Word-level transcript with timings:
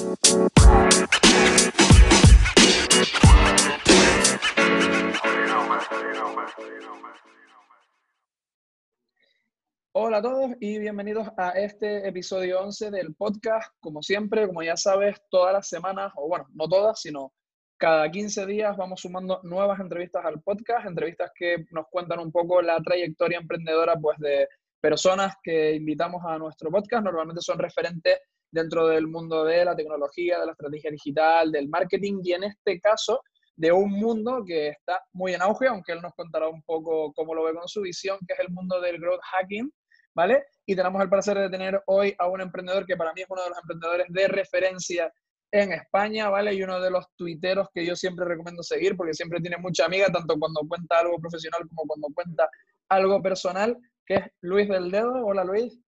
Hola 0.00 0.16
a 10.18 10.22
todos 10.22 10.52
y 10.60 10.78
bienvenidos 10.78 11.26
a 11.36 11.50
este 11.50 12.06
episodio 12.06 12.60
11 12.60 12.92
del 12.92 13.16
podcast. 13.16 13.74
Como 13.80 14.00
siempre, 14.00 14.46
como 14.46 14.62
ya 14.62 14.76
sabes, 14.76 15.16
todas 15.30 15.52
las 15.52 15.68
semanas, 15.68 16.12
o 16.14 16.28
bueno, 16.28 16.46
no 16.54 16.68
todas, 16.68 17.00
sino 17.00 17.32
cada 17.76 18.08
15 18.08 18.46
días 18.46 18.76
vamos 18.76 19.00
sumando 19.00 19.40
nuevas 19.42 19.80
entrevistas 19.80 20.24
al 20.24 20.40
podcast, 20.42 20.86
entrevistas 20.86 21.32
que 21.34 21.64
nos 21.72 21.86
cuentan 21.90 22.20
un 22.20 22.30
poco 22.30 22.62
la 22.62 22.80
trayectoria 22.80 23.38
emprendedora 23.38 23.96
pues, 23.96 24.16
de 24.18 24.46
personas 24.80 25.34
que 25.42 25.74
invitamos 25.74 26.22
a 26.24 26.38
nuestro 26.38 26.70
podcast. 26.70 27.02
Normalmente 27.02 27.42
son 27.42 27.58
referentes 27.58 28.20
dentro 28.50 28.86
del 28.86 29.06
mundo 29.06 29.44
de 29.44 29.64
la 29.64 29.76
tecnología, 29.76 30.38
de 30.38 30.46
la 30.46 30.52
estrategia 30.52 30.90
digital, 30.90 31.52
del 31.52 31.68
marketing 31.68 32.20
y 32.22 32.32
en 32.32 32.44
este 32.44 32.80
caso 32.80 33.20
de 33.56 33.72
un 33.72 33.90
mundo 33.90 34.44
que 34.46 34.68
está 34.68 35.00
muy 35.12 35.34
en 35.34 35.42
auge, 35.42 35.66
aunque 35.66 35.92
él 35.92 36.00
nos 36.00 36.14
contará 36.14 36.48
un 36.48 36.62
poco 36.62 37.12
cómo 37.12 37.34
lo 37.34 37.44
ve 37.44 37.54
con 37.54 37.66
su 37.66 37.82
visión, 37.82 38.18
que 38.26 38.34
es 38.34 38.40
el 38.40 38.50
mundo 38.50 38.80
del 38.80 39.00
growth 39.00 39.20
hacking, 39.32 39.72
¿vale? 40.14 40.44
Y 40.64 40.76
tenemos 40.76 41.02
el 41.02 41.10
placer 41.10 41.36
de 41.36 41.50
tener 41.50 41.82
hoy 41.86 42.14
a 42.18 42.28
un 42.28 42.40
emprendedor 42.40 42.86
que 42.86 42.96
para 42.96 43.12
mí 43.12 43.22
es 43.22 43.26
uno 43.28 43.42
de 43.42 43.48
los 43.50 43.58
emprendedores 43.58 44.06
de 44.10 44.28
referencia 44.28 45.12
en 45.50 45.72
España, 45.72 46.28
¿vale? 46.28 46.54
Y 46.54 46.62
uno 46.62 46.80
de 46.80 46.90
los 46.90 47.06
tuiteros 47.16 47.68
que 47.74 47.84
yo 47.84 47.96
siempre 47.96 48.24
recomiendo 48.26 48.62
seguir 48.62 48.96
porque 48.96 49.14
siempre 49.14 49.40
tiene 49.40 49.56
mucha 49.56 49.86
amiga, 49.86 50.06
tanto 50.06 50.38
cuando 50.38 50.60
cuenta 50.68 51.00
algo 51.00 51.18
profesional 51.18 51.62
como 51.68 51.86
cuando 51.86 52.08
cuenta 52.14 52.48
algo 52.88 53.20
personal, 53.20 53.76
que 54.06 54.14
es 54.14 54.24
Luis 54.40 54.68
del 54.68 54.90
Dedo. 54.90 55.26
Hola 55.26 55.42
Luis. 55.44 55.80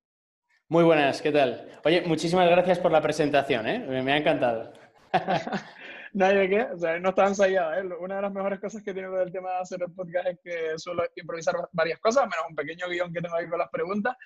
Muy 0.71 0.85
buenas, 0.85 1.21
¿qué 1.21 1.33
tal? 1.33 1.69
Oye, 1.85 2.03
muchísimas 2.03 2.49
gracias 2.49 2.79
por 2.79 2.93
la 2.93 3.03
presentación, 3.03 3.67
¿eh? 3.67 3.81
Me 4.05 4.13
ha 4.13 4.19
encantado. 4.19 4.73
Nadie 6.13 6.49
qué, 6.49 6.63
o 6.63 6.79
sea, 6.79 6.97
no 7.01 7.09
está 7.09 7.27
ensayada. 7.27 7.81
¿eh? 7.81 7.83
Una 7.99 8.15
de 8.15 8.23
las 8.23 8.33
mejores 8.33 8.61
cosas 8.61 8.81
que 8.81 8.95
tiene 8.95 9.09
del 9.09 9.33
tema 9.33 9.51
de 9.51 9.57
hacer 9.57 9.81
el 9.83 9.93
podcast 9.93 10.29
es 10.29 10.39
que 10.45 10.79
suelo 10.79 11.03
improvisar 11.17 11.57
varias 11.73 11.99
cosas, 11.99 12.23
menos 12.23 12.45
un 12.49 12.55
pequeño 12.55 12.89
guion 12.89 13.13
que 13.13 13.21
tengo 13.21 13.35
ahí 13.35 13.49
con 13.49 13.59
las 13.59 13.69
preguntas. 13.69 14.17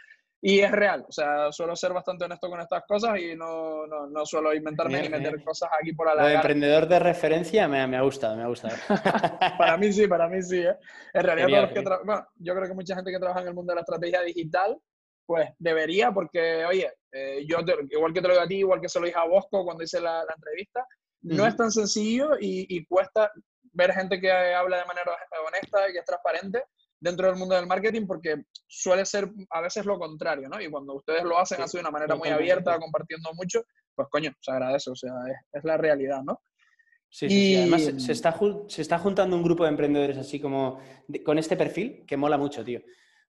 Y 0.42 0.60
es 0.60 0.70
real, 0.70 1.06
o 1.08 1.12
sea, 1.12 1.50
suelo 1.50 1.74
ser 1.74 1.94
bastante 1.94 2.26
honesto 2.26 2.50
con 2.50 2.60
estas 2.60 2.84
cosas 2.86 3.18
y 3.18 3.34
no, 3.34 3.86
no, 3.86 4.06
no 4.08 4.26
suelo 4.26 4.52
inventarme 4.52 5.00
ni 5.00 5.08
meter 5.08 5.42
cosas 5.42 5.70
aquí 5.80 5.94
por 5.94 6.14
la 6.14 6.30
emprendedor 6.30 6.86
de 6.86 6.98
referencia 6.98 7.66
me, 7.68 7.86
me, 7.86 7.96
ha 7.96 8.02
gustado, 8.02 8.36
me 8.36 8.42
ha 8.42 8.48
gustado. 8.48 8.76
para 9.58 9.78
mí 9.78 9.90
sí, 9.90 10.06
para 10.06 10.28
mí 10.28 10.42
sí. 10.42 10.58
¿eh? 10.58 10.76
En 11.14 11.22
realidad, 11.22 11.48
todos 11.48 11.62
los 11.62 11.98
que 11.98 12.04
bueno, 12.04 12.26
yo 12.36 12.54
creo 12.54 12.68
que 12.68 12.74
mucha 12.74 12.94
gente 12.94 13.10
que 13.10 13.18
trabaja 13.18 13.40
en 13.40 13.48
el 13.48 13.54
mundo 13.54 13.70
de 13.70 13.76
la 13.76 13.80
estrategia 13.80 14.20
digital, 14.20 14.78
pues 15.26 15.50
debería, 15.58 16.12
porque, 16.12 16.64
oye, 16.64 16.92
eh, 17.12 17.44
yo 17.46 17.58
igual 17.90 18.12
que 18.12 18.20
te 18.20 18.28
lo 18.28 18.34
digo 18.34 18.44
a 18.44 18.48
ti, 18.48 18.56
igual 18.56 18.80
que 18.80 18.88
se 18.88 19.00
lo 19.00 19.06
dije 19.06 19.18
a 19.18 19.26
Bosco 19.26 19.64
cuando 19.64 19.84
hice 19.84 20.00
la, 20.00 20.24
la 20.24 20.34
entrevista, 20.34 20.86
no 21.22 21.46
es 21.46 21.56
tan 21.56 21.70
sencillo 21.70 22.36
y, 22.38 22.66
y, 22.68 22.84
cuesta 22.84 23.30
ver 23.72 23.92
gente 23.92 24.20
que 24.20 24.30
habla 24.30 24.78
de 24.78 24.84
manera 24.84 25.10
honesta 25.46 25.88
y 25.88 25.92
que 25.92 26.00
es 26.00 26.04
transparente 26.04 26.64
dentro 27.00 27.26
del 27.26 27.36
mundo 27.36 27.54
del 27.54 27.66
marketing 27.66 28.06
porque 28.06 28.44
suele 28.66 29.06
ser 29.06 29.30
a 29.50 29.60
veces 29.62 29.86
lo 29.86 29.98
contrario, 29.98 30.48
¿no? 30.48 30.60
Y 30.60 30.70
cuando 30.70 30.94
ustedes 30.94 31.24
lo 31.24 31.38
hacen 31.38 31.62
así 31.62 31.78
de 31.78 31.80
una 31.80 31.90
manera 31.90 32.14
muy 32.14 32.28
abierta, 32.28 32.78
compartiendo 32.78 33.30
mucho, 33.34 33.62
pues 33.94 34.08
coño, 34.10 34.32
se 34.40 34.50
agradece, 34.50 34.90
o 34.90 34.96
sea, 34.96 35.12
es, 35.28 35.36
es 35.52 35.64
la 35.64 35.78
realidad, 35.78 36.22
¿no? 36.22 36.40
Sí, 37.14 37.28
sí, 37.28 37.56
además 37.56 37.82
se 37.98 38.10
está, 38.10 38.36
se 38.66 38.82
está 38.82 38.98
juntando 38.98 39.36
un 39.36 39.44
grupo 39.44 39.62
de 39.62 39.70
emprendedores 39.70 40.18
así 40.18 40.40
como 40.40 40.80
con 41.24 41.38
este 41.38 41.56
perfil 41.56 42.04
que 42.08 42.16
mola 42.16 42.36
mucho, 42.36 42.64
tío. 42.64 42.80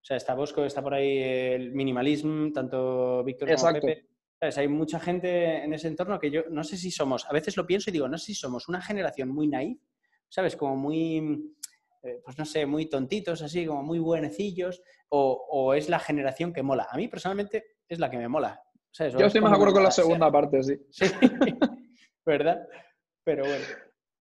O 0.06 0.08
sea, 0.08 0.18
está 0.18 0.36
Bosco, 0.36 0.64
está 0.64 0.84
por 0.84 0.94
ahí 0.94 1.18
el 1.18 1.72
minimalismo, 1.72 2.54
tanto 2.54 3.24
Víctor 3.24 3.56
como 3.56 3.74
Pepe. 3.74 4.06
¿Sabes? 4.40 4.56
Hay 4.60 4.68
mucha 4.68 5.00
gente 5.00 5.64
en 5.64 5.74
ese 5.74 5.88
entorno 5.88 6.20
que 6.20 6.30
yo 6.30 6.44
no 6.52 6.64
sé 6.64 6.78
si 6.78 6.92
somos, 6.92 7.26
a 7.28 7.34
veces 7.34 7.58
lo 7.58 7.66
pienso 7.66 7.90
y 7.90 7.94
digo, 7.94 8.08
no 8.08 8.20
sé 8.20 8.26
si 8.26 8.36
somos 8.36 8.68
una 8.68 8.80
generación 8.84 9.30
muy 9.30 9.48
naive, 9.48 9.80
¿sabes? 10.30 10.56
Como 10.56 10.76
muy, 10.76 11.52
eh, 12.04 12.22
pues 12.24 12.38
no 12.38 12.46
sé, 12.46 12.68
muy 12.68 12.86
tontitos, 12.86 13.42
así, 13.42 13.66
como 13.66 13.82
muy 13.82 13.98
buenecillos, 13.98 14.80
o, 15.10 15.74
es 15.74 15.90
la 15.90 15.98
generación 15.98 16.54
que 16.54 16.62
mola. 16.62 16.86
A 16.92 16.98
mí 16.98 17.08
personalmente 17.08 17.78
es 17.90 17.98
la 17.98 18.08
que 18.12 18.18
me 18.18 18.28
mola. 18.28 18.62
Yo 19.00 19.26
estoy 19.26 19.42
más 19.42 19.50
de 19.50 19.56
acuerdo 19.56 19.74
con 19.74 19.84
la 19.86 19.92
segunda 19.92 20.32
parte, 20.32 20.62
sí. 20.62 20.78
Sí, 20.92 21.06
¿verdad? 22.28 22.68
Pero 23.24 23.44
bueno. 23.44 23.66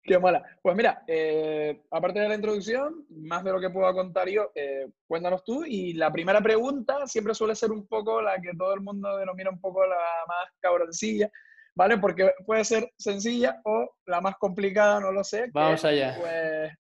Qué 0.04 0.20
mola. 0.20 0.44
Pues 0.62 0.76
mira, 0.76 1.04
eh, 1.08 1.82
aparte 1.90 2.20
de 2.20 2.28
la 2.28 2.36
introducción, 2.36 3.06
más 3.10 3.42
de 3.44 3.54
lo 3.54 3.62
que 3.62 3.70
puedo 3.70 3.92
contar 3.94 4.28
yo, 4.28 4.52
eh, 4.54 4.90
cuéntanos 5.08 5.46
tú. 5.46 5.64
Y 5.66 5.94
la 5.94 6.12
primera 6.12 6.42
pregunta 6.42 7.08
siempre 7.08 7.34
suele 7.34 7.56
ser 7.56 7.72
un 7.72 7.88
poco 7.88 8.22
la 8.22 8.40
que 8.42 8.52
todo 8.58 8.74
el 8.74 8.82
mundo 8.82 9.16
denomina 9.16 9.50
un 9.50 9.62
poco 9.62 9.86
la 9.86 9.96
más 10.28 10.50
cabroncilla, 10.60 11.32
¿vale? 11.74 11.98
Porque 11.98 12.32
puede 12.46 12.66
ser 12.66 12.92
sencilla 12.98 13.62
o 13.64 13.96
la 14.06 14.20
más 14.20 14.36
complicada, 14.36 15.00
no 15.00 15.14
lo 15.14 15.24
sé. 15.24 15.50
Vamos 15.54 15.86
allá. 15.86 16.18
Pues, 16.20 16.74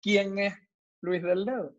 ¿quién 0.00 0.38
es 0.38 0.54
Luis 1.00 1.22
del 1.22 1.44
Dedo? 1.44 1.74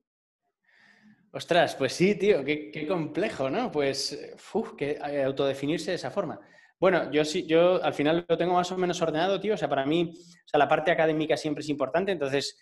Ostras, 1.31 1.75
pues 1.75 1.93
sí, 1.93 2.15
tío, 2.15 2.43
qué, 2.43 2.85
complejo, 2.87 3.49
¿no? 3.49 3.71
Pues, 3.71 4.35
uf, 4.53 4.73
que 4.75 4.91
eh, 4.91 5.23
autodefinirse 5.23 5.91
de 5.91 5.95
esa 5.95 6.11
forma. 6.11 6.41
Bueno, 6.79 7.11
yo 7.11 7.25
sí, 7.25 7.45
yo 7.45 7.83
al 7.83 7.93
final 7.93 8.25
lo 8.27 8.37
tengo 8.37 8.53
más 8.53 8.71
o 8.71 8.77
menos 8.77 9.01
ordenado, 9.01 9.39
tío. 9.39 9.53
O 9.53 9.57
sea, 9.57 9.69
para 9.69 9.85
mí, 9.85 10.13
o 10.15 10.47
sea, 10.47 10.57
la 10.57 10.67
parte 10.67 10.91
académica 10.91 11.35
siempre 11.35 11.61
es 11.61 11.69
importante. 11.69 12.11
Entonces, 12.11 12.57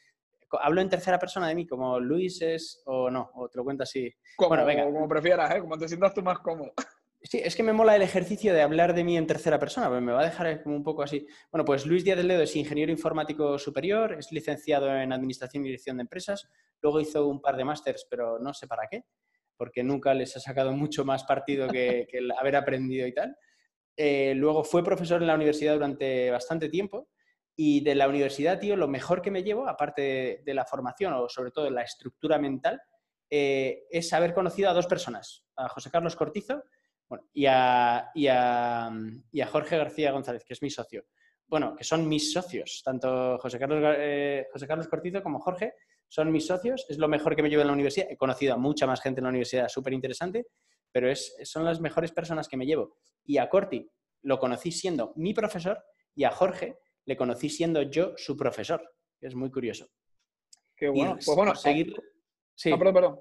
hablo 0.60 0.82
en 0.82 0.90
tercera 0.90 1.20
persona 1.20 1.48
de 1.48 1.56
mí, 1.56 1.68
como 1.68 2.00
Luis 2.00 2.42
es 2.42 2.82
o 2.86 3.10
no, 3.10 3.30
o 3.36 3.50
te 3.50 3.58
lo 3.58 3.64
cuento 3.64 3.84
así. 3.84 4.12
Como, 4.36 4.50
bueno, 4.50 4.66
venga. 4.66 4.86
como 4.86 5.08
prefieras, 5.08 5.56
¿eh? 5.56 5.60
Como 5.60 5.78
te 5.78 5.88
sientas 5.88 6.14
tú 6.14 6.22
más 6.22 6.40
cómodo. 6.40 6.74
Sí, 7.22 7.42
es 7.44 7.56
que 7.56 7.64
me 7.64 7.74
mola 7.74 7.96
el 7.96 8.04
ejercicio 8.04 8.54
de 8.54 8.62
hablar 8.62 8.94
de 8.94 9.04
mí 9.04 9.18
en 9.18 9.28
tercera 9.28 9.60
persona, 9.60 9.90
pues 9.90 10.02
me 10.02 10.14
va 10.14 10.22
a 10.22 10.26
dejar 10.26 10.64
como 10.64 10.76
un 10.76 10.84
poco 10.84 11.04
así. 11.04 11.28
Bueno, 11.52 11.66
pues 11.66 11.86
Luis 11.86 12.04
Díaz 12.06 12.16
del 12.16 12.28
Ledo 12.28 12.44
es 12.44 12.56
ingeniero 12.56 12.92
informático 12.92 13.58
superior, 13.58 14.14
es 14.14 14.32
licenciado 14.32 14.96
en 14.96 15.12
Administración 15.12 15.66
y 15.66 15.70
Dirección 15.70 15.98
de 15.98 16.04
Empresas, 16.04 16.48
luego 16.82 17.02
hizo 17.02 17.28
un 17.28 17.42
par 17.42 17.58
de 17.58 17.66
másters, 17.66 18.08
pero 18.10 18.40
no 18.40 18.54
sé 18.54 18.68
para 18.68 18.88
qué, 18.90 19.04
porque 19.58 19.84
nunca 19.84 20.14
les 20.14 20.38
ha 20.38 20.40
sacado 20.40 20.72
mucho 20.72 21.04
más 21.04 21.24
partido 21.24 21.68
que, 21.68 22.08
el 22.12 22.32
haber 22.32 22.56
aprendido 22.56 23.08
y 23.08 23.14
tal. 23.14 23.36
Eh, 24.00 24.35
luego 24.35 24.63
fue 24.63 24.84
profesor 24.84 25.22
en 25.22 25.28
la 25.28 25.34
universidad 25.34 25.74
durante 25.74 26.30
bastante 26.30 26.69
tiempo 26.69 27.09
y 27.56 27.81
de 27.81 27.96
la 27.96 28.08
universidad, 28.08 28.59
tío, 28.59 28.75
lo 28.75 28.88
mejor 28.88 29.24
que 29.24 29.31
me 29.31 29.41
llevo, 29.41 29.68
aparte 29.68 30.44
de, 30.46 30.53
la 30.53 30.63
formación 30.63 31.13
o 31.13 31.28
sobre 31.28 31.50
todo 31.50 31.66
de 31.66 31.72
la 31.72 31.81
estructura 31.81 32.38
mental, 32.38 32.80
eh, 33.28 33.86
es 33.90 34.13
haber 34.13 34.36
conocido 34.36 34.69
a 34.69 34.74
dos 34.74 34.86
personas, 34.86 35.44
a 35.56 35.68
José 35.68 35.90
Carlos 35.90 36.16
Cortizo, 36.16 36.63
bueno, 37.09 37.25
y, 37.34 37.47
a, 37.47 38.12
y, 38.13 38.28
a, 38.28 38.91
y, 39.31 39.41
a, 39.41 39.47
Jorge 39.47 39.78
García 39.78 40.12
González, 40.12 40.44
que 40.46 40.53
es 40.53 40.62
mi 40.62 40.69
socio. 40.69 41.06
Bueno, 41.47 41.75
que 41.75 41.84
son 41.84 42.07
mis 42.07 42.31
socios, 42.31 42.81
tanto 42.86 43.40
José 43.40 43.57
Carlos, 43.57 43.96
eh, 43.97 44.46
José 44.53 44.68
Carlos 44.68 44.88
Cortizo 44.88 45.24
como 45.24 45.40
Jorge 45.40 45.74
son 46.07 46.31
mis 46.31 46.46
socios, 46.46 46.86
es 46.90 47.00
lo 47.00 47.07
mejor 47.07 47.36
que 47.36 47.41
me 47.41 47.50
llevo 47.50 47.62
en 47.62 47.68
la 47.68 47.74
universidad. 47.74 48.07
He 48.09 48.18
conocido 48.18 48.53
a 48.53 48.57
mucha 48.57 48.86
más 48.86 49.02
gente 49.02 49.19
en 49.19 49.24
la 49.24 49.30
universidad, 49.30 49.68
súper 49.68 49.94
interesante, 49.94 50.47
pero 50.97 51.12
es, 51.12 51.38
son 51.44 51.63
las 51.63 51.80
mejores 51.80 52.12
personas 52.12 52.47
que 52.47 52.58
me 52.58 52.66
llevo. 52.66 52.97
Y 53.24 53.38
a 53.38 53.47
Corti 53.50 53.88
lo 54.24 54.40
conocí 54.40 54.72
siendo 54.72 55.13
mi 55.16 55.31
profesor 55.31 55.78
y 56.16 56.24
a 56.24 56.31
Jorge 56.31 56.80
le 57.06 57.16
conocí 57.16 57.50
siendo 57.50 57.84
yo 57.84 58.13
su 58.18 58.35
profesor, 58.35 58.81
es 59.22 59.36
muy 59.36 59.52
curioso. 59.52 59.86
Qué 60.75 60.90
bueno. 60.90 61.13
pues 61.24 61.38
bueno, 61.38 61.53
seguir... 61.53 61.96
Sí. 62.56 62.72
perdón, 62.72 62.94
perdón. 62.96 63.19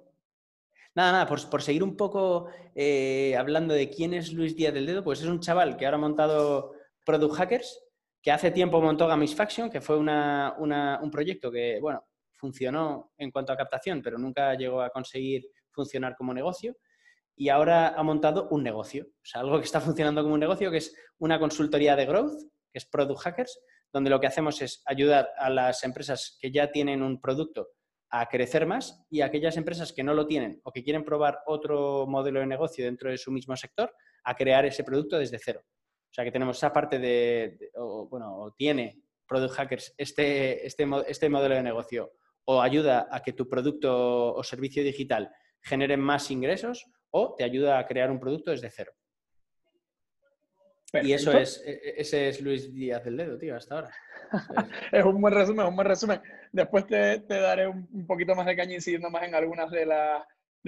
Nada, 0.95 1.13
nada, 1.13 1.27
por, 1.27 1.61
seguir 1.61 1.83
un 1.83 1.99
poco 1.99 2.49
eh, 2.75 3.37
hablando 3.37 3.75
de 3.75 3.91
quién 3.91 4.15
es 4.15 4.33
Luis 4.33 4.57
Díaz 4.57 4.73
del 4.73 4.87
Dedo, 4.87 5.05
pues 5.05 5.21
es 5.21 5.27
un 5.27 5.41
chaval 5.41 5.77
que 5.77 5.85
ahora 5.85 5.99
ha 5.99 6.01
montado 6.01 6.73
Product 7.05 7.35
Hackers, 7.35 7.85
que 8.23 8.33
hace 8.33 8.53
tiempo 8.53 8.81
montó 8.81 9.07
Gamisfaction, 9.07 9.69
que 9.69 9.83
fue 9.83 9.99
un 9.99 11.11
proyecto 11.13 11.53
que, 11.53 11.79
bueno, 11.79 12.07
funcionó 12.37 13.13
en 13.19 13.31
cuanto 13.31 13.53
a 13.53 13.57
captación, 13.59 14.01
pero 14.01 14.17
nunca 14.17 14.55
llegó 14.55 14.81
a 14.81 14.89
conseguir 14.89 15.47
funcionar 15.73 16.17
como 16.17 16.33
negocio. 16.33 16.75
Y 17.37 17.51
ahora 17.51 17.89
ha 17.89 18.03
montado 18.03 18.49
un 18.49 18.63
negocio, 18.63 19.07
o 19.09 19.25
sea, 19.25 19.43
algo 19.43 19.59
que 19.59 19.67
está 19.67 19.81
funcionando 19.81 20.23
como 20.23 20.35
un 20.35 20.41
negocio, 20.41 20.71
que 20.71 20.79
es 20.79 20.97
una 21.19 21.39
consultoría 21.39 21.95
de 21.95 22.07
growth, 22.07 22.41
que 22.73 22.79
es 22.79 22.87
Product 22.87 23.21
Hackers, 23.21 23.61
donde 23.93 24.11
lo 24.11 24.19
que 24.21 24.27
hacemos 24.27 24.61
es 24.63 24.83
ayudar 24.87 25.31
a 25.39 25.51
las 25.51 25.85
empresas 25.85 26.39
que 26.41 26.51
ya 26.51 26.73
tienen 26.73 27.03
un 27.03 27.21
producto 27.21 27.69
a 28.11 28.27
crecer 28.27 28.67
más 28.67 29.03
y 29.11 29.21
aquellas 29.21 29.57
empresas 29.57 29.93
que 29.93 30.03
no 30.03 30.15
lo 30.15 30.27
tienen 30.27 30.61
o 30.65 30.73
que 30.73 30.83
quieren 30.83 31.05
probar 31.05 31.41
otro 31.47 32.07
modelo 32.07 32.41
de 32.41 32.47
negocio 32.47 32.85
dentro 32.85 33.11
de 33.11 33.19
su 33.19 33.31
mismo 33.31 33.57
sector, 33.57 33.93
a 34.25 34.35
crear 34.35 34.65
ese 34.65 34.85
producto 34.85 35.19
desde 35.19 35.39
cero. 35.39 35.63
O 35.65 36.15
sea 36.15 36.25
que 36.25 36.33
tenemos 36.33 36.57
esa 36.57 36.73
parte 36.73 36.99
de, 36.99 37.71
bueno, 38.09 38.39
o 38.39 38.53
tiene 38.53 39.03
Product 39.27 39.55
Hackers 39.55 39.95
este, 39.99 40.67
este, 40.67 40.87
este 41.09 41.29
modelo 41.29 41.55
de 41.55 41.63
negocio 41.63 42.13
o 42.45 42.63
ayuda 42.63 43.09
a 43.11 43.23
que 43.23 43.33
tu 43.33 43.49
producto 43.49 44.35
o 44.35 44.43
servicio 44.43 44.83
digital 44.83 45.31
genere 45.61 45.97
más 45.97 46.31
ingresos 46.31 46.87
o 47.11 47.35
te 47.35 47.45
ayuda 47.45 47.79
a 47.79 47.87
crear 47.87 48.11
un 48.11 48.21
producto 48.21 48.51
desde 48.51 48.71
cero. 48.71 48.93
Y 51.03 51.13
eso 51.13 51.33
es, 51.33 51.63
e, 51.67 51.73
e, 51.73 51.95
ese 51.99 52.29
es 52.29 52.41
Luis 52.41 52.73
Díaz 52.73 53.05
del 53.05 53.17
Dedo, 53.17 53.37
tío, 53.37 53.57
hasta 53.57 53.75
ahora. 53.75 53.91
es 54.93 55.05
un 55.05 55.21
buen 55.21 55.35
resumen, 55.35 55.67
un 55.67 55.77
buen 55.77 55.89
resumen. 55.89 56.21
Después 56.53 56.87
te, 56.87 57.21
daré 57.29 57.67
un, 57.67 58.07
poquito 58.07 58.35
más 58.35 58.47
de 58.47 58.57
caña 58.57 58.75
incidiendo 58.75 59.11
más 59.11 59.25
en 59.25 59.35
algunas 59.35 59.71
de, 59.71 59.81
de 59.81 59.87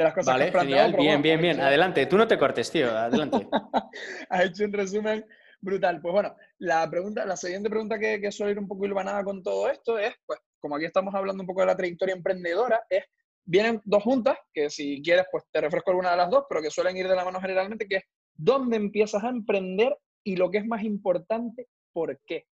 las 0.05 0.15
cosas 0.15 0.37
que 0.37 0.45
has 0.45 0.51
planteado. 0.51 0.97
bien, 0.97 1.23
bien, 1.23 1.41
bien. 1.41 1.61
Adelante, 1.61 2.07
tú 2.07 2.19
no 2.19 2.29
te 2.29 2.37
cortes, 2.37 2.71
tío, 2.71 2.91
adelante. 2.91 3.49
has 4.29 4.45
hecho 4.45 4.65
un 4.65 4.73
resumen 4.73 5.25
Brutal. 5.61 6.01
Pues 6.01 6.13
bueno, 6.13 6.37
la, 6.59 6.89
pregunta, 6.89 7.25
la 7.27 7.37
siguiente 7.37 7.69
pregunta 7.69 7.99
que, 7.99 8.21
que 8.21 8.31
suele 8.31 8.53
ir 8.53 8.59
un 8.59 8.69
poco 8.69 8.85
hilvanada 8.85 9.25
con 9.25 9.43
todo 9.43 9.69
esto 9.69 9.99
es, 9.99 10.15
pues, 10.27 10.39
como 10.61 10.77
aquí 10.77 10.85
estamos 10.85 11.15
hablando 11.15 11.43
un 11.43 11.47
poco 11.47 11.61
de 11.61 11.67
la 11.67 11.77
trayectoria 11.77 12.15
emprendedora, 12.15 12.85
es, 12.89 13.05
vienen 13.49 13.81
dos 13.85 14.03
juntas, 14.03 14.37
que 14.53 14.69
si 14.69 15.01
quieres, 15.03 15.25
pues 15.33 15.45
te 15.51 15.61
refresco 15.61 15.91
alguna 15.91 16.11
de 16.11 16.19
las 16.19 16.31
dos, 16.31 16.45
pero 16.49 16.61
que 16.61 16.71
suelen 16.71 16.97
ir 16.97 17.09
de 17.09 17.17
la 17.17 17.25
mano 17.25 17.41
generalmente, 17.41 17.89
que 17.89 17.97
es 17.97 18.03
dónde 18.35 18.77
empiezas 18.77 19.25
a 19.25 19.31
emprender 19.31 19.97
y 20.23 20.37
lo 20.37 20.51
que 20.51 20.59
es 20.59 20.67
más 20.67 20.83
importante, 20.83 21.67
¿por 21.93 22.21
qué? 22.27 22.47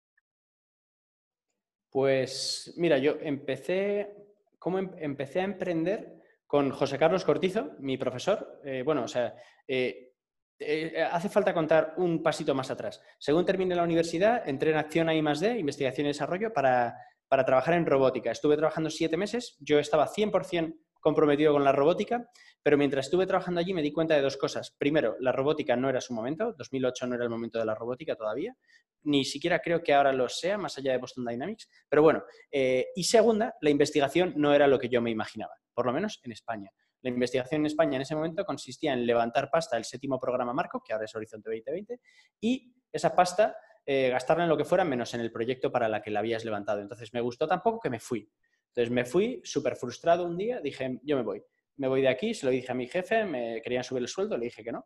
Pues 1.89 2.73
mira, 2.77 2.97
yo 2.97 3.17
empecé, 3.21 4.15
¿cómo 4.57 4.79
em-, 4.79 4.91
empecé 4.97 5.41
a 5.41 5.45
emprender? 5.45 6.15
Con 6.47 6.69
José 6.69 6.97
Carlos 6.97 7.25
Cortizo, 7.25 7.71
mi 7.79 7.97
profesor. 7.97 8.61
Eh, 8.63 8.83
bueno, 8.83 9.03
o 9.03 9.07
sea, 9.07 9.35
eh, 9.67 10.13
eh, 10.59 11.03
hace 11.11 11.27
falta 11.27 11.53
contar 11.53 11.95
un 11.97 12.21
pasito 12.21 12.53
más 12.53 12.69
atrás. 12.69 13.01
Según 13.19 13.45
terminé 13.45 13.75
la 13.75 13.83
universidad, 13.83 14.47
entré 14.47 14.71
en 14.71 14.77
acción 14.77 15.09
a 15.09 15.15
I+.D., 15.15 15.57
investigación 15.57 16.05
y 16.05 16.09
desarrollo, 16.09 16.53
para, 16.53 16.95
para 17.27 17.43
trabajar 17.43 17.73
en 17.73 17.85
robótica. 17.85 18.31
Estuve 18.31 18.55
trabajando 18.55 18.89
siete 18.89 19.17
meses, 19.17 19.57
yo 19.59 19.79
estaba 19.79 20.07
100% 20.07 20.77
comprometido 21.05 21.53
con 21.53 21.63
la 21.63 21.71
robótica, 21.71 22.31
pero 22.63 22.79
mientras 22.79 23.05
estuve 23.05 23.27
trabajando 23.27 23.59
allí 23.59 23.75
me 23.75 23.83
di 23.83 23.91
cuenta 23.91 24.15
de 24.15 24.23
dos 24.23 24.37
cosas. 24.37 24.71
Primero, 24.75 25.15
la 25.19 25.31
robótica 25.31 25.75
no 25.75 25.87
era 25.87 26.01
su 26.01 26.15
momento, 26.15 26.55
2008 26.57 27.05
no 27.05 27.13
era 27.13 27.23
el 27.23 27.29
momento 27.29 27.59
de 27.59 27.65
la 27.65 27.75
robótica 27.75 28.15
todavía, 28.15 28.57
ni 29.03 29.23
siquiera 29.23 29.59
creo 29.59 29.83
que 29.83 29.93
ahora 29.93 30.11
lo 30.11 30.27
sea, 30.27 30.57
más 30.57 30.75
allá 30.79 30.93
de 30.93 30.97
Boston 30.97 31.23
Dynamics, 31.23 31.69
pero 31.87 32.01
bueno. 32.01 32.23
Eh, 32.51 32.87
y 32.95 33.03
segunda, 33.03 33.53
la 33.61 33.69
investigación 33.69 34.33
no 34.35 34.51
era 34.51 34.65
lo 34.65 34.79
que 34.79 34.89
yo 34.89 34.99
me 34.99 35.11
imaginaba, 35.11 35.53
por 35.75 35.85
lo 35.85 35.93
menos 35.93 36.19
en 36.23 36.31
España. 36.31 36.71
La 37.03 37.11
investigación 37.11 37.61
en 37.61 37.67
España 37.67 37.97
en 37.97 38.01
ese 38.01 38.15
momento 38.15 38.43
consistía 38.43 38.93
en 38.93 39.05
levantar 39.05 39.51
pasta 39.51 39.75
del 39.75 39.85
séptimo 39.85 40.19
programa 40.19 40.53
marco, 40.53 40.81
que 40.83 40.91
ahora 40.91 41.05
es 41.05 41.15
Horizonte 41.15 41.51
2020, 41.51 41.99
y 42.41 42.73
esa 42.91 43.15
pasta 43.15 43.55
eh, 43.85 44.09
gastarla 44.09 44.45
en 44.45 44.49
lo 44.49 44.57
que 44.57 44.65
fuera 44.65 44.83
menos 44.83 45.13
en 45.13 45.21
el 45.21 45.31
proyecto 45.31 45.71
para 45.71 45.87
la 45.87 46.01
que 46.01 46.09
la 46.09 46.21
habías 46.21 46.43
levantado. 46.43 46.81
Entonces 46.81 47.13
me 47.13 47.21
gustó 47.21 47.47
tampoco 47.47 47.79
que 47.79 47.91
me 47.91 47.99
fui. 47.99 48.27
Entonces 48.75 48.91
me 48.91 49.05
fui 49.05 49.41
súper 49.43 49.77
frustrado 49.77 50.25
un 50.25 50.37
día, 50.37 50.59
dije, 50.59 50.99
yo 51.03 51.15
me 51.15 51.23
voy. 51.23 51.41
Me 51.77 51.87
voy 51.87 52.01
de 52.01 52.09
aquí, 52.09 52.33
se 52.33 52.45
lo 52.45 52.51
dije 52.51 52.71
a 52.71 52.75
mi 52.75 52.87
jefe, 52.87 53.23
me 53.23 53.61
querían 53.61 53.83
subir 53.83 54.03
el 54.03 54.09
sueldo, 54.09 54.37
le 54.37 54.45
dije 54.45 54.63
que 54.63 54.71
no. 54.73 54.85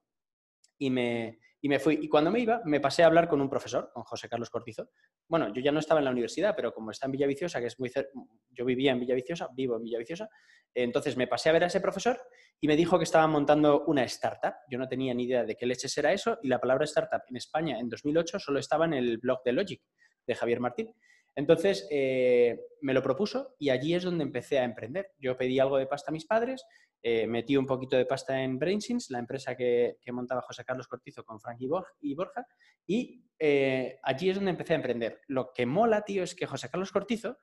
Y 0.77 0.91
me, 0.91 1.39
y 1.61 1.69
me 1.69 1.79
fui. 1.79 1.99
Y 2.01 2.07
cuando 2.07 2.29
me 2.29 2.39
iba, 2.39 2.61
me 2.65 2.79
pasé 2.79 3.03
a 3.03 3.07
hablar 3.07 3.27
con 3.27 3.41
un 3.41 3.49
profesor, 3.49 3.89
con 3.91 4.03
José 4.03 4.29
Carlos 4.29 4.49
Cortizo. 4.51 4.89
Bueno, 5.27 5.51
yo 5.53 5.61
ya 5.61 5.71
no 5.71 5.79
estaba 5.79 5.99
en 5.99 6.05
la 6.05 6.11
universidad, 6.11 6.55
pero 6.55 6.71
como 6.71 6.91
está 6.91 7.07
en 7.07 7.13
Villaviciosa, 7.13 7.59
que 7.59 7.67
es 7.67 7.79
muy 7.79 7.89
cerca, 7.89 8.11
yo 8.51 8.63
vivía 8.63 8.91
en 8.91 8.99
Villaviciosa, 8.99 9.49
vivo 9.53 9.75
en 9.77 9.83
Villaviciosa, 9.83 10.29
entonces 10.73 11.17
me 11.17 11.27
pasé 11.27 11.49
a 11.49 11.53
ver 11.53 11.63
a 11.63 11.67
ese 11.67 11.81
profesor 11.81 12.21
y 12.61 12.67
me 12.67 12.75
dijo 12.75 12.97
que 12.97 13.03
estaban 13.03 13.31
montando 13.31 13.85
una 13.85 14.03
startup. 14.03 14.53
Yo 14.69 14.77
no 14.77 14.87
tenía 14.87 15.13
ni 15.13 15.23
idea 15.23 15.43
de 15.43 15.55
qué 15.55 15.65
leches 15.65 15.97
era 15.97 16.13
eso 16.13 16.37
y 16.43 16.47
la 16.47 16.59
palabra 16.59 16.85
startup 16.85 17.21
en 17.27 17.37
España 17.37 17.79
en 17.79 17.89
2008 17.89 18.39
solo 18.39 18.59
estaba 18.59 18.85
en 18.85 18.93
el 18.93 19.17
blog 19.17 19.41
de 19.43 19.53
Logic, 19.53 19.81
de 20.27 20.35
Javier 20.35 20.59
Martín. 20.59 20.93
Entonces 21.35 21.87
eh, 21.91 22.59
me 22.81 22.93
lo 22.93 23.01
propuso 23.01 23.55
y 23.59 23.69
allí 23.69 23.93
es 23.93 24.03
donde 24.03 24.23
empecé 24.23 24.59
a 24.59 24.63
emprender. 24.63 25.11
Yo 25.19 25.37
pedí 25.37 25.59
algo 25.59 25.77
de 25.77 25.87
pasta 25.87 26.11
a 26.11 26.13
mis 26.13 26.25
padres 26.25 26.65
eh, 27.01 27.27
metí 27.27 27.55
un 27.55 27.65
poquito 27.65 27.95
de 27.95 28.05
pasta 28.05 28.41
en 28.41 28.59
Brainsins, 28.59 29.09
la 29.09 29.19
empresa 29.19 29.55
que, 29.55 29.97
montaba 30.11 30.41
José 30.41 30.65
Carlos 30.65 30.87
Cortizo 30.87 31.23
con 31.23 31.39
Frank 31.39 31.57
y 32.01 32.13
Borja, 32.13 32.45
y 32.85 33.23
eh, 33.39 33.99
allí 34.03 34.29
es 34.29 34.35
donde 34.35 34.51
empecé 34.51 34.73
a 34.73 34.77
emprender. 34.77 35.21
Lo 35.27 35.53
que 35.53 35.65
mola, 35.65 36.01
tío, 36.01 36.23
es 36.23 36.35
que 36.35 36.45
José 36.45 36.69
Carlos 36.69 36.91
Cortizo, 36.91 37.37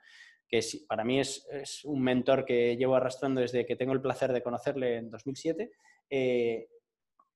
que 0.47 0.61
para 0.87 1.05
mí 1.05 1.21
es, 1.21 1.47
un 1.85 2.03
mentor 2.03 2.45
que 2.45 2.77
llevo 2.77 2.97
arrastrando 2.97 3.41
desde 3.41 3.65
que 3.65 3.77
tengo 3.77 3.95
el 3.95 4.03
placer 4.03 4.33
de 4.33 4.43
conocerle 4.43 4.97
en 4.97 5.11
2007, 5.11 5.71
eh, 6.11 6.69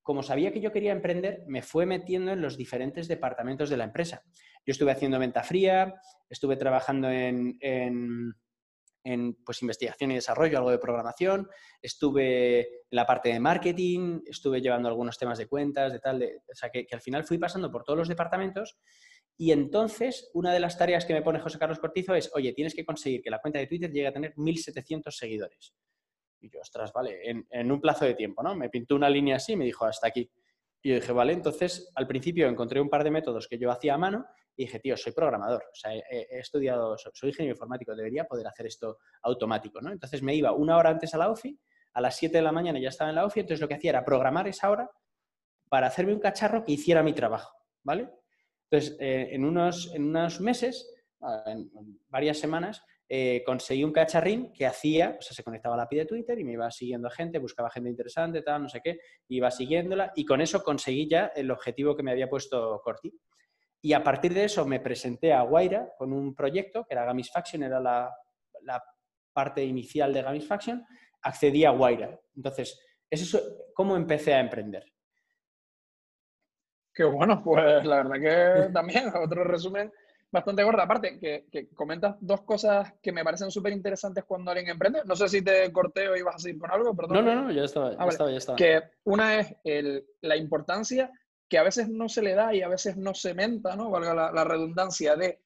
como 0.03 0.21
sabía 0.21 0.51
que 0.51 0.61
yo 0.61 0.71
quería 0.71 0.91
emprender, 0.91 1.43
me 1.47 1.63
fue 1.63 1.85
metiendo 1.85 2.31
en 2.31 2.41
los 2.41 2.55
diferentes 2.55 3.07
departamentos 3.07 3.69
de 3.69 3.77
la 3.77 3.85
empresa. 3.85 4.23
Yo 4.65 4.71
estuve 4.71 4.91
haciendo 4.91 5.19
venta 5.19 5.43
fría, 5.43 5.93
estuve 6.29 6.55
trabajando 6.55 7.09
en 7.09 8.37
pues, 9.43 9.61
investigación 9.61 10.11
y 10.11 10.15
desarrollo, 10.15 10.57
algo 10.57 10.71
de 10.71 10.77
programación, 10.77 11.49
estuve 11.81 12.59
en 12.59 12.67
la 12.91 13.05
parte 13.05 13.29
de 13.29 13.39
marketing, 13.39 14.21
estuve 14.25 14.61
llevando 14.61 14.89
algunos 14.89 15.17
temas 15.17 15.37
de 15.37 15.47
cuentas, 15.47 15.91
de 15.91 15.99
tal, 15.99 16.19
de, 16.19 16.37
o 16.37 16.55
sea, 16.55 16.69
que, 16.69 16.85
al 16.91 17.01
final 17.01 17.23
fui 17.23 17.37
pasando 17.37 17.71
por 17.71 17.83
todos 17.83 17.97
los 17.97 18.07
departamentos 18.07 18.77
y 19.37 19.51
entonces 19.51 20.29
una 20.33 20.53
de 20.53 20.59
las 20.59 20.77
tareas 20.77 21.05
que 21.05 21.13
me 21.13 21.23
pone 21.23 21.39
José 21.39 21.57
Carlos 21.57 21.79
Cortizo 21.79 22.13
es, 22.13 22.29
oye, 22.35 22.53
tienes 22.53 22.75
que 22.75 22.85
conseguir 22.85 23.21
que 23.21 23.31
la 23.31 23.39
cuenta 23.39 23.59
de 23.59 23.67
Twitter 23.67 23.91
llegue 23.91 24.07
a 24.07 24.13
tener 24.13 24.35
1.700 24.35 25.09
seguidores. 25.11 25.73
Y 26.39 26.49
yo, 26.49 26.59
ostras, 26.59 26.91
vale, 26.93 27.19
en, 27.27 27.47
en, 27.49 27.71
un 27.71 27.79
plazo 27.79 28.05
de 28.05 28.15
tiempo, 28.15 28.41
¿no? 28.41 28.55
Me 28.55 28.69
pintó 28.69 28.95
una 28.95 29.09
línea 29.09 29.35
así 29.35 29.53
y 29.53 29.55
me 29.55 29.65
dijo, 29.65 29.85
hasta 29.85 30.07
aquí. 30.07 30.29
Y 30.81 30.89
yo 30.89 30.95
dije, 30.95 31.11
vale, 31.11 31.33
entonces 31.33 31.91
al 31.95 32.07
principio 32.07 32.47
encontré 32.47 32.81
un 32.81 32.89
par 32.89 33.03
de 33.03 33.11
métodos 33.11 33.47
que 33.47 33.57
yo 33.57 33.71
hacía 33.71 33.93
a 33.93 33.97
mano 33.97 34.25
y 34.55 34.65
dije, 34.65 34.79
tío, 34.79 34.97
soy 34.97 35.13
programador, 35.13 35.63
o 35.63 35.75
sea, 35.75 35.93
he, 35.93 36.27
estudiado, 36.39 36.97
soy 36.97 37.29
ingeniero 37.29 37.55
informático, 37.55 37.95
debería 37.95 38.25
poder 38.25 38.47
hacer 38.47 38.65
esto 38.65 38.97
automático, 39.23 39.79
¿no? 39.79 39.91
Entonces 39.91 40.21
me 40.21 40.35
iba 40.35 40.51
una 40.51 40.77
hora 40.77 40.89
antes 40.89 41.13
a 41.13 41.17
la 41.17 41.29
OFI, 41.29 41.57
a 41.93 42.01
las 42.01 42.15
7 42.17 42.37
de 42.37 42.43
la 42.43 42.51
mañana 42.51 42.79
ya 42.79 42.89
estaba 42.89 43.09
en 43.09 43.15
la 43.15 43.25
OFI, 43.25 43.41
entonces 43.41 43.61
lo 43.61 43.67
que 43.67 43.75
hacía 43.75 43.91
era 43.91 44.05
programar 44.05 44.47
esa 44.47 44.69
hora 44.69 44.89
para 45.69 45.87
hacerme 45.87 46.13
un 46.13 46.19
cacharro 46.19 46.65
que 46.65 46.73
hiciera 46.73 47.03
mi 47.03 47.13
trabajo, 47.13 47.55
¿vale? 47.83 48.09
Entonces, 48.69 48.97
eh, 48.99 49.29
en, 49.31 49.45
unos, 49.45 49.93
en 49.93 50.05
unos 50.05 50.41
meses, 50.41 50.93
ah, 51.21 51.43
en 51.45 51.69
varias 52.09 52.37
semanas, 52.37 52.83
eh, 53.13 53.43
conseguí 53.45 53.83
un 53.83 53.91
cacharrín 53.91 54.53
que 54.53 54.65
hacía, 54.65 55.17
o 55.19 55.21
sea, 55.21 55.35
se 55.35 55.43
conectaba 55.43 55.75
a 55.75 55.79
la 55.79 55.83
API 55.83 55.97
de 55.97 56.05
Twitter 56.05 56.39
y 56.39 56.45
me 56.45 56.53
iba 56.53 56.71
siguiendo 56.71 57.09
gente, 57.09 57.39
buscaba 57.39 57.69
gente 57.69 57.89
interesante, 57.89 58.41
tal, 58.41 58.63
no 58.63 58.69
sé 58.69 58.79
qué, 58.81 58.99
iba 59.27 59.51
siguiéndola 59.51 60.13
y 60.15 60.23
con 60.23 60.39
eso 60.39 60.63
conseguí 60.63 61.09
ya 61.09 61.25
el 61.35 61.51
objetivo 61.51 61.93
que 61.93 62.03
me 62.03 62.11
había 62.11 62.29
puesto 62.29 62.79
Corti. 62.81 63.13
Y 63.81 63.91
a 63.91 64.01
partir 64.01 64.33
de 64.33 64.45
eso 64.45 64.65
me 64.65 64.79
presenté 64.79 65.33
a 65.33 65.41
Guaira 65.41 65.89
con 65.97 66.13
un 66.13 66.33
proyecto 66.33 66.85
que 66.85 66.93
era 66.93 67.03
Gamisfaction, 67.03 67.63
era 67.63 67.81
la, 67.81 68.15
parte 69.33 69.61
inicial 69.61 70.13
de 70.13 70.21
Gamisfaction, 70.21 70.85
accedí 71.21 71.65
a 71.65 71.71
Guaira. 71.71 72.17
Entonces, 72.33 72.81
eso 73.09 73.37
es 73.37 73.53
cómo 73.73 73.97
empecé 73.97 74.35
a 74.35 74.39
emprender. 74.39 74.85
Qué 76.93 77.03
bueno, 77.03 77.43
pues 77.43 77.83
la 77.83 78.03
verdad 78.03 78.67
que 78.67 78.71
también, 78.71 79.11
otro 79.21 79.43
resumen 79.43 79.91
bastante 80.31 80.63
gordo. 80.63 80.81
Aparte, 80.81 81.19
que, 81.19 81.69
comentas 81.75 82.15
dos 82.21 82.41
cosas 82.41 82.93
que 83.01 83.11
me 83.11 83.23
parecen 83.23 83.51
súper 83.51 83.73
interesantes 83.73 84.23
cuando 84.23 84.51
alguien 84.51 84.69
emprende. 84.69 85.01
No 85.05 85.15
sé 85.15 85.27
si 85.27 85.41
te 85.41 85.71
corté 85.71 86.07
o 86.07 86.15
ibas 86.15 86.35
a 86.35 86.39
seguir 86.39 86.59
con 86.59 86.71
algo, 86.71 86.95
perdón. 86.95 87.25
No, 87.25 87.35
no, 87.35 87.41
no, 87.43 87.51
ya 87.51 87.63
estaba, 87.63 87.91
ya 87.91 87.97
ah, 87.99 88.07
estaba, 88.07 88.31
ya 88.31 88.37
estaba. 88.37 88.55
Que 88.55 88.81
una 89.03 89.39
es 89.39 89.55
la 90.21 90.37
importancia 90.37 91.11
que 91.49 91.57
a 91.57 91.63
veces 91.63 91.89
no 91.89 92.07
se 92.07 92.21
le 92.21 92.33
da 92.33 92.55
y 92.55 92.61
a 92.61 92.69
veces 92.69 92.95
no 92.95 93.13
se 93.13 93.33
menta, 93.33 93.75
¿no? 93.75 93.89
Valga 93.89 94.31
la, 94.31 94.43
redundancia 94.45 95.17
de, 95.17 95.41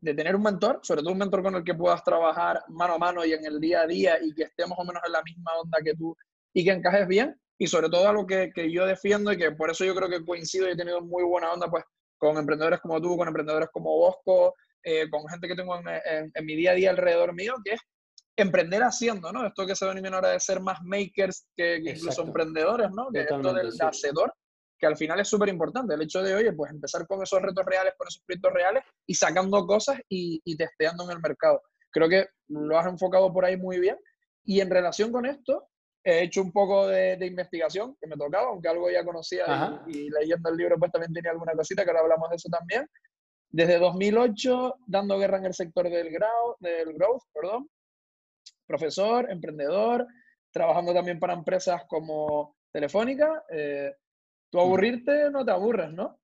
de, 0.00 0.14
tener 0.14 0.34
un 0.34 0.42
mentor, 0.42 0.80
sobre 0.82 1.02
todo 1.02 1.12
un 1.12 1.18
mentor 1.18 1.44
con 1.44 1.54
el 1.54 1.62
que 1.62 1.74
puedas 1.74 2.02
trabajar 2.02 2.64
mano 2.68 2.94
a 2.94 2.98
mano 2.98 3.24
y 3.24 3.32
en 3.32 3.44
el 3.44 3.60
día 3.60 3.82
a 3.82 3.86
día 3.86 4.18
y 4.20 4.34
que 4.34 4.42
esté 4.42 4.66
más 4.66 4.78
o 4.80 4.84
menos 4.84 5.00
en 5.06 5.12
la 5.12 5.22
misma 5.22 5.52
onda 5.62 5.78
que 5.84 5.94
tú 5.94 6.16
y 6.52 6.64
que 6.64 6.72
encajes 6.72 7.06
bien. 7.06 7.40
Y 7.56 7.68
sobre 7.68 7.88
todo 7.88 8.08
algo 8.08 8.26
que, 8.26 8.50
que 8.52 8.72
yo 8.72 8.84
defiendo 8.84 9.32
y 9.32 9.36
que 9.36 9.52
por 9.52 9.70
eso 9.70 9.84
yo 9.84 9.94
creo 9.94 10.08
que 10.08 10.24
coincido 10.24 10.66
y 10.66 10.72
he 10.72 10.76
tenido 10.76 11.00
muy 11.00 11.22
buena 11.22 11.52
onda, 11.52 11.70
pues 11.70 11.84
con 12.24 12.38
emprendedores 12.38 12.80
como 12.80 13.00
tú, 13.00 13.16
con 13.16 13.28
emprendedores 13.28 13.68
como 13.72 13.90
Bosco, 13.96 14.54
eh, 14.82 15.08
con 15.10 15.26
gente 15.28 15.48
que 15.48 15.54
tengo 15.54 15.76
en, 15.78 16.30
en, 16.34 16.46
mi 16.46 16.56
día 16.56 16.72
a 16.72 16.74
día 16.74 16.90
alrededor 16.90 17.34
mío, 17.34 17.54
que 17.64 17.72
es 17.72 17.80
emprender 18.36 18.82
haciendo, 18.82 19.32
¿no? 19.32 19.46
Esto 19.46 19.66
que 19.66 19.76
se 19.76 19.86
denomina 19.86 20.16
ahora 20.16 20.30
de 20.30 20.40
ser 20.40 20.60
más 20.60 20.78
makers 20.82 21.46
que, 21.56 21.76
incluso 21.76 22.22
emprendedores, 22.22 22.90
¿no? 22.90 23.08
Que 23.12 23.20
esto 23.20 23.52
del 23.52 23.72
hacedor 23.80 24.32
que 24.78 24.86
al 24.86 24.96
final 24.96 25.20
es 25.20 25.28
súper 25.28 25.48
importante. 25.48 25.94
El 25.94 26.02
hecho 26.02 26.22
de, 26.22 26.34
oye, 26.34 26.52
pues 26.52 26.70
empezar 26.72 27.06
con 27.06 27.22
esos 27.22 27.40
retos 27.40 27.64
reales, 27.64 27.94
con 27.96 28.08
esos 28.08 28.22
proyectos 28.26 28.52
reales 28.52 28.82
y 29.06 29.14
sacando 29.14 29.64
cosas 29.66 30.00
y, 30.08 30.56
testeando 30.56 31.04
en 31.04 31.10
el 31.10 31.20
mercado. 31.20 31.62
Creo 31.90 32.08
que 32.08 32.26
lo 32.48 32.78
has 32.78 32.86
enfocado 32.86 33.32
por 33.32 33.44
ahí 33.44 33.56
muy 33.56 33.78
bien. 33.78 33.96
Y 34.44 34.60
en 34.60 34.70
relación 34.70 35.12
con 35.12 35.26
esto, 35.26 35.68
he 36.04 36.24
hecho 36.24 36.42
un 36.42 36.52
poco 36.52 36.86
de, 36.86 37.18
investigación 37.26 37.96
que 38.00 38.06
me 38.06 38.16
tocaba, 38.16 38.48
aunque 38.48 38.68
algo 38.68 38.90
ya 38.90 39.04
conocía 39.04 39.82
y, 39.86 40.10
leyendo 40.10 40.50
el 40.50 40.56
libro 40.56 40.78
pues 40.78 40.92
también 40.92 41.12
tenía 41.12 41.30
alguna 41.30 41.54
cosita, 41.54 41.82
que 41.82 41.90
ahora 41.90 42.02
hablamos 42.02 42.30
de 42.30 42.36
eso 42.36 42.48
también. 42.48 42.88
Desde 43.50 43.78
2008, 43.78 44.76
dando 44.86 45.18
guerra 45.18 45.38
en 45.38 45.46
el 45.46 45.54
sector 45.54 45.88
del, 45.88 46.10
growth, 46.10 46.58
del 46.60 46.92
growth, 46.94 47.22
perdón. 47.32 47.68
profesor, 48.66 49.30
emprendedor, 49.30 50.06
trabajando 50.52 50.92
también 50.92 51.18
para 51.18 51.32
empresas 51.32 51.82
como 51.88 52.56
Telefónica, 52.72 53.44
eh, 53.50 53.94
Tú 54.54 54.60
aburrirte 54.60 55.32
no 55.32 55.44
te 55.44 55.50
aburres, 55.50 55.90
¿no? 55.90 56.20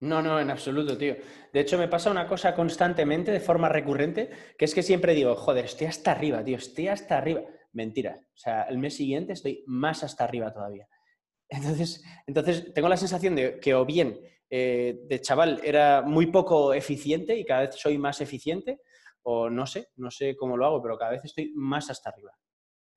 No, 0.00 0.22
no, 0.22 0.40
en 0.40 0.50
absoluto, 0.50 0.96
tío. 0.96 1.16
De 1.52 1.60
hecho, 1.60 1.76
me 1.76 1.86
pasa 1.86 2.10
una 2.10 2.26
cosa 2.26 2.54
constantemente, 2.54 3.30
de 3.30 3.40
forma 3.40 3.68
recurrente, 3.68 4.30
que 4.56 4.64
es 4.64 4.74
que 4.74 4.82
siempre 4.82 5.12
digo, 5.12 5.36
joder, 5.36 5.66
estoy 5.66 5.88
hasta 5.88 6.12
arriba, 6.12 6.42
tío, 6.42 6.56
estoy 6.56 6.88
hasta 6.88 7.18
arriba. 7.18 7.42
Mentira. 7.74 8.18
O 8.18 8.36
sea, 8.36 8.62
el 8.62 8.78
mes 8.78 8.96
siguiente 8.96 9.34
estoy 9.34 9.62
más 9.66 10.02
hasta 10.02 10.24
arriba 10.24 10.52
todavía. 10.52 10.88
Entonces, 11.48 12.02
entonces 12.26 12.72
tengo 12.72 12.88
la 12.88 12.96
sensación 12.96 13.36
de 13.36 13.60
que 13.60 13.74
o 13.74 13.84
bien 13.84 14.18
eh, 14.48 15.02
de 15.04 15.20
chaval 15.20 15.60
era 15.62 16.00
muy 16.00 16.26
poco 16.26 16.72
eficiente 16.72 17.36
y 17.36 17.44
cada 17.44 17.66
vez 17.66 17.74
soy 17.74 17.98
más 17.98 18.20
eficiente, 18.22 18.80
o 19.22 19.50
no 19.50 19.66
sé, 19.66 19.88
no 19.96 20.10
sé 20.10 20.34
cómo 20.36 20.56
lo 20.56 20.66
hago, 20.66 20.82
pero 20.82 20.96
cada 20.96 21.12
vez 21.12 21.20
estoy 21.24 21.52
más 21.54 21.90
hasta 21.90 22.10
arriba. 22.10 22.32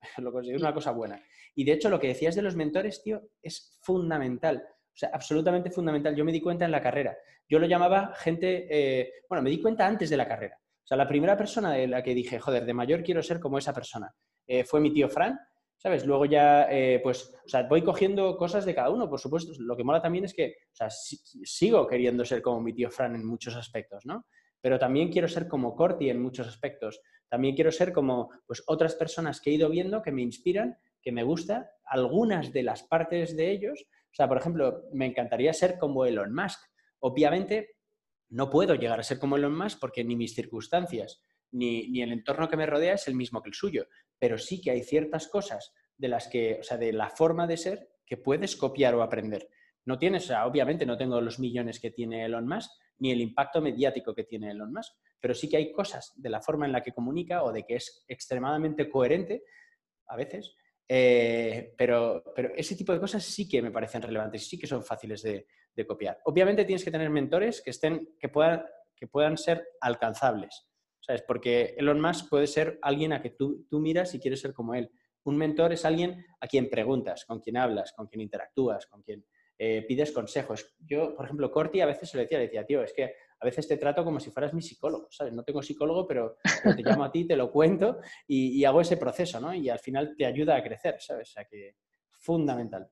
lo 0.19 0.31
considero 0.31 0.59
una 0.59 0.73
cosa 0.73 0.91
buena. 0.91 1.21
Y 1.55 1.65
de 1.65 1.73
hecho, 1.73 1.89
lo 1.89 1.99
que 1.99 2.07
decías 2.07 2.35
de 2.35 2.41
los 2.41 2.55
mentores, 2.55 3.03
tío, 3.03 3.21
es 3.41 3.77
fundamental. 3.81 4.63
O 4.69 4.97
sea, 4.97 5.09
absolutamente 5.13 5.69
fundamental. 5.69 6.15
Yo 6.15 6.25
me 6.25 6.31
di 6.31 6.41
cuenta 6.41 6.65
en 6.65 6.71
la 6.71 6.81
carrera. 6.81 7.17
Yo 7.49 7.59
lo 7.59 7.67
llamaba 7.67 8.13
gente, 8.15 8.67
eh, 8.69 9.13
bueno, 9.29 9.43
me 9.43 9.49
di 9.49 9.61
cuenta 9.61 9.85
antes 9.85 10.09
de 10.09 10.17
la 10.17 10.27
carrera. 10.27 10.59
O 10.59 10.87
sea, 10.87 10.97
la 10.97 11.07
primera 11.07 11.35
persona 11.35 11.73
de 11.73 11.87
la 11.87 12.01
que 12.01 12.15
dije, 12.15 12.39
joder, 12.39 12.65
de 12.65 12.73
mayor 12.73 13.03
quiero 13.03 13.21
ser 13.21 13.39
como 13.39 13.57
esa 13.57 13.73
persona, 13.73 14.13
eh, 14.47 14.63
fue 14.63 14.79
mi 14.79 14.91
tío 14.91 15.09
Fran, 15.09 15.39
¿sabes? 15.77 16.05
Luego 16.05 16.25
ya, 16.25 16.67
eh, 16.71 16.99
pues, 17.03 17.33
o 17.45 17.49
sea, 17.49 17.63
voy 17.63 17.83
cogiendo 17.83 18.35
cosas 18.37 18.65
de 18.65 18.73
cada 18.73 18.89
uno, 18.89 19.09
por 19.09 19.19
supuesto. 19.19 19.51
Lo 19.59 19.77
que 19.77 19.83
mola 19.83 20.01
también 20.01 20.25
es 20.25 20.33
que, 20.33 20.55
o 20.71 20.75
sea, 20.75 20.89
sigo 20.89 21.85
queriendo 21.87 22.25
ser 22.25 22.41
como 22.41 22.61
mi 22.61 22.73
tío 22.73 22.89
Fran 22.89 23.15
en 23.15 23.25
muchos 23.25 23.55
aspectos, 23.55 24.05
¿no? 24.05 24.25
Pero 24.59 24.79
también 24.79 25.11
quiero 25.11 25.27
ser 25.27 25.47
como 25.47 25.75
Corti 25.75 26.09
en 26.09 26.21
muchos 26.21 26.47
aspectos. 26.47 26.99
También 27.29 27.55
quiero 27.55 27.71
ser 27.71 27.93
como, 27.93 28.29
pues, 28.45 28.63
otras 28.67 28.95
personas 28.95 29.39
que 29.39 29.51
he 29.51 29.53
ido 29.53 29.69
viendo 29.69 30.01
que 30.01 30.11
me 30.11 30.23
inspiran, 30.23 30.77
que 31.01 31.11
me 31.11 31.23
gusta, 31.23 31.69
algunas 31.85 32.51
de 32.51 32.63
las 32.63 32.83
partes 32.83 33.37
de 33.37 33.51
ellos, 33.51 33.85
o 34.11 34.15
sea, 34.17 34.27
por 34.27 34.37
ejemplo, 34.37 34.83
me 34.93 35.05
encantaría 35.05 35.53
ser 35.53 35.77
como 35.77 36.05
Elon 36.05 36.33
Musk. 36.33 36.59
Obviamente, 36.99 37.75
no 38.29 38.49
puedo 38.49 38.73
llegar 38.75 38.99
a 38.99 39.03
ser 39.03 39.19
como 39.19 39.37
Elon 39.37 39.55
Musk 39.55 39.79
porque 39.79 40.03
ni 40.03 40.15
mis 40.15 40.33
circunstancias 40.33 41.21
ni, 41.51 42.01
el 42.01 42.11
entorno 42.11 42.49
que 42.49 42.57
me 42.57 42.65
rodea 42.65 42.95
es 42.95 43.07
el 43.07 43.15
mismo 43.15 43.41
que 43.41 43.49
el 43.49 43.55
suyo. 43.55 43.87
Pero 44.19 44.37
sí 44.37 44.61
que 44.61 44.71
hay 44.71 44.83
ciertas 44.83 45.27
cosas 45.27 45.73
de 45.97 46.07
las 46.07 46.27
que, 46.27 46.57
o 46.59 46.63
sea, 46.63 46.77
de 46.77 46.93
la 46.93 47.09
forma 47.09 47.47
de 47.47 47.57
ser 47.57 47.89
que 48.05 48.17
puedes 48.17 48.55
copiar 48.55 48.95
o 48.95 49.03
aprender. 49.03 49.49
No 49.85 49.97
tienes, 49.97 50.29
o 50.29 50.43
obviamente 50.43 50.85
no 50.85 50.97
tengo 50.97 51.21
los 51.21 51.39
millones 51.39 51.79
que 51.79 51.91
tiene 51.91 52.25
Elon 52.25 52.47
Musk, 52.47 52.71
ni 52.99 53.11
el 53.11 53.21
impacto 53.21 53.61
mediático 53.61 54.13
que 54.13 54.23
tiene 54.23 54.51
Elon 54.51 54.73
Musk, 54.73 54.93
pero 55.19 55.33
sí 55.33 55.49
que 55.49 55.57
hay 55.57 55.71
cosas 55.71 56.13
de 56.15 56.29
la 56.29 56.41
forma 56.41 56.65
en 56.65 56.71
la 56.71 56.81
que 56.81 56.93
comunica 56.93 57.43
o 57.43 57.51
de 57.51 57.63
que 57.63 57.75
es 57.75 58.03
extremadamente 58.07 58.89
coherente, 58.89 59.43
a 60.07 60.15
veces, 60.15 60.55
eh, 60.87 61.73
pero, 61.77 62.23
pero, 62.33 62.53
ese 62.55 62.75
tipo 62.75 62.93
de 62.93 62.99
cosas 62.99 63.23
sí 63.23 63.47
que 63.47 63.61
me 63.61 63.71
parecen 63.71 64.01
relevantes, 64.01 64.43
y 64.43 64.45
sí 64.45 64.59
que 64.59 64.67
son 64.67 64.83
fáciles 64.83 65.21
de, 65.21 65.45
copiar. 65.85 66.19
Obviamente 66.25 66.65
tienes 66.65 66.83
que 66.83 66.89
tener 66.89 67.11
mentores 67.11 67.61
que, 67.61 67.69
estén, 67.69 68.15
que, 68.19 68.29
puedan, 68.29 68.65
que 68.95 69.05
puedan 69.05 69.37
ser 69.37 69.63
alcanzables, 69.79 70.67
Porque 71.27 71.75
Elon 71.77 72.01
Musk 72.01 72.29
puede 72.29 72.47
ser 72.47 72.79
alguien 72.81 73.13
a 73.13 73.21
que 73.21 73.31
tú, 73.31 73.65
tú 73.69 73.79
miras 73.79 74.13
y 74.13 74.19
quieres 74.19 74.41
ser 74.41 74.53
como 74.53 74.75
él. 74.75 74.91
Un 75.23 75.37
mentor 75.37 75.73
es 75.73 75.83
alguien 75.85 76.25
a 76.39 76.47
quien 76.47 76.69
preguntas, 76.69 77.25
con 77.25 77.41
quien 77.41 77.57
hablas, 77.57 77.93
con 77.93 78.07
quien 78.07 78.21
interactúas, 78.21 78.85
con 78.87 79.01
quien 79.01 79.25
eh, 79.59 79.83
pides 79.87 80.11
consejos. 80.11 80.75
Yo, 80.79 81.15
por 81.15 81.25
ejemplo, 81.25 81.51
Corti 81.51 81.81
a 81.81 81.87
veces 81.87 82.09
se 82.09 82.17
lo 82.17 82.23
decía, 82.23 82.37
le 82.37 82.45
decía, 82.45 82.65
tío, 82.65 82.83
es 82.83 82.93
que 82.93 83.15
a 83.39 83.45
veces 83.45 83.67
te 83.67 83.77
trato 83.77 84.03
como 84.03 84.19
si 84.19 84.29
fueras 84.29 84.53
mi 84.53 84.61
psicólogo, 84.61 85.07
¿sabes? 85.09 85.33
No 85.33 85.43
tengo 85.43 85.63
psicólogo, 85.63 86.07
pero, 86.07 86.37
te 86.63 86.83
llamo 86.83 87.03
a 87.03 87.11
ti, 87.11 87.25
te 87.25 87.35
lo 87.35 87.51
cuento 87.51 87.97
y, 88.27 88.63
hago 88.65 88.81
ese 88.81 88.97
proceso, 88.97 89.39
¿no? 89.39 89.53
Y 89.53 89.69
al 89.69 89.79
final 89.79 90.15
te 90.15 90.25
ayuda 90.25 90.55
a 90.55 90.63
crecer, 90.63 90.97
¿sabes? 90.99 91.29
O 91.29 91.31
sea 91.33 91.45
que 91.45 91.75
fundamental. 92.11 92.87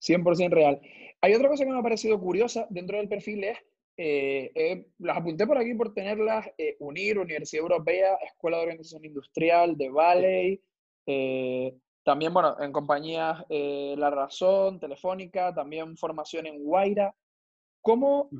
100% 0.00 0.50
real. 0.50 0.80
Hay 1.20 1.34
otra 1.34 1.48
cosa 1.48 1.64
que 1.64 1.70
me 1.70 1.78
ha 1.78 1.82
parecido 1.82 2.20
curiosa 2.20 2.66
dentro 2.70 2.96
del 2.96 3.08
perfil 3.08 3.44
es, 3.44 3.58
eh, 4.02 4.50
eh, 4.54 4.86
las 5.00 5.18
apunté 5.18 5.46
por 5.46 5.58
aquí 5.58 5.74
por 5.74 5.92
tenerlas, 5.92 6.48
eh, 6.56 6.74
UNIR, 6.78 7.18
Universidad 7.18 7.64
Europea, 7.64 8.14
Escuela 8.24 8.56
de 8.56 8.62
Organización 8.62 9.04
Industrial, 9.04 9.76
de 9.76 9.90
Valley, 9.90 10.62
también, 12.02 12.32
bueno, 12.32 12.56
en 12.60 12.72
compañías 12.72 13.44
La 13.50 14.08
Razón, 14.08 14.80
Telefónica, 14.80 15.54
también 15.54 15.98
formación 15.98 16.46
en 16.46 16.64
Guaira. 16.64 17.14
¿Cómo 17.82 18.30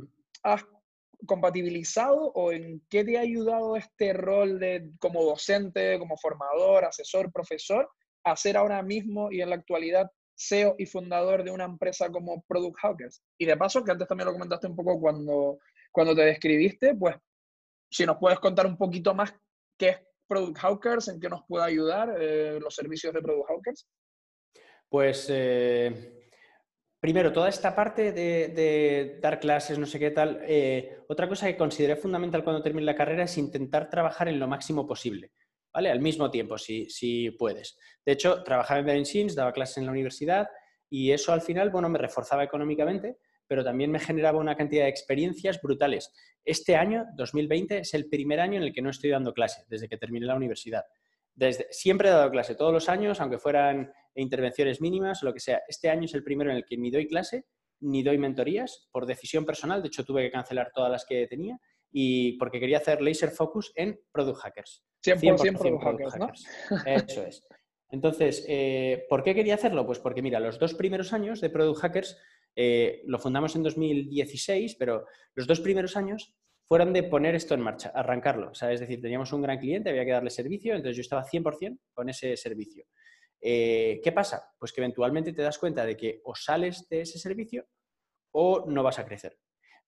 has 0.42 0.64
compatibilizado 1.26 2.32
o 2.32 2.52
en 2.52 2.82
qué 2.88 3.04
te 3.04 3.18
ha 3.18 3.20
ayudado 3.20 3.76
este 3.76 4.14
rol 4.14 4.58
de 4.58 4.90
como 4.98 5.22
docente, 5.24 5.98
como 5.98 6.16
formador, 6.16 6.86
asesor, 6.86 7.30
profesor, 7.30 7.90
a 8.24 8.34
ser 8.34 8.56
ahora 8.56 8.82
mismo 8.82 9.30
y 9.30 9.42
en 9.42 9.50
la 9.50 9.56
actualidad 9.56 10.10
CEO 10.40 10.74
y 10.78 10.86
fundador 10.86 11.44
de 11.44 11.50
una 11.50 11.64
empresa 11.64 12.10
como 12.10 12.42
Product 12.42 12.76
Hackers? 12.80 13.22
Y 13.38 13.46
de 13.46 13.56
paso, 13.56 13.84
que 13.84 13.90
antes 13.92 14.08
también 14.08 14.26
lo 14.26 14.32
comentaste 14.32 14.66
un 14.66 14.76
poco 14.76 14.98
cuando, 15.00 15.58
cuando 15.92 16.14
te 16.14 16.22
describiste, 16.22 16.94
pues 16.94 17.16
si 17.90 18.06
nos 18.06 18.16
puedes 18.18 18.38
contar 18.38 18.66
un 18.66 18.76
poquito 18.76 19.14
más 19.14 19.34
qué 19.76 19.88
es 19.88 20.00
Product 20.26 20.58
Hackers, 20.58 21.08
en 21.08 21.20
qué 21.20 21.28
nos 21.28 21.44
puede 21.46 21.64
ayudar 21.64 22.14
eh, 22.20 22.58
los 22.60 22.74
servicios 22.74 23.12
de 23.12 23.20
Product 23.20 23.48
Hackers. 23.48 23.88
Pues 24.88 25.26
eh, 25.28 26.20
Primero, 27.00 27.32
toda 27.32 27.48
esta 27.48 27.74
parte 27.74 28.12
de, 28.12 29.18
dar 29.22 29.40
clases, 29.40 29.78
no 29.78 29.86
sé 29.86 29.98
qué 29.98 30.10
tal, 30.10 30.42
eh, 30.42 30.98
otra 31.08 31.26
cosa 31.26 31.46
que 31.46 31.56
consideré 31.56 31.96
fundamental 31.96 32.44
cuando 32.44 32.62
terminé 32.62 32.84
la 32.84 32.94
carrera 32.94 33.24
es 33.24 33.38
intentar 33.38 33.88
trabajar 33.88 34.28
en 34.28 34.38
lo 34.38 34.46
máximo 34.46 34.86
posible, 34.86 35.32
¿vale? 35.72 35.90
Al 35.90 36.00
mismo 36.00 36.30
tiempo, 36.30 36.58
si, 36.58 36.88
si 36.90 37.30
puedes. 37.32 37.78
De 38.04 38.12
hecho, 38.12 38.42
trabajaba 38.42 38.80
en 38.80 38.86
Berenchins, 38.86 39.34
daba 39.34 39.52
clases 39.52 39.78
en 39.78 39.86
la 39.86 39.92
universidad 39.92 40.48
y 40.88 41.12
eso 41.12 41.32
al 41.32 41.40
final, 41.40 41.70
bueno, 41.70 41.88
me 41.88 41.98
reforzaba 41.98 42.44
económicamente, 42.44 43.18
pero 43.46 43.64
también 43.64 43.90
me 43.90 43.98
generaba 43.98 44.38
una 44.38 44.56
cantidad 44.56 44.84
de 44.84 44.90
experiencias 44.90 45.60
brutales. 45.60 46.12
Este 46.44 46.76
año, 46.76 47.06
2020, 47.16 47.78
es 47.78 47.94
el 47.94 48.08
primer 48.08 48.40
año 48.40 48.58
en 48.58 48.64
el 48.64 48.72
que 48.72 48.82
no 48.82 48.90
estoy 48.90 49.10
dando 49.10 49.32
clases, 49.32 49.66
desde 49.68 49.88
que 49.88 49.96
terminé 49.96 50.26
la 50.26 50.36
universidad. 50.36 50.84
Desde, 51.34 51.66
siempre 51.70 52.08
he 52.08 52.12
dado 52.12 52.30
clase, 52.30 52.54
todos 52.54 52.72
los 52.72 52.88
años, 52.88 53.20
aunque 53.20 53.38
fueran 53.38 53.92
intervenciones 54.14 54.80
mínimas, 54.80 55.22
lo 55.22 55.32
que 55.32 55.40
sea. 55.40 55.62
Este 55.68 55.88
año 55.88 56.04
es 56.04 56.14
el 56.14 56.24
primero 56.24 56.50
en 56.50 56.56
el 56.56 56.64
que 56.64 56.76
ni 56.76 56.90
doy 56.90 57.06
clase, 57.06 57.46
ni 57.80 58.02
doy 58.02 58.18
mentorías, 58.18 58.88
por 58.90 59.06
decisión 59.06 59.44
personal. 59.44 59.82
De 59.82 59.88
hecho, 59.88 60.04
tuve 60.04 60.22
que 60.22 60.30
cancelar 60.30 60.70
todas 60.74 60.90
las 60.90 61.04
que 61.04 61.26
tenía 61.26 61.58
y 61.92 62.38
porque 62.38 62.60
quería 62.60 62.78
hacer 62.78 63.02
laser 63.02 63.30
focus 63.30 63.72
en 63.74 64.00
Product 64.12 64.38
Hackers. 64.38 64.84
100%, 65.04 65.58
Product, 65.58 65.82
Hackers, 65.82 66.16
¿no? 66.16 66.30
Eso 66.86 67.22
es. 67.24 67.46
Entonces, 67.90 68.44
eh, 68.48 69.06
¿por 69.08 69.22
qué 69.22 69.34
quería 69.34 69.54
hacerlo? 69.54 69.84
Pues 69.84 69.98
porque, 69.98 70.22
mira, 70.22 70.38
los 70.38 70.58
dos 70.58 70.74
primeros 70.74 71.12
años 71.12 71.40
de 71.40 71.50
Product 71.50 71.80
Hackers 71.80 72.18
eh, 72.54 73.02
lo 73.06 73.18
fundamos 73.18 73.56
en 73.56 73.62
2016, 73.62 74.76
pero 74.76 75.06
los 75.34 75.46
dos 75.46 75.60
primeros 75.60 75.96
años 75.96 76.34
fueron 76.68 76.92
de 76.92 77.02
poner 77.02 77.34
esto 77.34 77.54
en 77.54 77.62
marcha, 77.62 77.90
arrancarlo. 77.92 78.50
O 78.50 78.54
sea, 78.54 78.70
es 78.72 78.78
decir, 78.78 79.00
teníamos 79.00 79.32
un 79.32 79.42
gran 79.42 79.58
cliente, 79.58 79.90
había 79.90 80.04
que 80.04 80.12
darle 80.12 80.30
servicio, 80.30 80.74
entonces 80.74 80.96
yo 80.96 81.00
estaba 81.00 81.24
100% 81.24 81.78
con 81.92 82.08
ese 82.08 82.36
servicio. 82.36 82.84
Eh, 83.40 84.00
¿Qué 84.04 84.12
pasa? 84.12 84.52
Pues 84.58 84.72
que 84.72 84.80
eventualmente 84.80 85.32
te 85.32 85.42
das 85.42 85.58
cuenta 85.58 85.84
de 85.84 85.96
que 85.96 86.20
o 86.24 86.34
sales 86.34 86.88
de 86.88 87.00
ese 87.00 87.18
servicio 87.18 87.66
o 88.32 88.66
no 88.70 88.84
vas 88.84 88.98
a 89.00 89.04
crecer. 89.04 89.36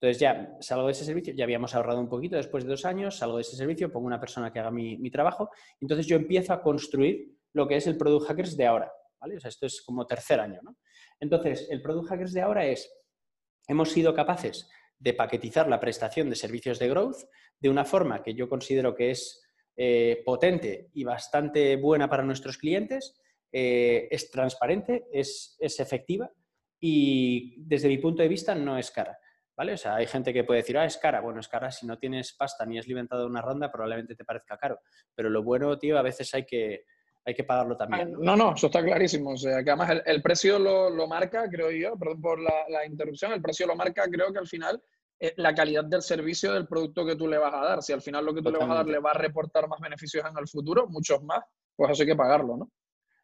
Entonces 0.02 0.18
ya 0.18 0.56
salgo 0.58 0.86
de 0.86 0.92
ese 0.92 1.04
servicio, 1.04 1.32
ya 1.32 1.44
habíamos 1.44 1.76
ahorrado 1.76 2.00
un 2.00 2.08
poquito 2.08 2.34
después 2.34 2.64
de 2.64 2.70
dos 2.70 2.84
años, 2.84 3.18
salgo 3.18 3.36
de 3.36 3.42
ese 3.42 3.54
servicio, 3.54 3.92
pongo 3.92 4.08
una 4.08 4.18
persona 4.18 4.52
que 4.52 4.58
haga 4.58 4.72
mi, 4.72 5.10
trabajo, 5.12 5.48
entonces 5.80 6.06
yo 6.06 6.16
empiezo 6.16 6.52
a 6.52 6.60
construir 6.60 7.38
lo 7.52 7.68
que 7.68 7.76
es 7.76 7.86
el 7.86 7.96
Product 7.96 8.26
Hackers 8.26 8.56
de 8.56 8.66
ahora. 8.66 8.92
¿vale? 9.20 9.36
O 9.36 9.40
sea, 9.40 9.48
esto 9.48 9.66
es 9.66 9.80
como 9.80 10.04
tercer 10.04 10.40
año. 10.40 10.58
¿no? 10.64 10.76
Entonces, 11.20 11.68
el 11.70 11.80
Product 11.82 12.08
Hackers 12.08 12.32
de 12.32 12.40
ahora 12.40 12.66
es, 12.66 12.92
hemos 13.68 13.92
sido 13.92 14.12
capaces 14.12 14.68
de 14.98 15.14
paquetizar 15.14 15.68
la 15.68 15.78
prestación 15.78 16.28
de 16.28 16.34
servicios 16.34 16.80
de 16.80 16.88
growth 16.88 17.18
de 17.60 17.68
una 17.68 17.84
forma 17.84 18.24
que 18.24 18.34
yo 18.34 18.48
considero 18.48 18.96
que 18.96 19.12
es 19.12 19.40
eh, 19.76 20.20
potente 20.24 20.90
y 20.94 21.04
bastante 21.04 21.76
buena 21.76 22.10
para 22.10 22.24
nuestros 22.24 22.58
clientes, 22.58 23.20
eh, 23.52 24.08
es 24.10 24.32
transparente, 24.32 25.06
es, 25.12 25.56
efectiva 25.60 26.28
y 26.80 27.54
desde 27.58 27.86
mi 27.86 27.98
punto 27.98 28.20
de 28.22 28.28
vista 28.28 28.52
no 28.56 28.76
es 28.76 28.90
cara. 28.90 29.16
¿Vale? 29.56 29.74
O 29.74 29.76
sea, 29.76 29.96
hay 29.96 30.06
gente 30.06 30.32
que 30.32 30.44
puede 30.44 30.60
decir, 30.60 30.78
ah, 30.78 30.84
es 30.84 30.96
cara. 30.96 31.20
Bueno, 31.20 31.40
es 31.40 31.48
cara 31.48 31.70
si 31.70 31.86
no 31.86 31.98
tienes 31.98 32.32
pasta 32.32 32.64
ni 32.64 32.78
has 32.78 32.88
levantado 32.88 33.26
una 33.26 33.42
ronda, 33.42 33.70
probablemente 33.70 34.14
te 34.14 34.24
parezca 34.24 34.56
caro. 34.56 34.80
Pero 35.14 35.28
lo 35.28 35.42
bueno, 35.42 35.78
tío, 35.78 35.98
a 35.98 36.02
veces 36.02 36.32
hay 36.34 36.46
que, 36.46 36.84
hay 37.24 37.34
que 37.34 37.44
pagarlo 37.44 37.76
también. 37.76 38.12
No, 38.18 38.36
no, 38.36 38.54
eso 38.54 38.66
está 38.66 38.82
clarísimo. 38.82 39.30
O 39.30 39.36
sea, 39.36 39.62
que 39.62 39.70
además 39.70 40.02
el, 40.06 40.22
precio 40.22 40.58
lo, 40.58 41.06
marca, 41.06 41.48
creo 41.50 41.70
yo, 41.70 41.98
perdón 41.98 42.20
por 42.20 42.40
la, 42.40 42.64
la, 42.68 42.86
interrupción, 42.86 43.32
el 43.32 43.42
precio 43.42 43.66
lo 43.66 43.76
marca, 43.76 44.04
creo 44.10 44.32
que 44.32 44.38
al 44.38 44.48
final 44.48 44.82
eh, 45.20 45.34
la 45.36 45.54
calidad 45.54 45.84
del 45.84 46.02
servicio 46.02 46.52
del 46.52 46.66
producto 46.66 47.06
que 47.06 47.14
tú 47.14 47.28
le 47.28 47.38
vas 47.38 47.54
a 47.54 47.64
dar. 47.64 47.82
Si 47.82 47.92
al 47.92 48.02
final 48.02 48.24
lo 48.24 48.34
que 48.34 48.42
tú 48.42 48.50
le 48.50 48.58
vas 48.58 48.70
a 48.70 48.74
dar 48.74 48.86
le 48.86 48.98
va 48.98 49.10
a 49.10 49.18
reportar 49.18 49.68
más 49.68 49.80
beneficios 49.80 50.24
en 50.28 50.36
el 50.36 50.48
futuro, 50.48 50.88
muchos 50.88 51.22
más, 51.22 51.44
pues 51.76 51.92
eso 51.92 52.02
hay 52.02 52.08
que 52.08 52.16
pagarlo, 52.16 52.56
¿no? 52.56 52.72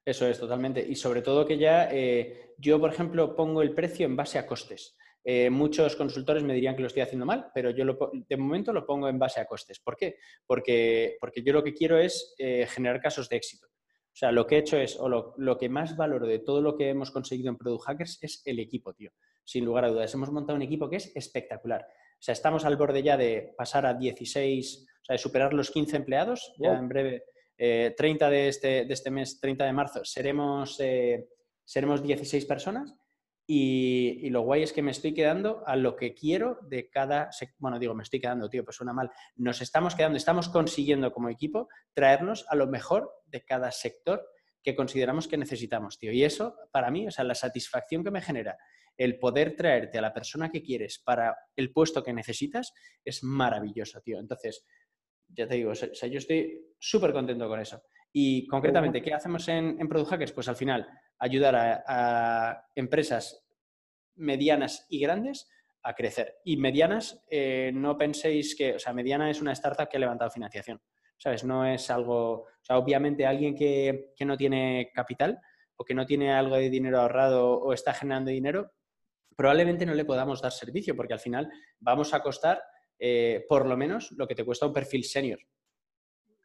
Eso 0.05 0.27
es, 0.27 0.39
totalmente. 0.39 0.81
Y 0.81 0.95
sobre 0.95 1.23
todo 1.23 1.45
que 1.45 1.59
ya 1.59 1.89
eh, 1.91 2.55
yo, 2.57 2.81
por 2.81 2.93
ejemplo, 2.93 3.35
pongo 3.35 3.63
el 3.63 3.75
precio 3.75 4.07
en 4.07 4.15
base 4.15 4.39
a 4.39 4.47
costes. 4.47 4.97
Eh, 5.31 5.51
muchos 5.51 5.95
consultores 5.95 6.43
me 6.43 6.55
dirían 6.55 6.75
que 6.75 6.81
lo 6.81 6.87
estoy 6.87 7.03
haciendo 7.03 7.27
mal, 7.27 7.51
pero 7.53 7.69
yo 7.69 7.85
de 8.11 8.37
momento 8.39 8.73
lo 8.73 8.87
pongo 8.87 9.11
en 9.11 9.19
base 9.19 9.39
a 9.39 9.45
costes. 9.45 9.79
¿Por 9.79 9.95
qué? 9.95 10.17
Porque, 10.47 11.19
porque 11.21 11.43
yo 11.43 11.53
lo 11.53 11.63
que 11.63 11.75
quiero 11.75 11.99
es 11.99 12.35
eh, 12.39 12.67
generar 12.67 12.99
casos 12.99 13.29
de 13.29 13.37
éxito. 13.37 13.67
O 13.67 14.17
sea, 14.17 14.33
lo 14.33 14.47
que 14.47 14.57
he 14.57 14.61
hecho 14.61 14.79
es, 14.79 14.99
o 14.99 15.07
lo, 15.07 15.35
lo, 15.37 15.59
que 15.59 15.69
más 15.69 15.99
valoro 15.99 16.27
de 16.27 16.39
todo 16.39 16.63
lo 16.63 16.75
que 16.75 16.89
hemos 16.89 17.11
conseguido 17.11 17.51
en 17.51 17.59
Product 17.59 17.85
Hackers 17.85 18.19
es 18.23 18.41
el 18.47 18.59
equipo, 18.59 18.95
tío. 18.95 19.11
Sin 19.45 19.67
lugar 19.67 19.85
a 19.85 19.91
dudas. 19.91 20.15
Hemos 20.15 20.33
montado 20.33 20.57
un 20.57 20.63
equipo 20.63 20.89
que 20.89 20.97
es 20.97 21.15
espectacular. 21.15 21.83
O 21.83 22.23
sea, 22.23 22.33
estamos 22.33 22.65
al 22.65 22.79
borde 22.79 23.03
ya 23.03 23.19
de 23.19 23.53
pasar 23.55 23.85
a 23.85 23.93
16, 23.93 24.87
o 25.03 25.05
sea, 25.05 25.13
de 25.13 25.19
superar 25.19 25.53
los 25.53 25.71
15 25.71 25.95
empleados. 25.95 26.55
Ya 26.57 26.73
en 26.73 26.89
breve 26.89 27.25
30 27.59 28.33
eh, 28.33 28.49
este, 28.49 28.69
de 28.87 28.95
este, 28.95 29.11
mes, 29.11 29.39
30 29.39 29.67
de 29.67 29.73
marzo, 29.75 30.01
seremos, 30.07 30.81
eh, 30.81 31.29
seremos 31.67 32.03
16 32.03 32.47
personas 32.47 32.95
y, 33.51 34.29
lo 34.29 34.43
guay 34.43 34.63
es 34.63 34.75
que 34.75 34.83
me 34.83 34.91
estoy 34.91 35.15
quedando 35.15 35.63
a 35.67 35.75
lo 35.75 35.97
que 35.97 36.13
quiero 36.13 36.59
de 36.69 36.91
cada... 36.91 37.31
Bueno, 37.57 37.79
digo, 37.79 37.95
me 37.95 38.03
estoy 38.03 38.21
quedando, 38.21 38.51
tío, 38.51 38.63
pues 38.63 38.77
suena 38.77 38.93
mal. 38.93 39.11
Nos 39.37 39.63
estamos 39.63 39.95
quedando, 39.95 40.19
estamos 40.19 40.51
consiguiendo 40.51 41.11
como 41.15 41.31
equipo 41.31 41.71
traernos 41.95 42.45
a 42.51 42.57
lo 42.57 42.67
mejor 42.67 43.11
de 43.25 43.47
cada 43.47 43.71
sector 43.71 44.23
que 44.63 44.77
consideramos 44.77 45.29
que 45.29 45.39
necesitamos, 45.39 45.99
tío. 45.99 46.13
Y 46.13 46.25
eso, 46.25 46.57
para 46.71 46.91
mí, 46.91 47.07
o 47.09 47.11
sea, 47.11 47.25
la 47.25 47.35
satisfacción 47.35 48.05
que 48.05 48.11
me 48.11 48.21
genera 48.21 48.59
el 48.99 49.19
poder 49.19 49.57
traerte 49.57 49.97
a 49.97 50.03
la 50.03 50.13
persona 50.13 50.51
que 50.51 50.63
quieres 50.63 50.99
para 50.99 51.35
el 51.57 51.73
puesto 51.73 52.03
que 52.03 52.13
necesitas 52.13 52.75
es 53.03 53.25
maravilloso, 53.25 54.03
tío. 54.03 54.21
Entonces, 54.21 54.67
ya 55.27 55.49
te 55.49 55.55
digo, 55.55 55.71
o 55.71 55.75
sea, 55.75 56.09
yo 56.09 56.19
estoy 56.19 56.67
súper 56.79 57.15
contento 57.15 57.49
con 57.49 57.61
eso. 57.61 57.83
Y 58.13 58.47
concretamente, 58.47 59.01
¿qué 59.01 59.15
hacemos 59.15 59.49
en, 59.49 59.81
en 59.81 59.89
Product 59.89 60.11
Hackers? 60.11 60.33
Pues 60.33 60.49
al 60.49 60.57
final, 60.57 60.87
ayudar 61.19 61.83
a, 61.87 62.67
empresas 62.75 63.45
medianas 64.17 64.87
y 64.89 65.01
grandes 65.01 65.49
a 65.83 65.95
crecer. 65.95 66.39
Y 66.45 66.57
medianas, 66.57 67.25
eh, 67.31 67.71
no 67.75 67.97
penséis 67.97 68.57
que, 68.57 68.75
o 68.75 68.79
sea, 68.79 68.93
mediana 68.93 69.31
es 69.31 69.41
una 69.41 69.53
startup 69.53 69.89
que 69.89 69.97
ha 69.97 70.01
levantado 70.01 70.31
financiación, 70.31 70.81
¿sabes? 71.17 71.45
No 71.45 71.65
es 71.65 71.89
algo, 71.91 72.33
o 72.43 72.49
sea, 72.63 72.79
obviamente 72.79 73.27
alguien 73.27 73.55
que, 73.55 74.13
no 74.21 74.37
tiene 74.37 74.91
capital 74.93 75.41
o 75.77 75.85
que 75.85 75.95
no 75.95 76.05
tiene 76.05 76.33
algo 76.33 76.57
de 76.57 76.71
dinero 76.71 77.01
ahorrado 77.01 77.53
o 77.53 77.73
está 77.73 77.95
generando 77.95 78.31
dinero, 78.31 78.73
probablemente 79.37 79.87
no 79.87 79.95
le 79.95 80.05
podamos 80.05 80.43
dar 80.43 80.53
servicio 80.53 80.97
porque 80.97 81.15
al 81.15 81.21
final 81.21 81.49
vamos 81.79 82.13
a 82.13 82.21
costar 82.21 82.61
eh, 82.99 83.45
por 83.49 83.67
lo 83.67 83.77
menos 83.77 84.11
lo 84.13 84.27
que 84.27 84.35
te 84.35 84.45
cuesta 84.45 84.67
un 84.67 84.73
perfil 84.73 85.05
senior. 85.05 85.39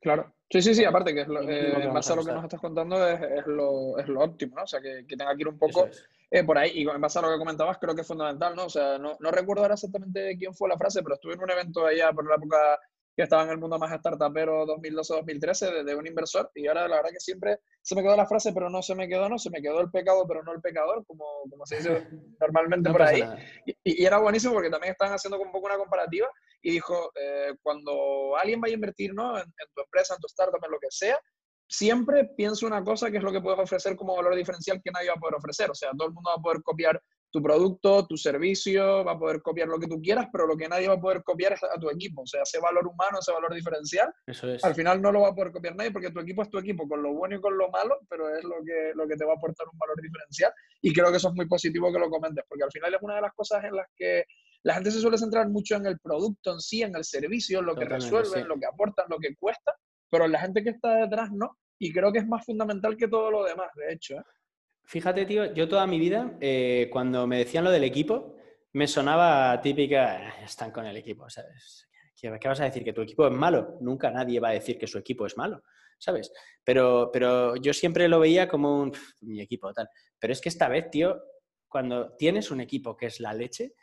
Claro. 0.03 0.33
Sí, 0.49 0.61
sí, 0.61 0.75
sí, 0.75 0.85
aparte 0.85 1.15
que 1.15 1.21
es 1.21 1.27
lo, 1.27 1.41
eh, 1.49 1.85
en 1.85 1.93
base 1.93 2.13
a 2.13 2.15
lo 2.15 2.23
que 2.23 2.31
nos 2.31 2.43
estás 2.43 2.59
contando 2.59 3.07
es, 3.07 3.19
es, 3.19 3.47
lo, 3.47 3.97
es 3.97 4.07
lo, 4.07 4.19
óptimo, 4.19 4.57
¿no? 4.57 4.63
O 4.63 4.67
sea, 4.67 4.79
que, 4.81 5.05
que 5.07 5.17
tenga 5.17 5.33
que 5.33 5.41
ir 5.41 5.47
un 5.47 5.57
poco 5.57 5.87
eh, 6.29 6.43
por 6.43 6.57
ahí. 6.57 6.71
Y 6.75 6.87
en 6.87 7.01
base 7.01 7.17
a 7.17 7.21
lo 7.23 7.31
que 7.31 7.39
comentabas, 7.39 7.79
creo 7.79 7.95
que 7.95 8.01
es 8.01 8.07
fundamental, 8.07 8.55
¿no? 8.55 8.65
O 8.65 8.69
sea, 8.69 8.99
no, 8.99 9.17
no 9.19 9.31
recuerdo 9.31 9.63
ahora 9.63 9.73
exactamente 9.73 10.37
quién 10.37 10.53
fue 10.53 10.69
la 10.69 10.77
frase, 10.77 11.01
pero 11.01 11.15
estuve 11.15 11.33
en 11.33 11.41
un 11.41 11.49
evento 11.49 11.85
allá 11.85 12.11
por 12.11 12.27
la 12.27 12.35
época 12.35 12.79
que 13.15 13.23
estaba 13.23 13.43
en 13.43 13.51
el 13.51 13.57
mundo 13.59 13.77
más 13.77 13.91
startupero 13.91 14.65
2012-2013 14.65 15.83
de, 15.83 15.95
un 15.95 16.07
inversor 16.07 16.49
y 16.55 16.67
ahora 16.67 16.87
la 16.87 16.97
verdad 16.97 17.11
que 17.11 17.19
siempre 17.19 17.59
se 17.81 17.95
me 17.95 18.01
quedó 18.01 18.15
la 18.15 18.25
frase, 18.25 18.53
pero 18.53 18.69
no 18.69 18.81
se 18.81 18.95
me 18.95 19.07
quedó, 19.07 19.29
no, 19.29 19.37
se 19.37 19.49
me 19.49 19.61
quedó 19.61 19.81
el 19.81 19.91
pecado, 19.91 20.25
pero 20.27 20.41
no 20.43 20.51
el 20.53 20.61
pecador, 20.61 21.05
como, 21.05 21.25
como 21.49 21.65
se 21.65 21.77
dice 21.77 22.07
normalmente 22.39 22.89
por 22.91 23.03
ahí. 23.03 23.23
Y, 23.65 23.75
y, 23.83 24.05
era 24.05 24.17
buenísimo 24.19 24.53
porque 24.53 24.69
también 24.69 24.91
estaban 24.93 25.13
haciendo 25.13 25.39
un 25.39 25.51
poco 25.51 25.67
una 25.67 25.77
comparativa 25.77 26.27
y 26.63 26.71
dijo, 26.71 27.11
eh, 27.15 27.53
cuando 27.61 28.37
alguien 28.37 28.61
vaya 28.61 28.73
a 28.73 28.75
invertir 28.75 29.13
¿no? 29.13 29.37
en, 29.37 29.45
tu 29.75 29.81
empresa, 29.81 30.15
en 30.15 30.21
tu 30.21 30.27
startup, 30.27 30.63
en 30.63 30.71
lo 30.71 30.79
que 30.79 30.87
sea, 30.89 31.19
siempre 31.67 32.29
piensa 32.37 32.65
una 32.65 32.83
cosa 32.83 33.11
que 33.11 33.17
es 33.17 33.23
lo 33.23 33.31
que 33.31 33.41
puedes 33.41 33.59
ofrecer 33.59 33.95
como 33.95 34.15
valor 34.15 34.35
diferencial 34.35 34.81
que 34.81 34.91
nadie 34.91 35.09
va 35.09 35.15
a 35.15 35.19
poder 35.19 35.35
ofrecer. 35.35 35.69
O 35.69 35.75
sea, 35.75 35.91
todo 35.91 36.07
el 36.07 36.13
mundo 36.13 36.29
va 36.29 36.39
a 36.39 36.41
poder 36.41 36.63
copiar 36.63 37.01
tu 37.33 37.41
producto, 37.41 38.05
tu 38.05 38.15
servicio, 38.15 39.03
va 39.03 39.13
a 39.13 39.19
poder 39.19 39.41
copiar 39.41 39.67
lo 39.67 39.79
que 39.79 39.87
tú 39.87 39.99
quieras, 39.99 40.27
pero 40.31 40.45
lo 40.45 40.55
que 40.55 40.69
nadie 40.69 40.87
va 40.87 40.93
a 40.93 41.01
poder 41.01 41.23
copiar 41.23 41.53
es 41.53 41.63
a 41.63 41.79
tu 41.79 41.89
equipo. 41.89 42.21
O 42.21 42.27
sea, 42.27 42.43
ese 42.43 42.59
valor 42.59 42.85
humano, 42.85 43.17
ese 43.19 43.33
valor 43.33 43.51
diferencial, 43.55 44.13
Eso 44.27 44.53
es. 44.53 44.63
al 44.63 44.75
final 44.75 45.01
no 45.01 45.11
lo 45.11 45.21
va 45.21 45.29
a 45.29 45.33
poder 45.33 45.51
copiar 45.51 45.75
nadie 45.75 45.91
porque 45.91 46.11
tu 46.11 46.19
equipo 46.19 46.43
es 46.43 46.49
tu 46.51 46.59
equipo, 46.59 46.87
con 46.87 47.01
lo 47.01 47.11
bueno 47.11 47.35
y 47.35 47.41
con 47.41 47.57
lo 47.57 47.71
malo, 47.71 47.97
pero 48.07 48.29
es 48.29 48.43
lo 48.43 48.57
que, 48.63 48.91
lo 48.93 49.07
que 49.07 49.15
te 49.15 49.25
va 49.25 49.33
a 49.33 49.35
aportar 49.35 49.67
un 49.67 49.79
valor 49.79 49.99
diferencial. 49.99 50.53
Y 50.79 50.93
creo 50.93 51.09
que 51.09 51.17
eso 51.17 51.29
es 51.29 51.33
muy 51.33 51.47
positivo 51.47 51.91
que 51.91 51.97
lo 51.97 52.07
comentes, 52.11 52.45
porque 52.47 52.65
al 52.65 52.71
final 52.71 52.93
es 52.93 53.01
una 53.01 53.15
de 53.15 53.21
las 53.21 53.33
cosas 53.33 53.63
en 53.63 53.75
las 53.77 53.87
que 53.95 54.25
la 54.61 54.75
gente 54.75 54.91
se 54.91 54.99
suele 54.99 55.17
centrar 55.17 55.49
mucho 55.49 55.75
en 55.75 55.87
el 55.87 55.99
producto 55.99 56.53
en 56.53 56.59
sí, 56.59 56.83
en 56.83 56.95
el 56.95 57.03
servicio, 57.03 57.59
en 57.59 57.65
lo 57.65 57.75
que 57.75 57.85
resuelven, 57.85 58.47
lo 58.47 58.59
que 58.59 58.67
aportan, 58.67 59.07
lo 59.09 59.17
que 59.17 59.35
cuesta, 59.35 59.75
pero 60.07 60.27
la 60.27 60.39
gente 60.39 60.63
que 60.63 60.69
está 60.69 60.97
detrás 60.97 61.31
no. 61.31 61.57
Y 61.79 61.91
creo 61.91 62.11
que 62.11 62.19
es 62.19 62.27
más 62.27 62.45
fundamental 62.45 62.95
que 62.95 63.07
todo 63.07 63.31
lo 63.31 63.43
demás, 63.43 63.71
de 63.75 63.91
hecho. 63.91 64.17
¿eh? 64.17 64.23
Fíjate, 64.85 65.25
tío, 65.25 65.53
yo 65.53 65.67
toda 65.67 65.87
mi 65.87 65.99
vida, 65.99 66.37
eh, 66.39 66.89
cuando 66.91 67.25
me 67.25 67.37
decían 67.37 67.63
lo 67.63 67.71
del 67.71 67.83
equipo, 67.83 68.35
me 68.73 68.87
sonaba 68.87 69.59
típica, 69.61 70.17
ah, 70.17 70.43
están 70.43 70.71
con 70.71 70.85
el 70.85 70.97
equipo, 70.97 71.29
¿sabes? 71.29 71.89
¿Qué, 72.19 72.47
vas 72.47 72.61
a 72.61 72.65
decir? 72.65 72.83
¿Que 72.83 72.93
tu 72.93 73.01
equipo 73.01 73.27
es 73.27 73.33
malo? 73.33 73.77
Nunca 73.81 74.09
nadie 74.09 74.39
va 74.39 74.49
a 74.49 74.53
decir 74.53 74.77
que 74.77 74.87
su 74.87 74.97
equipo 74.97 75.25
es 75.25 75.35
malo, 75.35 75.61
¿sabes? 75.97 76.31
Pero, 76.63 77.09
pero 77.11 77.55
yo 77.57 77.73
siempre 77.73 78.07
lo 78.07 78.19
veía 78.19 78.47
como 78.47 78.81
un, 78.81 78.93
mi 79.21 79.41
equipo 79.41 79.73
tal. 79.73 79.89
Pero 80.17 80.31
es 80.31 80.39
que 80.39 80.49
esta 80.49 80.69
vez, 80.69 80.89
tío, 80.89 81.21
cuando 81.67 82.15
tienes 82.15 82.49
un 82.49 82.61
equipo 82.61 82.95
que 82.95 83.07
es 83.07 83.19
la 83.19 83.33
leche, 83.33 83.73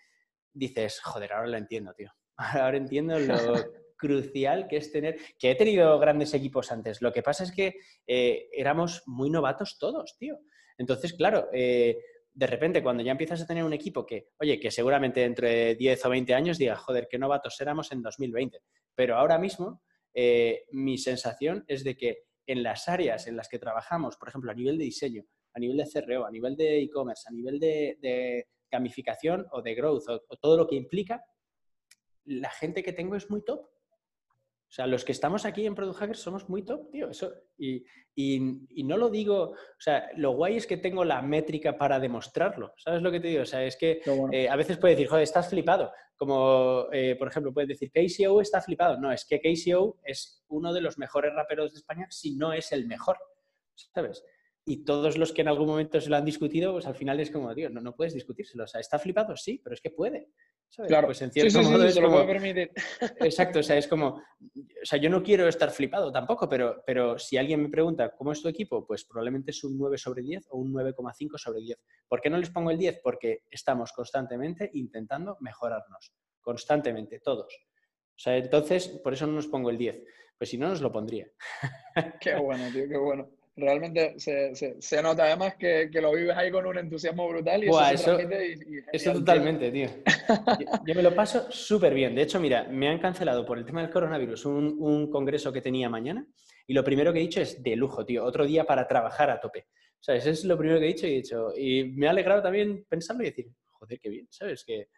dices, 0.53 1.01
joder, 1.01 1.35
ahora 1.35 1.49
lo 1.49 1.57
entiendo, 1.57 1.93
tío. 1.95 2.11
Ahora 2.37 2.79
entiendo 2.79 3.19
lo 3.19 3.37
crucial 3.99 4.67
que 4.67 4.79
es 4.79 4.91
tener, 4.91 5.19
que 5.39 5.51
he 5.51 5.55
tenido 5.55 5.99
grandes 5.99 6.33
equipos 6.33 6.73
antes. 6.73 7.03
Lo 7.03 7.13
que 7.13 7.23
pasa 7.23 7.45
es 7.45 7.53
que 7.53 7.75
eh, 8.07 8.49
éramos 8.53 9.03
muy 9.07 9.29
novatos 9.29 9.77
todos, 9.79 10.17
tío. 10.19 10.39
Entonces, 10.81 11.13
claro, 11.13 11.49
eh, 11.53 11.99
de 12.33 12.47
repente 12.47 12.83
cuando 12.83 13.03
ya 13.03 13.13
empiezas 13.13 13.43
a 13.43 13.47
tener 13.47 13.63
un 13.63 13.75
equipo 13.75 14.07
que, 14.07 14.31
oye, 14.41 14.59
que 14.59 14.71
seguramente 14.71 15.25
entre 15.25 15.75
10 15.75 16.07
o 16.07 16.09
20 16.09 16.35
años 16.35 16.57
diga, 16.57 16.75
joder, 16.75 17.07
qué 17.07 17.19
novatos 17.19 17.61
éramos 17.61 17.93
en 17.93 18.01
2020. 18.01 18.63
Pero 18.95 19.17
ahora 19.17 19.39
mismo 19.39 19.83
eh, 20.15 20.65
mi 20.73 20.97
sensación 20.97 21.65
es 21.69 21.85
de 21.85 21.99
que 21.99 22.23
en 22.47 22.63
las 22.63 22.89
áreas 22.89 23.27
en 23.27 23.37
las 23.37 23.49
que 23.49 23.59
trabajamos, 23.59 24.17
por 24.17 24.31
ejemplo, 24.31 24.51
a 24.51 24.55
nivel 24.55 24.79
de 24.79 24.85
diseño, 24.85 25.25
a 25.53 25.61
nivel 25.61 25.77
de 25.77 25.85
CRO, 25.85 26.25
a 26.25 26.31
nivel 26.31 26.57
de 26.57 26.81
e-commerce, 26.81 27.25
a 27.29 27.33
nivel 27.33 27.61
de 27.61 28.47
gamificación 28.71 29.47
o 29.53 29.61
de 29.61 29.75
growth 29.75 30.09
o, 30.09 30.37
todo 30.39 30.57
lo 30.57 30.67
que 30.67 30.77
implica, 30.77 31.23
la 32.25 32.49
gente 32.49 32.83
que 32.83 32.95
tengo 32.95 33.17
es 33.17 33.29
muy 33.29 33.45
top. 33.45 33.69
O 34.71 34.73
sea, 34.73 34.87
los 34.87 35.05
que 35.05 35.11
estamos 35.11 35.45
aquí 35.45 35.67
en 35.67 35.75
Product 35.75 35.99
Hackers 35.99 36.21
somos 36.21 36.49
muy 36.49 36.63
top, 36.65 36.93
tío. 36.93 37.11
Eso, 37.11 37.33
y, 37.59 37.85
no 38.85 38.97
lo 38.97 39.11
digo, 39.11 39.51
o 39.51 39.81
sea, 39.81 40.09
lo 40.17 40.31
guay 40.31 40.59
es 40.59 40.67
que 40.69 40.77
tengo 40.77 41.05
la 41.05 41.23
métrica 41.23 41.77
para 41.77 41.99
demostrarlo. 41.99 42.73
¿Sabes 42.77 43.03
lo 43.03 43.11
que 43.11 43.19
te 43.19 43.29
digo? 43.29 43.43
O 43.43 43.47
sea, 43.47 43.65
es 43.65 43.77
que 43.77 44.01
eh, 44.31 44.49
a 44.49 44.55
veces 44.55 44.77
puedes 44.77 44.97
decir, 44.97 45.09
joder, 45.09 45.25
estás 45.25 45.51
flipado. 45.51 45.91
Como, 46.17 46.87
eh, 46.93 47.17
por 47.17 47.27
ejemplo, 47.27 47.53
puedes 47.53 47.67
decir, 47.69 47.91
KCO 47.91 48.41
está 48.41 48.61
flipado. 48.61 48.97
No, 48.97 49.11
es 49.11 49.25
que 49.25 49.41
KCO 49.41 49.99
es 50.05 50.45
uno 50.47 50.73
de 50.73 50.83
los 50.83 50.99
mejores 50.99 51.35
raperos 51.35 51.73
de 51.73 51.79
España, 51.81 52.07
si 52.09 52.37
no 52.37 52.53
es 52.53 52.71
el 52.71 52.87
mejor. 52.87 53.19
¿Sabes? 53.75 54.25
Y 54.65 54.85
todos 54.85 55.17
los 55.17 55.33
que 55.33 55.43
en 55.43 55.49
algún 55.49 55.67
momento 55.67 56.01
se 56.01 56.11
lo 56.11 56.17
han 56.17 56.25
discutido, 56.25 56.73
pues 56.73 56.87
al 56.87 56.95
final 56.95 57.19
es 57.21 57.31
como, 57.31 57.55
tío, 57.55 57.71
no, 57.71 57.81
no 57.81 57.95
puedes 57.95 58.15
discutírselo. 58.15 58.65
O 58.65 58.67
sea, 58.67 58.81
¿está 58.81 58.99
flipado? 58.99 59.37
Sí, 59.37 59.61
pero 59.63 59.75
es 59.75 59.81
que 59.81 59.91
puede. 59.91 60.29
Claro. 60.87 61.09
Pues 61.09 61.21
en 61.23 61.33
cierto 61.33 61.63
modo 61.63 61.85
es 61.85 61.99
como... 61.99 62.25
permitir. 62.27 62.71
Exacto, 63.21 63.59
o 63.59 63.63
sea, 63.63 63.77
es 63.77 63.89
como, 63.89 64.09
o 64.09 64.85
sea, 64.85 64.99
yo 65.01 65.11
no 65.11 65.23
quiero 65.23 65.49
estar 65.49 65.71
flipado 65.71 66.13
tampoco, 66.13 66.49
pero, 66.49 66.83
pero 66.87 67.19
si 67.19 67.37
alguien 67.37 67.63
me 67.63 67.69
pregunta, 67.69 68.15
¿cómo 68.15 68.33
es 68.33 68.41
tu 68.41 68.49
equipo? 68.49 68.87
Pues 68.87 69.05
probablemente 69.05 69.51
es 69.51 69.65
un 69.65 69.77
9 69.77 69.99
sobre 69.99 70.23
10 70.23 70.47
o 70.51 70.59
un 70.59 70.73
9,5 70.73 71.39
sobre 71.39 71.61
10. 71.61 71.79
¿Por 72.07 72.21
qué 72.21 72.31
no 72.31 72.39
les 72.39 72.51
pongo 72.51 72.71
el 72.71 72.79
10? 72.79 73.01
Porque 73.03 73.45
estamos 73.51 73.93
constantemente 73.93 74.71
intentando 74.75 75.37
mejorarnos, 75.41 76.13
constantemente, 76.41 77.19
todos. 77.19 77.53
O 78.11 78.23
sea, 78.23 78.37
entonces, 78.37 78.89
por 78.89 79.15
eso 79.15 79.27
no 79.27 79.33
nos 79.33 79.49
pongo 79.49 79.71
el 79.71 79.79
10. 79.79 80.05
Pues 80.39 80.51
si 80.51 80.59
no, 80.59 80.69
nos 80.69 80.81
lo 80.81 80.93
pondría. 80.93 81.27
Qué 82.21 82.37
bueno, 82.37 82.65
tío, 82.73 82.89
qué 82.89 82.97
bueno 82.97 83.40
realmente 83.61 84.19
se, 84.19 84.55
se, 84.55 85.03
nota 85.03 85.25
además 85.25 85.55
que, 85.57 85.89
que, 85.93 86.01
lo 86.01 86.13
vives 86.13 86.37
ahí 86.37 86.51
con 86.51 86.67
un 86.67 86.79
entusiasmo 86.79 87.29
brutal 87.29 87.63
y 87.63 87.69
eso, 87.69 88.19
eso, 88.93 89.13
totalmente, 89.13 89.71
tío. 89.71 89.89
Yo, 90.87 90.95
me 90.95 91.03
lo 91.03 91.15
paso 91.15 91.51
súper 91.51 91.95
bien. 91.95 92.15
De 92.15 92.23
hecho, 92.23 92.41
mira, 92.41 92.65
me 92.65 92.89
han 92.89 92.99
cancelado 92.99 93.45
por 93.45 93.59
el 93.59 93.65
tema 93.65 93.83
del 93.83 93.91
coronavirus 93.91 94.47
un, 94.47 94.77
un, 94.79 95.11
congreso 95.11 95.53
que 95.53 95.61
tenía 95.61 95.89
mañana 95.89 96.27
y 96.67 96.75
lo 96.75 96.83
primero 96.83 97.13
que 97.13 97.19
he 97.19 97.23
dicho 97.23 97.41
es 97.41 97.63
de 97.63 97.77
lujo, 97.77 98.05
tío. 98.05 98.25
Otro 98.25 98.47
día 98.47 98.65
para 98.65 98.89
trabajar 98.89 99.31
a 99.31 99.41
tope. 99.41 99.67
¿Sabes? 100.01 100.23
Eso 100.23 100.31
es 100.31 100.45
lo 100.45 100.57
primero 100.57 100.81
que 100.81 100.87
he 100.87 100.95
dicho 100.95 101.07
y 101.07 101.13
he 101.13 101.17
dicho. 101.17 101.53
Y 101.57 101.85
me 101.85 102.07
ha 102.07 102.11
alegrado 102.11 102.43
también 102.43 102.85
pensarlo 102.89 103.23
y 103.23 103.27
decir, 103.27 103.47
joder, 103.71 104.01
qué 104.01 104.09
bien, 104.09 104.27
¿sabes? 104.31 104.65
Que, 104.65 104.89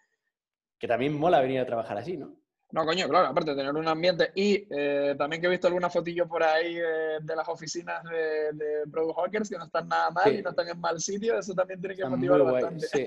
que 0.78 0.88
también 0.88 1.14
mola 1.14 1.40
venir 1.40 1.60
a 1.60 1.66
trabajar 1.66 1.98
así, 1.98 2.16
¿no? 2.16 2.41
No, 2.72 2.86
coño, 2.86 3.06
claro, 3.08 3.28
aparte 3.28 3.50
de 3.50 3.56
tener 3.56 3.74
un 3.74 3.86
ambiente. 3.86 4.32
Y 4.34 4.66
eh, 4.70 5.14
también 5.16 5.40
que 5.40 5.46
he 5.46 5.50
visto 5.50 5.66
algunas 5.66 5.92
fotillos 5.92 6.26
por 6.26 6.42
ahí 6.42 6.74
de, 6.74 7.36
las 7.36 7.48
oficinas 7.48 8.02
de, 8.04 8.52
de 8.52 8.86
Product 8.90 9.18
Hackers 9.18 9.48
que 9.50 9.58
no 9.58 9.64
están 9.64 9.88
nada 9.88 10.10
mal 10.10 10.34
y 10.34 10.42
no 10.42 10.50
están 10.50 10.68
en 10.68 10.80
mal 10.80 11.00
sitio, 11.00 11.38
eso 11.38 11.54
también 11.54 11.80
tiene 11.80 11.96
que 11.96 12.04
motivar 12.04 12.42
bastante. 12.42 12.86
Sí. 12.86 13.06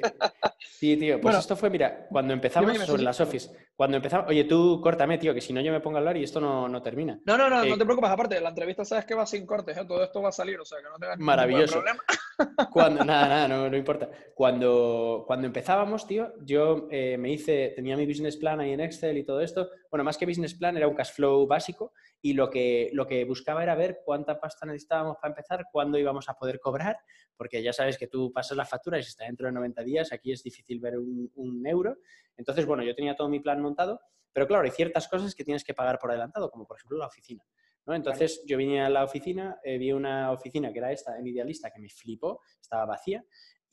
sí. 0.59 0.97
tío, 0.97 1.19
pues 1.19 1.37
esto 1.37 1.55
fue, 1.55 1.69
mira, 1.69 2.07
cuando 2.09 2.33
empezamos 2.33 2.77
sobre 2.77 3.03
las 3.03 3.19
office, 3.19 3.49
cuando 3.75 3.97
empezamos, 3.97 4.27
oye, 4.29 4.43
tú 4.43 4.79
córtame, 4.81 5.17
tío, 5.17 5.33
que 5.33 5.41
si 5.41 5.51
no 5.51 5.61
yo 5.61 5.71
me 5.71 5.81
pongo 5.81 5.97
a 5.97 5.99
hablar 5.99 6.15
y 6.17 6.23
esto 6.23 6.39
no, 6.39 6.69
no 6.69 6.81
termina. 6.81 7.19
No, 7.25 7.37
no, 7.37 7.49
no, 7.49 7.65
no 7.65 7.73
eh, 7.73 7.77
te 7.77 7.85
preocupes, 7.85 8.09
aparte, 8.09 8.39
la 8.39 8.49
entrevista 8.49 8.85
sabes 8.85 9.05
que 9.05 9.15
va 9.15 9.25
sin 9.25 9.45
cortes, 9.45 9.75
¿eh? 9.77 9.85
todo 9.85 10.03
esto 10.03 10.21
va 10.21 10.29
a 10.29 10.31
salir, 10.31 10.59
o 10.59 10.65
sea, 10.65 10.77
que 10.77 10.89
no 10.89 10.97
tengas 10.97 11.47
ningún 11.47 11.65
problema. 11.67 12.03
Cuando, 12.71 13.03
nada, 13.05 13.27
nada, 13.27 13.47
no, 13.47 13.69
no, 13.69 13.77
importa. 13.77 14.09
Cuando, 14.33 15.23
cuando 15.25 15.47
empezábamos, 15.47 16.05
tío, 16.05 16.33
yo 16.41 16.87
eh, 16.91 17.17
me 17.17 17.31
hice, 17.31 17.73
tenía 17.75 17.95
mi 17.95 18.05
business 18.05 18.35
plan 18.35 18.59
ahí 18.59 18.71
en 18.71 18.81
Excel 18.81 19.17
y 19.17 19.23
todo 19.23 19.39
esto, 19.41 19.54
bueno, 19.89 20.03
más 20.03 20.17
que 20.17 20.25
business 20.25 20.53
plan, 20.53 20.75
era 20.77 20.87
un 20.87 20.95
cash 20.95 21.13
flow 21.13 21.47
básico 21.47 21.93
y 22.21 22.33
lo 22.33 22.49
que, 22.49 22.89
lo 22.93 23.05
que 23.05 23.23
buscaba 23.25 23.63
era 23.63 23.75
ver 23.75 23.99
cuánta 24.03 24.39
pasta 24.39 24.65
necesitábamos 24.65 25.17
para 25.17 25.31
empezar, 25.31 25.65
cuándo 25.71 25.97
íbamos 25.97 26.29
a 26.29 26.33
poder 26.33 26.59
cobrar, 26.59 26.97
porque 27.35 27.61
ya 27.61 27.73
sabes 27.73 27.97
que 27.97 28.07
tú 28.07 28.31
pasas 28.31 28.57
la 28.57 28.65
factura 28.65 28.97
y 28.97 29.03
si 29.03 29.09
está 29.09 29.25
dentro 29.25 29.47
de 29.47 29.53
90 29.53 29.83
días, 29.83 30.11
aquí 30.11 30.31
es 30.31 30.43
difícil 30.43 30.79
ver 30.79 30.97
un, 30.97 31.63
euro. 31.65 31.97
Entonces, 32.37 32.65
bueno, 32.65 32.83
yo 32.83 32.95
tenía 32.95 33.15
todo 33.15 33.29
mi 33.29 33.39
plan 33.39 33.61
montado, 33.61 33.99
pero 34.31 34.47
claro, 34.47 34.63
hay 34.63 34.71
ciertas 34.71 35.07
cosas 35.07 35.33
que 35.35 35.43
tienes 35.43 35.63
que 35.63 35.73
pagar 35.73 35.99
por 35.99 36.11
adelantado, 36.11 36.49
como 36.49 36.65
por 36.65 36.77
ejemplo 36.77 36.97
la 36.97 37.07
oficina. 37.07 37.43
¿no? 37.85 37.93
Entonces 37.93 38.43
yo 38.45 38.57
vine 38.57 38.81
a 38.81 38.89
la 38.89 39.03
oficina, 39.03 39.59
eh, 39.63 39.77
vi 39.77 39.91
una 39.91 40.31
oficina 40.31 40.71
que 40.71 40.79
era 40.79 40.91
esta, 40.91 41.17
en 41.17 41.27
Idealista, 41.27 41.71
que 41.71 41.79
me 41.79 41.89
flipó, 41.89 42.41
estaba 42.59 42.85
vacía, 42.85 43.23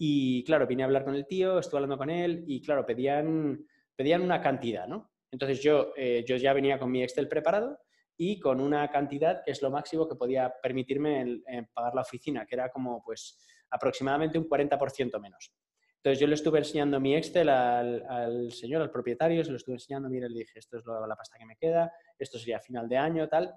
y 0.05 0.43
claro, 0.45 0.67
vine 0.67 0.83
a 0.83 0.87
hablar 0.87 1.05
con 1.05 1.15
el 1.15 1.27
tío, 1.27 1.61
estuve 1.61 1.79
hablando 1.79 1.97
con 1.97 2.11
él, 2.11 2.45
y 2.49 2.61
claro, 2.61 2.85
pedían, 2.85 3.65
pedían 3.95 4.23
una 4.23 4.41
cantidad, 4.41 4.89
¿no? 4.89 5.12
Entonces 5.33 5.61
yo, 5.63 5.93
eh, 5.97 6.25
yo 6.27 6.37
ya 6.37 6.53
venía 6.53 6.79
con 6.79 6.91
mi 6.91 7.03
Excel 7.03 7.27
preparado 7.27 7.81
y 8.17 8.39
con 8.39 8.61
una 8.61 8.89
cantidad 8.91 9.43
que 9.45 9.51
es 9.51 9.63
lo 9.63 9.71
máximo 9.71 10.09
que 10.09 10.15
podía 10.15 10.55
permitirme 10.63 11.43
pagar 11.73 11.95
la 11.95 12.03
oficina, 12.03 12.47
que 12.47 12.55
era 12.55 12.71
como 12.71 13.03
pues 13.03 13.41
aproximadamente 13.71 14.39
un 14.39 14.49
40% 14.49 15.19
menos. 15.19 15.53
Entonces 15.97 16.21
yo 16.21 16.27
le 16.27 16.35
estuve 16.35 16.59
enseñando 16.59 17.01
mi 17.01 17.17
Excel 17.17 17.49
al, 17.49 18.51
señor, 18.53 18.83
al 18.83 18.91
propietario, 18.91 19.45
se 19.45 19.51
lo 19.51 19.57
estuve 19.57 19.77
enseñando, 19.77 20.09
mira, 20.09 20.29
le 20.29 20.41
dije, 20.41 20.59
esto 20.59 20.79
es 20.79 20.85
la 20.85 21.17
pasta 21.17 21.39
que 21.39 21.47
me 21.47 21.57
queda, 21.57 21.93
esto 22.19 22.39
sería 22.39 22.61
final 22.61 22.89
de 22.89 22.97
año, 22.97 23.29
tal. 23.29 23.55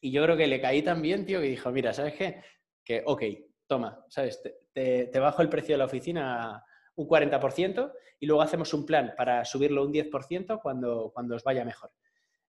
Y 0.00 0.12
yo 0.12 0.22
creo 0.22 0.36
que 0.36 0.46
le 0.46 0.60
caí 0.60 0.82
también, 0.82 1.24
tío, 1.24 1.40
que 1.40 1.46
dijo, 1.46 1.70
mira, 1.72 1.92
¿sabes 1.92 2.14
qué? 2.14 2.42
Que, 2.84 3.02
ok, 3.04 3.22
toma, 3.66 4.04
¿sabes? 4.08 4.42
Te, 4.42 5.06
te, 5.06 5.18
bajo 5.18 5.40
el 5.40 5.48
precio 5.48 5.74
de 5.74 5.78
la 5.78 5.86
oficina 5.86 6.62
un 6.96 7.08
40% 7.08 7.92
y 8.18 8.26
luego 8.26 8.42
hacemos 8.42 8.72
un 8.74 8.84
plan 8.84 9.14
para 9.16 9.44
subirlo 9.44 9.84
un 9.84 9.92
10% 9.92 10.60
cuando, 10.60 11.10
cuando 11.12 11.36
os 11.36 11.44
vaya 11.44 11.64
mejor. 11.64 11.90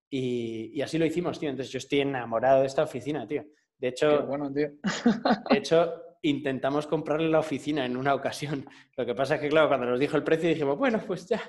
Y, 0.09 0.71
y, 0.73 0.81
así 0.81 0.97
lo 0.97 1.05
hicimos, 1.05 1.39
tío. 1.39 1.49
Entonces 1.49 1.71
yo 1.71 1.77
estoy 1.77 2.01
enamorado 2.01 2.61
de 2.61 2.67
esta 2.67 2.83
oficina, 2.83 3.25
tío. 3.25 3.45
De 3.77 3.87
hecho, 3.87 4.25
bueno, 4.27 4.51
tío. 4.53 4.71
de 5.49 5.57
hecho, 5.57 5.93
intentamos 6.21 6.87
comprarle 6.87 7.29
la 7.29 7.39
oficina 7.39 7.85
en 7.85 7.97
una 7.97 8.13
ocasión. 8.13 8.65
Lo 8.97 9.05
que 9.05 9.15
pasa 9.15 9.35
es 9.35 9.41
que, 9.41 9.49
claro, 9.49 9.69
cuando 9.69 9.87
nos 9.87 9.99
dijo 9.99 10.17
el 10.17 10.23
precio 10.23 10.49
dijimos, 10.49 10.77
bueno, 10.77 11.01
pues 11.05 11.27
ya, 11.27 11.41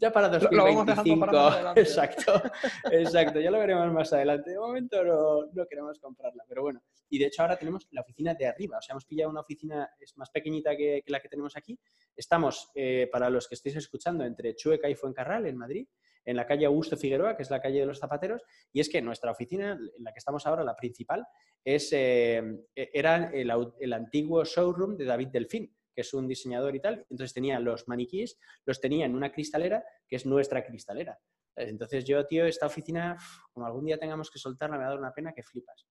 ya 0.00 0.12
para 0.12 0.28
2025. 0.28 1.26
exacto, 1.76 2.42
exacto, 2.90 3.40
ya 3.40 3.50
lo 3.50 3.58
veremos 3.58 3.92
más 3.92 4.12
adelante. 4.12 4.50
De 4.50 4.58
momento 4.58 5.02
no, 5.04 5.46
no, 5.52 5.66
queremos 5.66 5.98
comprarla, 5.98 6.44
pero 6.48 6.62
bueno. 6.62 6.82
Y 7.08 7.18
de 7.18 7.26
hecho 7.26 7.42
ahora 7.42 7.56
tenemos 7.56 7.86
la 7.90 8.02
oficina 8.02 8.34
de 8.34 8.46
arriba, 8.46 8.78
o 8.78 8.82
sea, 8.82 8.92
hemos 8.92 9.06
pillado 9.06 9.30
una 9.30 9.40
oficina, 9.40 9.88
es 9.98 10.16
más 10.16 10.30
pequeñita 10.30 10.76
que, 10.76 11.02
la 11.06 11.20
que 11.20 11.28
tenemos 11.28 11.56
aquí. 11.56 11.78
Estamos, 12.16 12.70
eh, 12.74 13.08
para 13.10 13.30
los 13.30 13.48
que 13.48 13.54
estéis 13.54 13.76
escuchando, 13.76 14.24
entre 14.24 14.54
Chueca 14.54 14.88
y 14.88 14.94
Fuencarral, 14.94 15.46
en 15.46 15.56
Madrid 15.56 15.86
en 16.28 16.36
la 16.36 16.46
calle 16.46 16.66
Augusto 16.66 16.94
Figueroa, 16.94 17.34
que 17.34 17.42
es 17.42 17.50
la 17.50 17.60
calle 17.62 17.80
de 17.80 17.86
los 17.86 17.98
zapateros, 17.98 18.42
y 18.70 18.80
es 18.80 18.90
que 18.90 19.00
nuestra 19.00 19.30
oficina, 19.30 19.72
en 19.72 20.04
la 20.04 20.12
que 20.12 20.18
estamos 20.18 20.46
ahora, 20.46 20.62
la 20.62 20.76
principal, 20.76 21.26
es, 21.64 21.90
eh, 21.92 22.42
e-, 22.74 22.90
era 22.92 23.30
el, 23.32 23.92
antiguo 23.94 24.44
showroom 24.44 24.98
de 24.98 25.06
David 25.06 25.28
Delfín, 25.28 25.74
que 25.98 26.02
es 26.02 26.14
un 26.14 26.28
diseñador 26.28 26.76
y 26.76 26.80
tal. 26.80 27.04
Entonces 27.10 27.34
tenía 27.34 27.58
los 27.58 27.88
maniquíes, 27.88 28.38
los 28.64 28.80
tenía 28.80 29.04
en 29.04 29.16
una 29.16 29.32
cristalera, 29.32 29.84
que 30.06 30.14
es 30.14 30.26
nuestra 30.26 30.64
cristalera. 30.64 31.18
Entonces 31.56 32.04
yo, 32.04 32.24
tío, 32.24 32.46
esta 32.46 32.66
oficina, 32.66 33.18
como 33.52 33.66
algún 33.66 33.84
día 33.84 33.98
tengamos 33.98 34.30
que 34.30 34.38
soltarla, 34.38 34.76
me 34.76 34.84
va 34.84 34.90
a 34.90 34.90
dar 34.90 35.00
una 35.00 35.12
pena 35.12 35.32
que 35.32 35.42
flipas. 35.42 35.88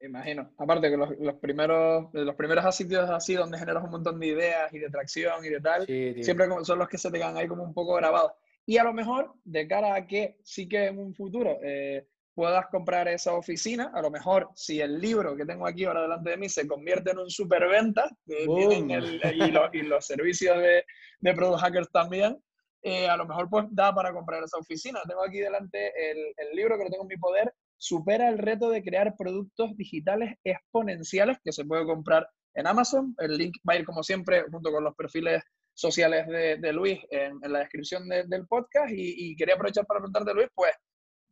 Imagino. 0.00 0.54
Aparte 0.56 0.88
que 0.88 0.96
los, 0.96 1.34
primeros, 1.42 2.08
los 2.14 2.34
primeros 2.36 2.74
sitios 2.74 3.10
así 3.10 3.34
donde 3.34 3.58
generas 3.58 3.84
un 3.84 3.90
montón 3.90 4.18
de 4.18 4.28
ideas 4.28 4.72
y 4.72 4.78
de 4.78 4.88
tracción 4.88 5.44
y 5.44 5.50
de 5.50 5.60
tal, 5.60 5.84
siempre 5.84 6.46
son 6.62 6.78
los 6.78 6.88
que 6.88 6.96
se 6.96 7.10
te 7.10 7.18
quedan 7.18 7.36
ahí 7.36 7.46
como 7.46 7.62
un 7.62 7.74
poco 7.74 7.96
grabados. 7.96 8.32
Y 8.64 8.78
a 8.78 8.84
lo 8.84 8.94
mejor, 8.94 9.34
de 9.44 9.68
cara 9.68 9.94
a 9.94 10.06
que 10.06 10.38
sí 10.42 10.66
que 10.66 10.86
en 10.86 10.98
un 10.98 11.14
futuro 11.14 11.58
eh, 11.62 12.08
puedas 12.40 12.68
comprar 12.68 13.06
esa 13.06 13.34
oficina, 13.34 13.90
a 13.92 14.00
lo 14.00 14.10
mejor 14.10 14.48
si 14.54 14.80
el 14.80 14.98
libro 14.98 15.36
que 15.36 15.44
tengo 15.44 15.66
aquí 15.66 15.84
ahora 15.84 16.00
delante 16.00 16.30
de 16.30 16.36
mí 16.38 16.48
se 16.48 16.66
convierte 16.66 17.10
en 17.10 17.18
un 17.18 17.28
superventa, 17.28 18.08
que 18.26 18.44
y, 18.44 19.82
los 19.82 20.06
servicios 20.06 20.56
de, 20.56 20.82
de 21.18 21.34
Product 21.34 21.60
Hackers 21.60 21.92
también, 21.92 22.42
eh, 22.82 23.10
a 23.10 23.18
lo 23.18 23.26
mejor 23.26 23.50
pues 23.50 23.66
da 23.72 23.94
para 23.94 24.14
comprar 24.14 24.42
esa 24.42 24.56
oficina. 24.56 25.00
Tengo 25.06 25.22
aquí 25.22 25.38
delante 25.38 25.92
el, 26.10 26.32
el, 26.34 26.56
libro 26.56 26.78
que 26.78 26.84
lo 26.84 26.90
tengo 26.90 27.02
en 27.02 27.08
mi 27.08 27.18
poder, 27.18 27.52
supera 27.76 28.30
el 28.30 28.38
reto 28.38 28.70
de 28.70 28.82
crear 28.82 29.14
productos 29.18 29.76
digitales 29.76 30.34
exponenciales 30.42 31.36
que 31.44 31.52
se 31.52 31.66
puede 31.66 31.84
comprar 31.84 32.26
en 32.54 32.66
Amazon. 32.66 33.14
El 33.18 33.36
link 33.36 33.54
va 33.68 33.74
a 33.74 33.80
ir 33.80 33.84
como 33.84 34.02
siempre 34.02 34.44
junto 34.50 34.72
con 34.72 34.82
los 34.82 34.94
perfiles 34.94 35.42
sociales 35.74 36.26
de, 36.26 36.72
Luis 36.72 37.00
en, 37.10 37.38
la 37.42 37.58
descripción 37.58 38.08
del 38.08 38.46
podcast 38.46 38.90
y, 38.96 39.36
quería 39.36 39.56
aprovechar 39.56 39.84
para 39.84 40.00
preguntarte, 40.00 40.32
Luis, 40.32 40.48
pues, 40.54 40.72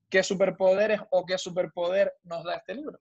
¿qué 0.08 0.22
superpoderes 0.22 1.00
o 1.10 1.24
qué 1.24 1.38
superpoder 1.38 2.14
nos 2.24 2.44
da 2.44 2.56
este 2.56 2.74
libro? 2.74 3.00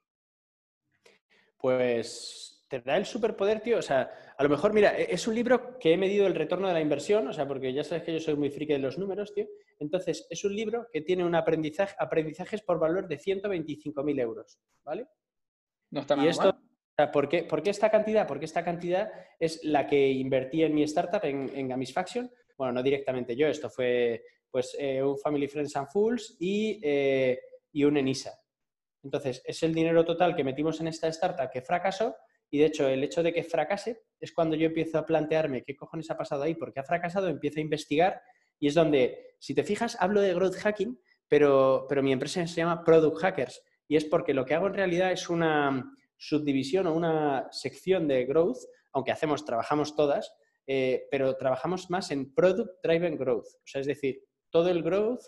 Pues 1.58 2.65
te 2.67 2.82
da 2.82 2.98
el 2.98 3.06
superpoder, 3.06 3.62
tío. 3.62 3.80
O 3.80 3.82
sea, 3.82 4.10
a 4.38 4.43
lo 4.43 4.50
mejor, 4.50 4.74
mira, 4.74 4.98
e, 4.98 5.13
es 5.13 5.28
un 5.28 5.36
libro 5.36 5.80
que 5.80 5.93
he 5.93 5.98
medido 5.98 6.28
el 6.28 6.36
retorno 6.36 6.67
de 6.67 6.74
la 6.74 6.82
inversión, 6.82 7.28
o 7.28 7.34
sea, 7.34 7.48
porque 7.48 7.74
ya 7.74 7.84
sabes 7.84 8.04
que 8.04 8.13
yo 8.13 8.20
soy 8.20 8.36
muy 8.36 8.50
friki 8.50 8.74
de 8.74 8.80
los 8.80 8.98
números, 8.98 9.34
tío. 9.34 9.48
Entonces, 9.80 10.28
es 10.30 10.43
un 10.43 10.56
libro 10.56 10.88
que 10.91 11.02
tiene 11.02 11.26
un 11.26 11.36
aprendizaje, 11.36 11.96
aprendizajes 11.98 12.62
por 12.62 12.80
valor 12.80 13.08
de 13.08 13.17
125.000 13.17 14.20
euros, 14.20 14.60
¿vale? 14.84 15.08
No 15.91 16.02
está 16.02 16.15
nada 16.15 16.32
mal. 16.36 17.12
¿Por 17.12 17.30
qué, 17.30 17.48
esta 17.65 17.91
cantidad? 17.91 18.26
Porque 18.28 18.46
esta 18.46 18.63
cantidad 18.63 19.12
es 19.39 19.63
la 19.63 19.86
que 19.86 20.10
invertí 20.10 20.63
en 20.63 20.74
mi 20.74 20.82
startup, 20.84 21.24
en, 21.24 21.52
en 21.56 21.67
Gamisfaction. 21.67 22.32
Bueno, 22.58 22.74
no 22.74 22.82
directamente 22.82 23.36
yo, 23.36 23.48
esto 23.48 23.70
fue 23.70 24.24
pues 24.52 24.76
eh, 24.80 25.04
un 25.04 25.18
Family 25.18 25.48
Friends 25.48 25.76
and 25.76 25.88
Fools 25.90 26.36
y, 26.40 26.80
eh, 26.84 27.40
y 27.72 27.84
un 27.84 27.98
Enisa. 27.98 28.40
Entonces, 29.04 29.42
es 29.46 29.62
el 29.64 29.74
dinero 29.74 30.04
total 30.04 30.36
que 30.36 30.44
metimos 30.44 30.80
en 30.82 30.88
esta 30.88 31.08
startup 31.08 31.50
que 31.52 31.62
fracasó 31.62 32.16
y 32.50 32.60
de 32.60 32.66
hecho 32.66 32.88
el 32.88 33.04
hecho 33.04 33.24
de 33.24 33.34
que 33.34 33.44
fracase 33.44 34.04
es 34.20 34.32
cuando 34.34 34.56
yo 34.56 34.68
empiezo 34.68 34.98
a 34.98 35.06
plantearme 35.06 35.64
qué 35.64 35.76
cojones 35.76 36.10
ha 36.10 36.18
pasado 36.18 36.44
ahí, 36.44 36.56
porque 36.56 36.80
ha 36.80 36.84
fracasado, 36.84 37.28
empiezo 37.28 37.60
a 37.60 37.64
investigar 37.64 38.22
y 38.60 38.68
es 38.68 38.74
donde, 38.74 39.36
si 39.40 39.54
te 39.54 39.64
fijas, 39.64 39.98
hablo 40.00 40.22
de 40.22 40.34
growth 40.34 40.56
hacking, 40.56 41.00
pero, 41.28 41.86
pero 41.88 42.02
mi 42.02 42.12
empresa 42.12 42.46
se 42.48 42.56
llama 42.56 42.84
Product 42.84 43.18
Hackers 43.20 43.62
y 43.88 43.96
es 43.96 44.06
porque 44.06 44.34
lo 44.34 44.46
que 44.46 44.56
hago 44.56 44.68
en 44.68 44.74
realidad 44.74 45.12
es 45.12 45.30
una, 45.30 45.98
subdivisión 46.18 46.88
o 46.88 46.96
una 46.96 47.48
sección 47.52 48.08
de 48.08 48.26
growth, 48.26 48.58
aunque 48.92 49.12
hacemos, 49.12 49.46
trabajamos 49.46 49.96
todas, 49.96 50.34
eh, 50.66 51.08
pero 51.12 51.38
trabajamos 51.38 51.90
más 51.90 52.12
en 52.12 52.34
product 52.34 52.84
driven 52.84 53.18
growth. 53.18 53.46
O 53.46 53.66
sea, 53.66 53.82
es 53.82 53.88
decir, 53.88 54.24
todo 54.50 54.70
el 54.70 54.84
growth 54.84 55.22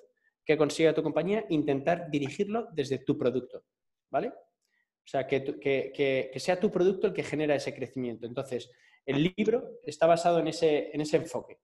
que 0.45 0.57
consiga 0.57 0.93
tu 0.93 1.03
compañía, 1.03 1.45
intentar 1.49 2.09
dirigirlo 2.09 2.67
desde 2.73 2.99
tu 2.99 3.17
producto. 3.17 3.63
¿Vale? 4.09 4.29
O 4.29 5.11
sea, 5.11 5.27
que, 5.27 5.43
que, 5.59 6.31
sea 6.39 6.59
tu 6.59 6.71
producto 6.71 7.07
el 7.07 7.13
que 7.13 7.23
genera 7.23 7.55
ese 7.55 7.73
crecimiento. 7.73 8.25
Entonces, 8.27 8.71
el 9.05 9.33
libro 9.35 9.79
está 9.83 10.05
basado 10.05 10.39
en 10.39 10.47
ese, 10.47 10.91
en 10.93 11.01
ese 11.01 11.17
enfoque. 11.17 11.59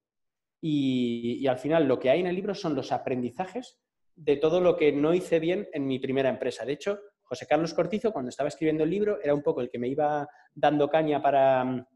Y, 0.62 1.38
y, 1.41 1.48
al 1.48 1.60
final 1.60 1.88
lo 1.88 2.00
que 2.00 2.10
hay 2.10 2.22
en 2.22 2.28
el 2.28 2.36
libro 2.36 2.56
son 2.56 2.76
los 2.76 2.91
aprendizajes 2.91 3.80
de 4.15 4.38
todo 4.38 4.62
lo 4.62 4.78
que 4.78 4.91
no 4.91 5.13
hice 5.13 5.39
bien 5.39 5.68
en 5.74 5.86
mi 5.86 6.00
primera 6.00 6.30
empresa. 6.30 6.65
De 6.65 6.74
hecho, 6.74 7.00
José 7.26 7.46
Carlos 7.48 7.74
Cortizo, 7.74 8.13
cuando 8.13 8.30
estaba 8.30 8.50
escribiendo 8.50 8.84
el 8.84 8.89
libro, 8.89 9.20
era 9.22 9.34
un 9.34 9.44
poco 9.44 9.62
el 9.62 9.70
que 9.70 9.80
me 9.80 9.88
iba 9.88 10.28
dando 10.54 10.89
caña 10.89 11.22
para, 11.22 11.88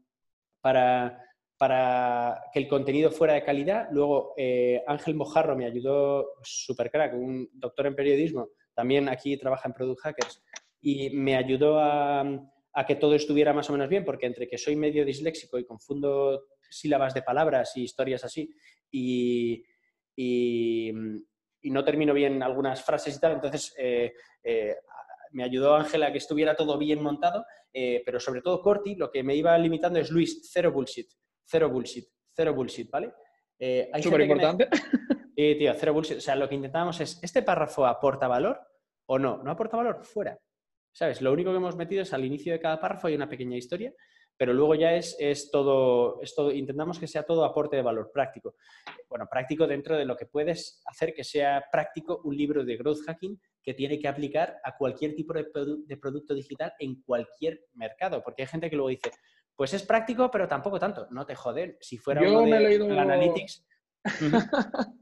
para, 0.60 1.24
para 1.60 2.42
que 2.54 2.58
el 2.58 2.66
contenido 2.66 3.10
fuera 3.10 3.34
de 3.34 3.44
calidad. 3.44 3.88
Luego 3.92 4.32
eh, 4.38 4.82
Ángel 4.86 5.14
Mojarro 5.14 5.54
me 5.54 5.66
ayudó, 5.66 6.32
super 6.42 6.90
crack, 6.90 7.12
un 7.12 7.50
doctor 7.52 7.86
en 7.86 7.94
periodismo, 7.94 8.48
también 8.72 9.10
aquí 9.10 9.36
trabaja 9.36 9.68
en 9.68 9.74
Product 9.74 10.00
Hackers, 10.00 10.42
y 10.80 11.10
me 11.10 11.36
ayudó 11.36 11.78
a, 11.78 12.24
que 12.88 12.94
todo 12.94 13.14
estuviera 13.14 13.52
más 13.52 13.68
o 13.68 13.74
menos 13.74 13.90
bien, 13.90 14.06
porque 14.06 14.24
entre 14.24 14.48
que 14.48 14.56
soy 14.56 14.74
medio 14.74 15.04
disléxico 15.04 15.58
y 15.58 15.66
confundo 15.66 16.46
sílabas 16.70 17.12
de 17.12 17.20
palabras 17.20 17.76
y 17.76 17.82
historias 17.82 18.24
así, 18.24 18.50
y, 18.90 19.62
no 21.64 21.84
termino 21.84 22.14
bien 22.14 22.42
algunas 22.42 22.82
frases 22.82 23.18
y 23.18 23.20
tal, 23.20 23.32
entonces 23.32 23.74
eh, 23.76 24.14
eh, 24.42 24.76
me 25.32 25.44
ayudó 25.44 25.74
Ángela 25.74 26.10
que 26.10 26.16
estuviera 26.16 26.56
todo 26.56 26.78
bien 26.78 27.02
montado, 27.02 27.44
eh, 27.70 28.02
pero 28.06 28.18
sobre 28.18 28.40
todo 28.40 28.62
Corti, 28.62 28.94
lo 28.94 29.10
que 29.10 29.22
me 29.22 29.36
iba 29.36 29.58
limitando 29.58 29.98
es 29.98 30.10
Luis, 30.10 30.48
cero 30.50 30.72
bullshit, 30.72 31.10
cero 31.50 31.68
bullshit, 31.68 32.06
cero 32.32 32.54
bullshit, 32.54 32.90
¿vale? 32.90 33.12
Eh, 33.58 33.90
Súper 34.02 34.22
importante. 34.22 34.68
Sí, 35.36 35.54
tío, 35.54 35.72
cero 35.74 35.94
bullshit. 35.94 36.18
O 36.18 36.20
sea, 36.20 36.36
lo 36.36 36.46
que 36.46 36.54
intentábamos 36.54 37.00
es, 37.00 37.18
¿este 37.22 37.40
párrafo 37.40 37.86
aporta 37.86 38.28
valor 38.28 38.60
o 39.06 39.18
no? 39.18 39.42
¿No 39.42 39.50
aporta 39.50 39.78
valor? 39.78 40.04
Fuera. 40.04 40.38
¿Sabes? 40.92 41.22
Lo 41.22 41.32
único 41.32 41.50
que 41.50 41.56
hemos 41.56 41.76
metido 41.76 42.02
es 42.02 42.12
al 42.12 42.26
inicio 42.26 42.52
de 42.52 42.60
cada 42.60 42.78
párrafo 42.78 43.06
hay 43.06 43.14
una 43.14 43.28
pequeña 43.28 43.56
historia, 43.56 43.94
pero 44.36 44.52
luego 44.52 44.74
ya 44.74 44.94
es, 44.94 45.16
es, 45.18 45.50
todo, 45.50 46.20
es 46.20 46.34
todo, 46.34 46.50
intentamos 46.50 46.98
que 46.98 47.06
sea 47.06 47.22
todo 47.22 47.44
aporte 47.44 47.76
de 47.76 47.82
valor 47.82 48.10
práctico. 48.12 48.56
Bueno, 49.08 49.26
práctico 49.30 49.66
dentro 49.66 49.96
de 49.96 50.04
lo 50.04 50.16
que 50.16 50.26
puedes 50.26 50.82
hacer 50.86 51.14
que 51.14 51.24
sea 51.24 51.64
práctico 51.72 52.20
un 52.24 52.36
libro 52.36 52.64
de 52.64 52.76
growth 52.76 53.04
hacking 53.06 53.40
que 53.62 53.74
tiene 53.74 53.98
que 53.98 54.08
aplicar 54.08 54.56
a 54.64 54.76
cualquier 54.76 55.14
tipo 55.14 55.34
de, 55.34 55.96
producto 55.96 56.34
digital 56.34 56.72
en 56.78 57.02
cualquier 57.02 57.66
mercado. 57.74 58.22
Porque 58.22 58.42
hay 58.42 58.48
gente 58.48 58.70
que 58.70 58.76
luego 58.76 58.88
dice, 58.88 59.10
pues 59.56 59.74
es 59.74 59.82
práctico, 59.82 60.30
pero 60.30 60.48
tampoco 60.48 60.78
tanto. 60.78 61.06
No 61.10 61.26
te 61.26 61.34
joden. 61.34 61.76
Si 61.80 61.98
fuera 61.98 62.22
Yo 62.22 62.42
uno 62.42 62.54
de, 62.54 62.60
leído... 62.60 62.98
Analytics... 62.98 63.64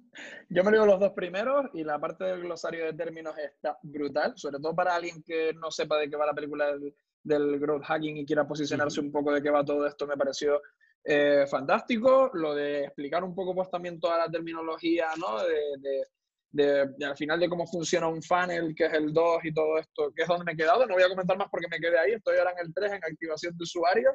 Yo 0.49 0.65
me 0.65 0.73
leo 0.73 0.85
los 0.85 0.99
dos 0.99 1.13
primeros 1.13 1.67
y 1.75 1.85
la 1.85 2.01
parte 2.01 2.25
del 2.25 2.41
glosario 2.41 2.87
de 2.87 2.93
términos 2.93 3.37
está 3.39 3.79
brutal, 3.83 4.33
sobre 4.37 4.59
todo 4.59 4.75
para 4.75 4.97
alguien 4.97 5.23
que 5.23 5.53
no 5.55 5.71
sepa 5.71 5.97
de 5.99 6.11
qué 6.11 6.17
va 6.17 6.27
la 6.27 6.35
película 6.35 6.75
del, 7.23 7.61
growth 7.61 7.85
hacking 7.85 8.17
y 8.17 8.27
quiera 8.27 8.49
posicionarse 8.49 9.01
un 9.01 9.13
poco 9.13 9.33
de 9.33 9.41
qué 9.41 9.51
va 9.51 9.65
todo 9.65 9.87
esto, 9.87 10.09
me 10.09 10.17
pareció 10.17 10.61
eh, 11.05 11.47
fantástico. 11.49 12.31
Lo 12.35 12.55
de 12.55 12.85
explicar 12.85 13.23
un 13.23 13.35
poco 13.35 13.55
pues 13.55 13.71
también 13.71 14.01
toda 14.01 14.19
la 14.19 14.31
terminología, 14.31 15.09
¿no? 15.19 15.39
de, 15.45 16.07
de, 16.51 17.05
al 17.05 17.17
final 17.17 17.39
de 17.39 17.49
cómo 17.49 17.67
funciona 17.67 18.09
un 18.09 18.23
funnel, 18.23 18.75
que 18.75 18.87
es 18.87 18.93
el 18.95 19.13
2 19.13 19.45
y 19.45 19.53
todo 19.53 19.79
esto, 19.79 20.13
que 20.15 20.23
es 20.23 20.29
donde 20.29 20.45
me 20.45 20.53
he 20.53 20.57
quedado. 20.57 20.87
No 20.87 20.95
voy 20.95 21.03
a 21.03 21.09
comentar 21.09 21.37
más 21.37 21.49
porque 21.51 21.69
me 21.71 21.79
quedé 21.79 21.99
ahí, 21.99 22.13
estoy 22.13 22.39
ahora 22.39 22.53
en 22.53 22.67
el 22.67 22.75
3 22.75 22.93
en 22.93 23.05
activación 23.05 23.57
de 23.57 23.63
usuario. 23.63 24.11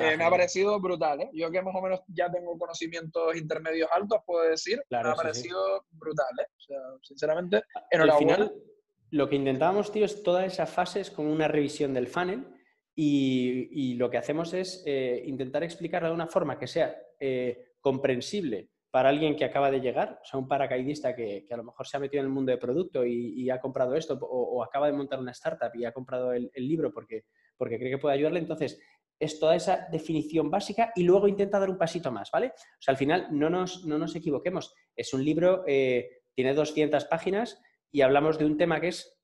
Eh, 0.00 0.16
me 0.16 0.24
ha 0.24 0.30
parecido 0.30 0.80
brutal, 0.80 1.20
¿eh? 1.20 1.30
Yo 1.32 1.50
que 1.50 1.62
más 1.62 1.74
o 1.74 1.82
menos 1.82 2.00
ya 2.08 2.30
tengo 2.30 2.56
conocimientos 2.58 3.36
intermedios 3.36 3.88
altos, 3.92 4.20
puedo 4.26 4.48
decir, 4.48 4.82
me 4.90 4.98
ha 4.98 5.14
parecido 5.14 5.84
brutal, 5.90 6.28
¿eh? 6.40 6.46
O 6.56 6.60
sea, 6.60 6.78
sinceramente, 7.02 7.62
enhorabuena. 7.90 8.34
Al 8.34 8.38
final, 8.40 8.62
lo 9.10 9.28
que 9.28 9.36
intentamos, 9.36 9.92
tío, 9.92 10.04
es 10.04 10.22
toda 10.22 10.46
esa 10.46 10.66
fase 10.66 11.00
es 11.00 11.10
como 11.10 11.32
una 11.32 11.48
revisión 11.48 11.92
del 11.92 12.06
funnel 12.06 12.46
y, 12.94 13.68
y 13.72 13.94
lo 13.94 14.10
que 14.10 14.18
hacemos 14.18 14.52
es 14.54 14.82
eh, 14.86 15.22
intentar 15.26 15.62
explicarlo 15.64 16.08
de 16.08 16.14
una 16.14 16.26
forma 16.26 16.58
que 16.58 16.66
sea 16.66 16.96
comprensible 17.80 18.70
para 18.90 19.08
alguien 19.08 19.36
que 19.36 19.44
acaba 19.44 19.70
de 19.70 19.80
llegar, 19.80 20.18
o 20.20 20.24
sea, 20.24 20.40
un 20.40 20.48
paracaidista 20.48 21.14
que, 21.14 21.46
a 21.50 21.56
lo 21.56 21.64
mejor 21.64 21.86
se 21.86 21.96
ha 21.96 22.00
metido 22.00 22.22
en 22.22 22.26
el 22.26 22.32
mundo 22.32 22.50
de 22.50 22.58
producto 22.58 23.06
y, 23.06 23.48
ha 23.48 23.60
comprado 23.60 23.94
esto, 23.94 24.18
o, 24.20 24.62
acaba 24.64 24.86
de 24.86 24.92
montar 24.92 25.20
una 25.20 25.30
startup 25.30 25.70
y 25.74 25.84
ha 25.84 25.92
comprado 25.92 26.32
el, 26.32 26.50
libro 26.56 26.92
porque, 26.92 27.24
porque 27.56 27.78
cree 27.78 27.90
que 27.90 27.98
puede 27.98 28.16
ayudarle, 28.16 28.40
entonces 28.40 28.80
es 29.20 29.38
toda 29.38 29.54
esa 29.54 29.86
definición 29.92 30.50
básica 30.50 30.92
y 30.96 31.04
luego 31.04 31.28
intenta 31.28 31.60
dar 31.60 31.70
un 31.70 31.78
pasito 31.78 32.10
más, 32.10 32.30
¿vale? 32.32 32.48
O 32.48 32.80
sea, 32.80 32.92
al 32.92 32.98
final 32.98 33.28
no 33.30 33.50
nos, 33.50 33.84
no 33.84 33.98
nos 33.98 34.16
equivoquemos, 34.16 34.74
es 34.96 35.12
un 35.12 35.24
libro, 35.24 35.62
eh, 35.66 36.22
tiene 36.34 36.54
200 36.54 37.04
páginas 37.04 37.60
y 37.92 38.00
hablamos 38.00 38.38
de 38.38 38.46
un 38.46 38.56
tema 38.56 38.80
que 38.80 38.88
es 38.88 39.20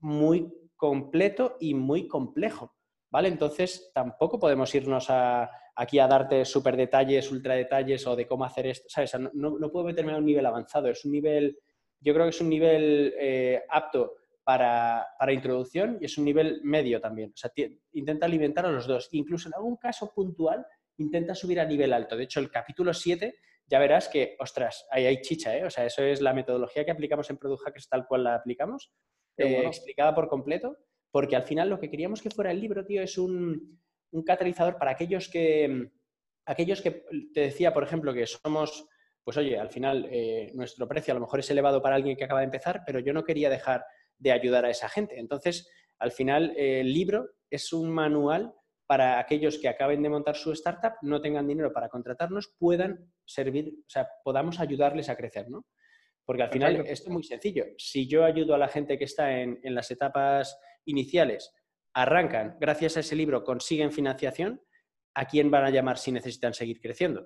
muy 0.00 0.52
completo 0.74 1.56
y 1.60 1.74
muy 1.74 2.08
complejo, 2.08 2.74
¿vale? 3.10 3.28
Entonces 3.28 3.92
tampoco 3.94 4.38
podemos 4.38 4.74
irnos 4.74 5.08
a 5.08 5.48
aquí 5.76 5.98
a 5.98 6.08
darte 6.08 6.44
súper 6.44 6.76
detalles, 6.76 7.30
ultra 7.30 7.54
detalles 7.54 8.06
o 8.06 8.16
de 8.16 8.26
cómo 8.26 8.44
hacer 8.44 8.66
esto, 8.66 8.88
¿sabes? 8.88 9.12
No, 9.34 9.70
puedo 9.70 9.84
meterme 9.84 10.12
a 10.12 10.16
un 10.16 10.24
nivel 10.24 10.46
avanzado, 10.46 10.88
es 10.88 11.04
un 11.04 11.12
nivel, 11.12 11.58
yo 12.00 12.14
creo 12.14 12.24
que 12.24 12.30
es 12.30 12.40
un 12.40 12.48
nivel 12.48 13.14
eh, 13.18 13.62
apto 13.68 14.14
para, 14.46 15.32
introducción 15.32 15.98
y 16.00 16.04
es 16.04 16.16
un 16.18 16.24
nivel 16.24 16.60
medio 16.62 17.00
también. 17.00 17.32
O 17.34 17.36
sea, 17.36 17.50
intenta 17.92 18.26
alimentar 18.26 18.64
a 18.64 18.70
los 18.70 18.86
dos. 18.86 19.08
Incluso 19.10 19.48
en 19.48 19.54
algún 19.54 19.76
caso 19.76 20.12
puntual, 20.14 20.64
intenta 20.98 21.34
subir 21.34 21.58
a 21.58 21.64
nivel 21.64 21.92
alto. 21.92 22.16
De 22.16 22.24
hecho, 22.24 22.38
el 22.38 22.48
capítulo 22.48 22.94
7 22.94 23.34
ya 23.66 23.80
verás 23.80 24.08
que, 24.08 24.36
ostras, 24.38 24.86
ahí 24.92 25.04
hay 25.04 25.20
chicha, 25.20 25.56
¿eh? 25.56 25.64
O 25.64 25.70
sea, 25.70 25.84
eso 25.84 26.04
es 26.04 26.20
la 26.20 26.32
metodología 26.32 26.84
que 26.84 26.92
aplicamos 26.92 27.28
en 27.28 27.38
Product 27.38 27.64
Hackers 27.64 27.88
tal 27.88 28.06
cual 28.06 28.22
la 28.22 28.36
aplicamos, 28.36 28.92
eh, 29.36 29.64
explicada 29.66 30.14
por 30.14 30.28
completo, 30.28 30.76
porque 31.10 31.34
al 31.34 31.42
final 31.42 31.68
lo 31.68 31.80
que 31.80 31.90
queríamos 31.90 32.22
que 32.22 32.30
fuera 32.30 32.52
el 32.52 32.60
libro, 32.60 32.86
tío, 32.86 33.02
es 33.02 33.18
un, 33.18 33.80
un 34.12 34.22
catalizador 34.22 34.78
para 34.78 34.92
aquellos 34.92 35.28
que, 35.28 35.90
aquellos 36.44 36.80
que 36.80 37.04
te 37.34 37.40
decía, 37.40 37.74
por 37.74 37.82
ejemplo, 37.82 38.14
que 38.14 38.24
somos, 38.28 38.86
pues 39.24 39.36
oye, 39.38 39.58
al 39.58 39.70
final 39.70 40.06
eh, 40.08 40.52
nuestro 40.54 40.86
precio 40.86 41.10
a 41.10 41.16
lo 41.16 41.22
mejor 41.22 41.40
es 41.40 41.50
elevado 41.50 41.82
para 41.82 41.96
alguien 41.96 42.16
que 42.16 42.24
acaba 42.24 42.40
de 42.40 42.46
empezar, 42.46 42.84
pero 42.86 43.00
yo 43.00 43.12
no 43.12 43.24
quería 43.24 43.50
dejar 43.50 43.84
de 44.18 44.32
ayudar 44.32 44.64
a 44.64 44.70
esa 44.70 44.88
gente. 44.88 45.18
Entonces, 45.18 45.68
al 45.98 46.12
final, 46.12 46.54
eh, 46.56 46.80
el 46.80 46.92
libro 46.92 47.30
es 47.50 47.72
un 47.72 47.90
manual 47.90 48.54
para 48.86 49.18
aquellos 49.18 49.58
que 49.58 49.68
acaben 49.68 50.02
de 50.02 50.08
montar 50.08 50.36
su 50.36 50.52
startup, 50.52 50.94
no 51.02 51.20
tengan 51.20 51.46
dinero 51.46 51.72
para 51.72 51.88
contratarnos, 51.88 52.54
puedan 52.58 53.12
servir, 53.24 53.74
o 53.80 53.88
sea, 53.88 54.08
podamos 54.22 54.60
ayudarles 54.60 55.08
a 55.08 55.16
crecer, 55.16 55.50
¿no? 55.50 55.66
Porque 56.24 56.42
al 56.42 56.50
final 56.50 56.76
esto 56.86 57.08
es 57.08 57.12
muy 57.12 57.22
sencillo. 57.22 57.64
Si 57.78 58.08
yo 58.08 58.24
ayudo 58.24 58.54
a 58.54 58.58
la 58.58 58.68
gente 58.68 58.98
que 58.98 59.04
está 59.04 59.40
en, 59.40 59.60
en 59.62 59.74
las 59.74 59.90
etapas 59.90 60.58
iniciales 60.84 61.52
arrancan, 61.94 62.56
gracias 62.60 62.96
a 62.96 63.00
ese 63.00 63.16
libro 63.16 63.44
consiguen 63.44 63.92
financiación, 63.92 64.60
¿a 65.14 65.26
quién 65.26 65.50
van 65.50 65.64
a 65.64 65.70
llamar 65.70 65.98
si 65.98 66.12
necesitan 66.12 66.52
seguir 66.52 66.80
creciendo? 66.80 67.24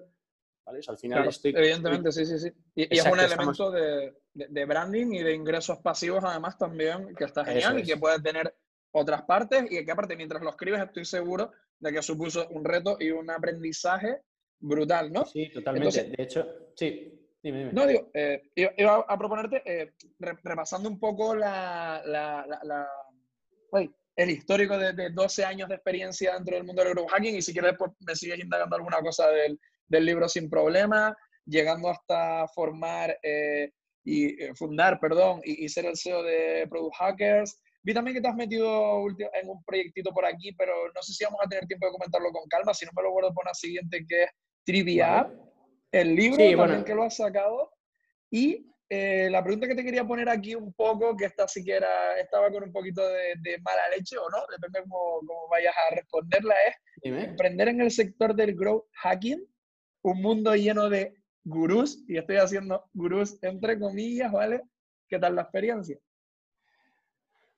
Al 0.66 0.98
final 0.98 1.28
Evidentemente, 1.42 2.12
sí, 2.12 2.24
sí, 2.26 2.38
sí. 2.38 2.52
Y, 2.74 2.98
es 2.98 3.04
un 3.06 3.18
elemento 3.18 3.70
de, 3.70 4.64
branding 4.64 5.12
y 5.12 5.22
de 5.22 5.34
ingresos 5.34 5.78
pasivos 5.78 6.22
además 6.24 6.56
también 6.58 7.14
que 7.14 7.24
está 7.24 7.44
genial 7.44 7.78
y 7.78 7.82
que 7.82 7.96
puede 7.96 8.20
tener 8.20 8.54
otras 8.92 9.22
partes 9.22 9.64
y 9.70 9.84
que 9.84 9.90
aparte 9.90 10.16
mientras 10.16 10.42
lo 10.42 10.50
escribes 10.50 10.82
estoy 10.82 11.04
seguro 11.04 11.52
de 11.78 11.92
que 11.92 12.02
supuso 12.02 12.48
un 12.50 12.64
reto 12.64 12.96
y 13.00 13.10
un 13.10 13.30
aprendizaje 13.30 14.22
brutal, 14.58 15.12
¿no? 15.12 15.24
Sí, 15.24 15.50
totalmente. 15.50 16.04
de 16.04 16.22
hecho, 16.22 16.46
sí. 16.76 17.16
Dime, 17.42 17.60
dime. 17.60 17.72
No, 17.72 17.86
digo, 17.86 18.10
eh, 18.12 18.50
iba, 18.54 18.96
a 18.96 19.18
proponerte, 19.18 19.62
eh, 19.64 19.94
repasando 20.18 20.90
un 20.90 21.00
poco 21.00 21.34
la, 21.34 22.02
la, 22.04 22.46
la, 22.64 22.86
el 24.16 24.30
histórico 24.30 24.76
de, 24.76 25.10
12 25.10 25.44
años 25.44 25.68
de 25.68 25.76
experiencia 25.76 26.34
dentro 26.34 26.54
del 26.54 26.64
mundo 26.64 26.84
del 26.84 26.94
hacking 27.08 27.36
y 27.36 27.42
si 27.42 27.54
quieres 27.54 27.74
pues, 27.78 27.92
me 28.00 28.14
sigues 28.14 28.38
indagando 28.40 28.76
alguna 28.76 29.00
cosa 29.00 29.30
del, 29.30 29.58
del 29.90 30.07
libro 30.07 30.29
sin 30.29 30.48
problema, 30.48 31.14
llegando 31.44 31.90
hasta 31.90 32.48
formar 32.48 33.18
eh, 33.22 33.70
y 34.05 34.42
eh, 34.42 34.55
fundar, 34.55 34.98
perdón, 34.98 35.42
y, 35.44 35.68
ser 35.68 35.85
el 35.85 35.96
CEO 35.96 36.22
de 36.22 36.66
Product 36.70 36.96
Hackers. 36.96 37.61
Vi 37.83 37.92
también 37.92 38.14
que 38.14 38.22
te 38.22 38.29
has 38.29 38.37
metido 38.37 39.07
en 39.09 39.48
un 39.48 39.62
proyectito 39.64 40.11
por 40.12 40.24
aquí, 40.24 40.53
pero 40.53 40.72
no 40.94 41.03
sé 41.03 41.12
si 41.12 41.24
vamos 41.24 41.40
a 41.44 41.48
tener 41.48 41.66
tiempo 41.66 41.87
de 41.87 41.92
comentarlo 41.92 42.31
con 42.31 42.48
calma, 42.48 42.72
si 42.72 42.87
no 42.87 42.92
me 42.96 43.03
lo 43.03 43.11
guardo 43.11 43.35
por 43.35 43.44
una 43.44 43.55
siguiente 43.55 44.05
que 44.09 44.22
es 44.22 44.31
Trivia 44.64 45.31
el 45.92 46.14
libro 46.14 46.37
también 46.57 46.85
que 46.85 46.94
lo 46.94 47.03
has 47.03 47.16
sacado. 47.16 47.72
Y 48.31 48.66
eh, 48.88 49.29
la 49.31 49.42
pregunta 49.42 49.66
que 49.68 49.74
te 49.74 49.85
quería 49.85 50.05
poner 50.05 50.29
aquí 50.29 50.55
un 50.55 50.72
poco, 50.72 51.16
que 51.16 51.26
esta 51.26 51.48
siquiera 51.48 52.18
estaba 52.18 52.50
con 52.50 52.64
un 52.64 52.72
poquito 52.72 53.03
de, 53.09 53.59
mala 53.62 53.88
leche 53.96 54.16
o 54.18 54.29
no, 54.31 54.38
depende 54.50 54.81
cómo, 54.83 55.20
cómo 55.26 55.48
vayas 55.48 55.74
a 55.76 55.94
responderla, 55.94 56.55
es 56.66 56.74
emprender 57.03 57.68
en 57.68 57.81
el 57.81 57.90
sector 57.90 58.35
del 58.35 58.55
growth 58.55 58.85
hacking, 58.94 59.44
un 60.02 60.22
mundo 60.22 60.54
lleno 60.54 60.88
de 60.88 61.14
gurús, 61.44 62.04
y 62.08 62.16
estoy 62.16 62.36
haciendo 62.36 62.84
gurús 62.92 63.38
entre 63.42 63.78
comillas, 63.78 64.32
¿vale? 64.32 64.62
¿Qué 65.08 65.18
tal 65.18 65.34
la 65.34 65.42
experiencia? 65.42 65.98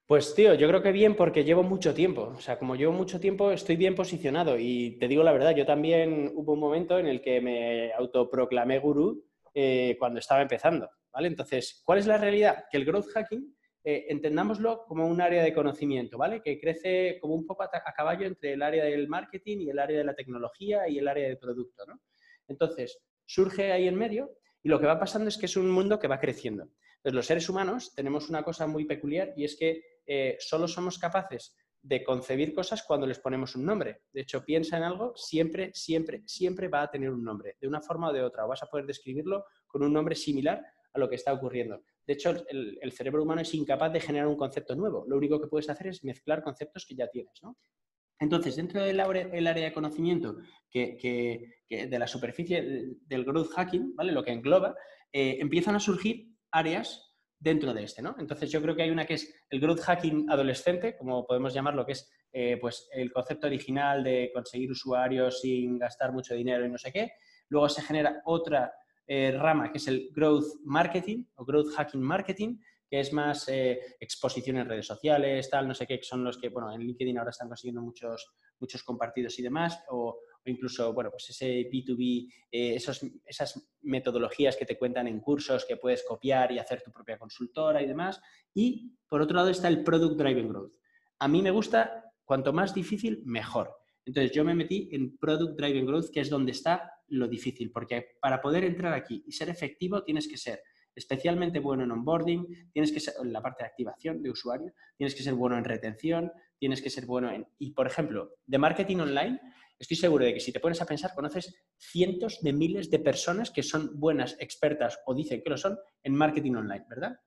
Pues 0.06 0.34
tío, 0.34 0.54
yo 0.54 0.68
creo 0.68 0.82
que 0.82 0.92
bien 0.92 1.16
porque 1.16 1.44
llevo 1.44 1.62
mucho 1.62 1.94
tiempo. 1.94 2.32
O 2.36 2.40
sea, 2.40 2.58
como 2.58 2.76
llevo 2.76 2.92
mucho 2.92 3.18
tiempo, 3.18 3.50
estoy 3.50 3.76
bien 3.76 3.94
posicionado. 3.94 4.58
Y 4.58 4.98
te 4.98 5.08
digo 5.08 5.22
la 5.22 5.32
verdad, 5.32 5.54
yo 5.54 5.64
también 5.64 6.30
hubo 6.34 6.52
un 6.52 6.60
momento 6.60 6.98
en 6.98 7.06
el 7.06 7.22
que 7.22 7.40
me 7.40 7.92
autoproclamé 7.94 8.78
gurú 8.78 9.24
eh, 9.54 9.96
cuando 9.98 10.18
estaba 10.18 10.42
empezando. 10.42 10.90
¿vale? 11.12 11.28
Entonces, 11.28 11.82
¿cuál 11.84 11.98
es 11.98 12.06
la 12.06 12.18
realidad? 12.18 12.64
Que 12.70 12.78
el 12.78 12.84
growth 12.84 13.08
hacking, 13.14 13.56
eh, 13.84 14.06
entendámoslo 14.08 14.84
como 14.86 15.06
un 15.06 15.20
área 15.20 15.42
de 15.42 15.54
conocimiento, 15.54 16.18
¿vale? 16.18 16.40
Que 16.42 16.60
crece 16.60 17.18
como 17.20 17.34
un 17.34 17.46
poco 17.46 17.62
a, 17.62 17.70
caballo 17.96 18.26
entre 18.26 18.52
el 18.52 18.62
área 18.62 18.84
del 18.84 19.08
marketing 19.08 19.58
y 19.58 19.70
el 19.70 19.78
área 19.78 19.98
de 19.98 20.04
la 20.04 20.14
tecnología 20.14 20.88
y 20.88 20.98
el 20.98 21.08
área 21.08 21.28
de 21.28 21.36
producto, 21.36 21.84
¿no? 21.86 22.00
Entonces, 22.48 22.98
surge 23.24 23.72
ahí 23.72 23.88
en 23.88 23.96
medio 23.96 24.36
y 24.62 24.68
lo 24.68 24.78
que 24.78 24.86
va 24.86 24.98
pasando 24.98 25.28
es 25.28 25.38
que 25.38 25.46
es 25.46 25.56
un 25.56 25.70
mundo 25.70 25.98
que 25.98 26.08
va 26.08 26.20
creciendo. 26.20 26.64
Entonces, 26.96 27.14
los 27.14 27.26
seres 27.26 27.48
humanos 27.48 27.94
tenemos 27.94 28.28
una 28.28 28.42
cosa 28.42 28.66
muy 28.66 28.84
peculiar 28.84 29.32
y 29.36 29.44
es 29.44 29.56
que 29.56 29.82
eh, 30.06 30.36
solo 30.38 30.68
somos 30.68 30.98
capaces 30.98 31.56
de 31.82 32.04
concebir 32.04 32.54
cosas 32.54 32.84
cuando 32.84 33.06
les 33.06 33.18
ponemos 33.18 33.56
un 33.56 33.64
nombre. 33.64 34.02
De 34.12 34.20
hecho, 34.20 34.44
piensa 34.44 34.76
en 34.76 34.84
algo, 34.84 35.14
siempre, 35.16 35.72
siempre, 35.74 36.22
siempre 36.26 36.68
va 36.68 36.82
a 36.82 36.90
tener 36.90 37.10
un 37.10 37.24
nombre, 37.24 37.56
de 37.60 37.66
una 37.66 37.80
forma 37.80 38.10
o 38.10 38.12
de 38.12 38.22
otra. 38.22 38.44
O 38.44 38.48
vas 38.48 38.62
a 38.62 38.66
poder 38.66 38.86
describirlo 38.86 39.44
con 39.66 39.82
un 39.82 39.92
nombre 39.92 40.14
similar 40.14 40.64
a 40.92 40.98
lo 40.98 41.08
que 41.08 41.16
está 41.16 41.32
ocurriendo. 41.32 41.82
De 42.06 42.12
hecho, 42.12 42.30
el, 42.48 42.92
cerebro 42.92 43.22
humano 43.22 43.40
es 43.40 43.54
incapaz 43.54 43.92
de 43.92 44.00
generar 44.00 44.28
un 44.28 44.36
concepto 44.36 44.76
nuevo. 44.76 45.04
Lo 45.08 45.16
único 45.16 45.40
que 45.40 45.48
puedes 45.48 45.68
hacer 45.70 45.88
es 45.88 46.04
mezclar 46.04 46.42
conceptos 46.42 46.86
que 46.86 46.94
ya 46.94 47.08
tienes. 47.08 47.40
Entonces, 48.18 48.56
dentro 48.56 48.82
del 48.82 49.00
área 49.00 49.64
de 49.64 49.72
conocimiento 49.72 50.36
que, 50.70 51.48
de 51.68 51.98
la 51.98 52.06
superficie 52.06 52.62
del 53.06 53.24
growth 53.24 53.50
hacking, 53.50 53.94
¿vale? 53.96 54.12
lo 54.12 54.22
que 54.22 54.32
engloba, 54.32 54.74
eh, 55.12 55.38
empiezan 55.40 55.74
a 55.74 55.80
surgir 55.80 56.28
áreas 56.50 57.12
dentro 57.38 57.74
de 57.74 57.84
este. 57.84 58.02
¿no? 58.02 58.14
Entonces, 58.18 58.50
yo 58.50 58.62
creo 58.62 58.76
que 58.76 58.82
hay 58.82 58.90
una 58.90 59.04
que 59.04 59.14
es 59.14 59.34
el 59.50 59.60
growth 59.60 59.80
hacking 59.80 60.30
adolescente, 60.30 60.96
como 60.96 61.26
podemos 61.26 61.52
llamarlo, 61.52 61.84
que 61.84 61.92
es 61.92 62.10
eh, 62.32 62.56
pues, 62.60 62.88
el 62.92 63.12
concepto 63.12 63.46
original 63.46 64.04
de 64.04 64.30
conseguir 64.32 64.70
usuarios 64.70 65.40
sin 65.40 65.78
gastar 65.78 66.12
mucho 66.12 66.34
dinero 66.34 66.64
y 66.64 66.70
no 66.70 66.78
sé 66.78 66.92
qué. 66.92 67.12
Luego 67.48 67.68
se 67.68 67.82
genera 67.82 68.22
otra 68.24 68.72
eh, 69.06 69.32
rama, 69.32 69.70
que 69.70 69.78
es 69.78 69.88
el 69.88 70.10
growth 70.12 70.46
marketing 70.64 71.24
o 71.34 71.44
growth 71.44 71.74
hacking 71.74 72.00
marketing, 72.00 72.56
que 72.92 73.00
es 73.00 73.10
más 73.10 73.48
eh, 73.48 73.96
exposición 73.98 74.58
en 74.58 74.68
redes 74.68 74.86
sociales, 74.86 75.48
tal, 75.48 75.66
no 75.66 75.72
sé 75.72 75.86
qué, 75.86 75.96
que 75.96 76.04
son 76.04 76.22
los 76.22 76.36
que, 76.36 76.50
bueno, 76.50 76.70
en 76.70 76.82
LinkedIn 76.82 77.16
ahora 77.16 77.30
están 77.30 77.48
consiguiendo 77.48 77.80
muchos, 77.80 78.34
muchos 78.60 78.82
compartidos 78.82 79.38
y 79.38 79.42
demás, 79.42 79.82
o, 79.88 80.20
incluso, 80.44 80.92
bueno, 80.92 81.08
pues 81.10 81.30
ese 81.30 81.70
B2B, 81.70 82.30
eh, 82.50 82.74
esos, 82.74 83.00
esas 83.24 83.66
metodologías 83.80 84.58
que 84.58 84.66
te 84.66 84.76
cuentan 84.76 85.08
en 85.08 85.20
cursos 85.20 85.64
que 85.64 85.78
puedes 85.78 86.04
copiar 86.06 86.52
y 86.52 86.58
hacer 86.58 86.82
tu 86.82 86.92
propia 86.92 87.16
consultora 87.16 87.80
y 87.80 87.86
demás. 87.86 88.20
Y, 88.52 88.94
por 89.08 89.22
otro 89.22 89.36
lado, 89.36 89.48
está 89.48 89.68
el 89.68 89.82
Product 89.82 90.18
Driven 90.20 90.50
Growth. 90.50 90.74
A 91.20 91.28
mí 91.28 91.40
me 91.40 91.50
gusta, 91.50 92.12
cuanto 92.26 92.52
más 92.52 92.74
difícil, 92.74 93.22
mejor. 93.24 93.74
Entonces, 94.04 94.32
yo 94.32 94.44
me 94.44 94.54
metí 94.54 94.90
en 94.92 95.16
Product 95.16 95.58
Driven 95.58 95.86
Growth, 95.86 96.10
que 96.12 96.20
es 96.20 96.28
donde 96.28 96.52
está 96.52 96.92
lo 97.08 97.26
difícil, 97.26 97.70
porque 97.72 98.16
para 98.20 98.42
poder 98.42 98.64
entrar 98.64 98.92
aquí 98.92 99.24
y 99.26 99.32
ser 99.32 99.48
efectivo 99.48 100.04
tienes 100.04 100.28
que 100.28 100.36
ser 100.36 100.62
especialmente 100.94 101.58
bueno 101.58 101.84
en 101.84 101.90
onboarding, 101.90 102.70
tienes 102.72 102.92
que 102.92 103.00
ser 103.00 103.14
en 103.22 103.32
la 103.32 103.40
parte 103.40 103.62
de 103.62 103.68
activación 103.68 104.22
de 104.22 104.30
usuario, 104.30 104.72
tienes 104.96 105.14
que 105.14 105.22
ser 105.22 105.34
bueno 105.34 105.56
en 105.56 105.64
retención, 105.64 106.32
tienes 106.58 106.82
que 106.82 106.90
ser 106.90 107.06
bueno 107.06 107.30
en... 107.30 107.46
Y, 107.58 107.72
por 107.72 107.86
ejemplo, 107.86 108.36
de 108.46 108.58
marketing 108.58 108.98
online, 108.98 109.40
estoy 109.78 109.96
seguro 109.96 110.24
de 110.24 110.34
que 110.34 110.40
si 110.40 110.52
te 110.52 110.60
pones 110.60 110.80
a 110.80 110.86
pensar, 110.86 111.12
conoces 111.14 111.54
cientos 111.76 112.40
de 112.42 112.52
miles 112.52 112.90
de 112.90 112.98
personas 112.98 113.50
que 113.50 113.62
son 113.62 113.98
buenas, 113.98 114.36
expertas 114.38 115.00
o 115.06 115.14
dicen 115.14 115.42
que 115.42 115.50
lo 115.50 115.56
son 115.56 115.78
en 116.02 116.14
marketing 116.14 116.54
online, 116.54 116.86
¿verdad? 116.88 117.18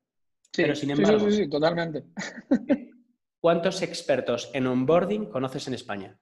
Sí, 0.42 0.62
Pero 0.62 0.76
sin 0.76 0.92
embargo, 0.92 1.30
sí, 1.30 1.38
sí, 1.38 1.50
totalmente. 1.50 2.06
¿Cuántos 3.40 3.82
expertos 3.82 4.50
en 4.54 4.68
onboarding 4.68 5.26
conoces 5.30 5.68
en 5.68 5.74
España? 5.74 6.20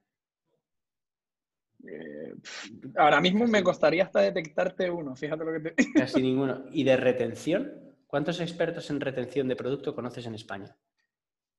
Ahora 2.97 3.21
mismo 3.21 3.47
me 3.47 3.63
costaría 3.63 4.03
hasta 4.03 4.21
detectarte 4.21 4.89
uno, 4.89 5.15
fíjate 5.15 5.45
lo 5.45 5.53
que 5.53 5.71
te... 5.71 5.75
Casi 5.93 6.21
ninguno. 6.21 6.65
¿Y 6.71 6.84
de 6.84 6.97
retención? 6.97 7.95
¿Cuántos 8.08 8.39
expertos 8.39 8.89
en 8.89 8.99
retención 8.99 9.47
de 9.47 9.56
producto 9.56 9.95
conoces 9.95 10.25
en 10.25 10.36
España? 10.36 10.77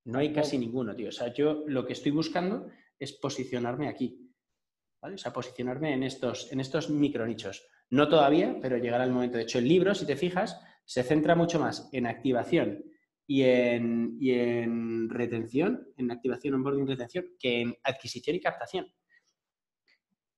No 0.05 0.19
hay 0.19 0.33
casi 0.33 0.59
ninguno, 0.59 0.95
tío. 0.95 1.09
O 1.09 1.13
sea, 1.13 1.33
yo 1.33 1.65
lo 1.67 1.87
que 1.87 1.95
estoy 1.95 2.13
buscando 2.13 2.69
es 2.99 3.13
posicionarme 3.13 3.89
aquí. 3.89 4.31
¿vale? 5.01 5.15
O 5.15 5.19
sea, 5.19 5.33
posicionarme 5.33 5.95
en 5.95 6.03
estos, 6.03 6.53
en 6.53 6.61
estos 6.61 6.91
micronichos. 6.91 7.67
No 7.91 8.09
todavía, 8.09 8.59
pero 8.61 8.77
llegará 8.77 9.05
el 9.05 9.13
momento. 9.13 9.37
De 9.37 9.45
hecho, 9.45 9.59
el 9.59 9.69
libro, 9.69 9.95
si 9.95 10.07
te 10.07 10.17
fijas, 10.17 10.61
se 10.85 11.03
centra 11.03 11.35
mucho 11.35 11.59
más 11.59 11.89
en 11.93 12.07
activación 12.07 12.85
y 13.27 13.43
en, 13.43 14.17
y 14.21 14.33
en 14.33 15.09
retención, 15.09 15.89
en 15.97 16.11
activación, 16.11 16.55
onboarding 16.55 16.85
y 16.85 16.91
retención, 16.91 17.27
que 17.39 17.61
en 17.63 17.75
adquisición 17.83 18.37
y 18.37 18.41
captación. 18.41 18.87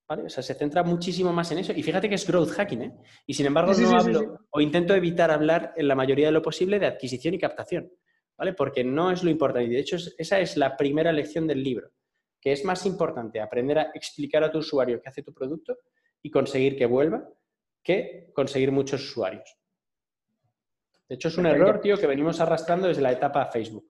¿Vale? 0.08 0.22
O 0.22 0.28
sea, 0.28 0.42
se 0.42 0.54
centra 0.54 0.84
muchísimo 0.84 1.32
más 1.32 1.50
en 1.50 1.58
eso. 1.58 1.72
Y 1.72 1.82
fíjate 1.82 2.08
que 2.08 2.14
es 2.14 2.26
growth 2.26 2.50
hacking, 2.50 2.82
¿eh? 2.82 2.92
Y 3.26 3.34
sin 3.34 3.46
embargo, 3.46 3.72
no 3.74 3.90
hablo, 3.98 4.46
o 4.50 4.60
intento 4.60 4.94
evitar 4.94 5.30
hablar 5.32 5.72
en 5.76 5.88
la 5.88 5.96
mayoría 5.96 6.26
de 6.26 6.32
lo 6.32 6.42
posible 6.42 6.78
de 6.78 6.86
adquisición 6.86 7.34
y 7.34 7.38
captación, 7.38 7.90
¿vale? 8.36 8.52
Porque 8.52 8.84
no 8.84 9.10
es 9.10 9.24
lo 9.24 9.30
importante. 9.30 9.66
Y 9.66 9.74
de 9.74 9.80
hecho, 9.80 9.96
esa 10.16 10.38
es 10.38 10.56
la 10.56 10.76
primera 10.76 11.12
lección 11.12 11.48
del 11.48 11.62
libro, 11.62 11.90
que 12.40 12.52
es 12.52 12.64
más 12.64 12.86
importante 12.86 13.40
aprender 13.40 13.80
a 13.80 13.90
explicar 13.94 14.44
a 14.44 14.50
tu 14.50 14.58
usuario 14.58 15.00
qué 15.02 15.08
hace 15.08 15.22
tu 15.22 15.34
producto 15.34 15.78
y 16.22 16.30
conseguir 16.30 16.76
que 16.76 16.86
vuelva 16.86 17.28
que 17.82 18.30
conseguir 18.32 18.72
muchos 18.72 19.02
usuarios. 19.02 19.56
De 21.08 21.14
hecho, 21.14 21.28
es 21.28 21.38
un 21.38 21.46
error, 21.46 21.80
tío, 21.80 21.96
que 21.96 22.06
venimos 22.06 22.40
arrastrando 22.40 22.88
desde 22.88 23.02
la 23.02 23.12
etapa 23.12 23.46
Facebook. 23.46 23.88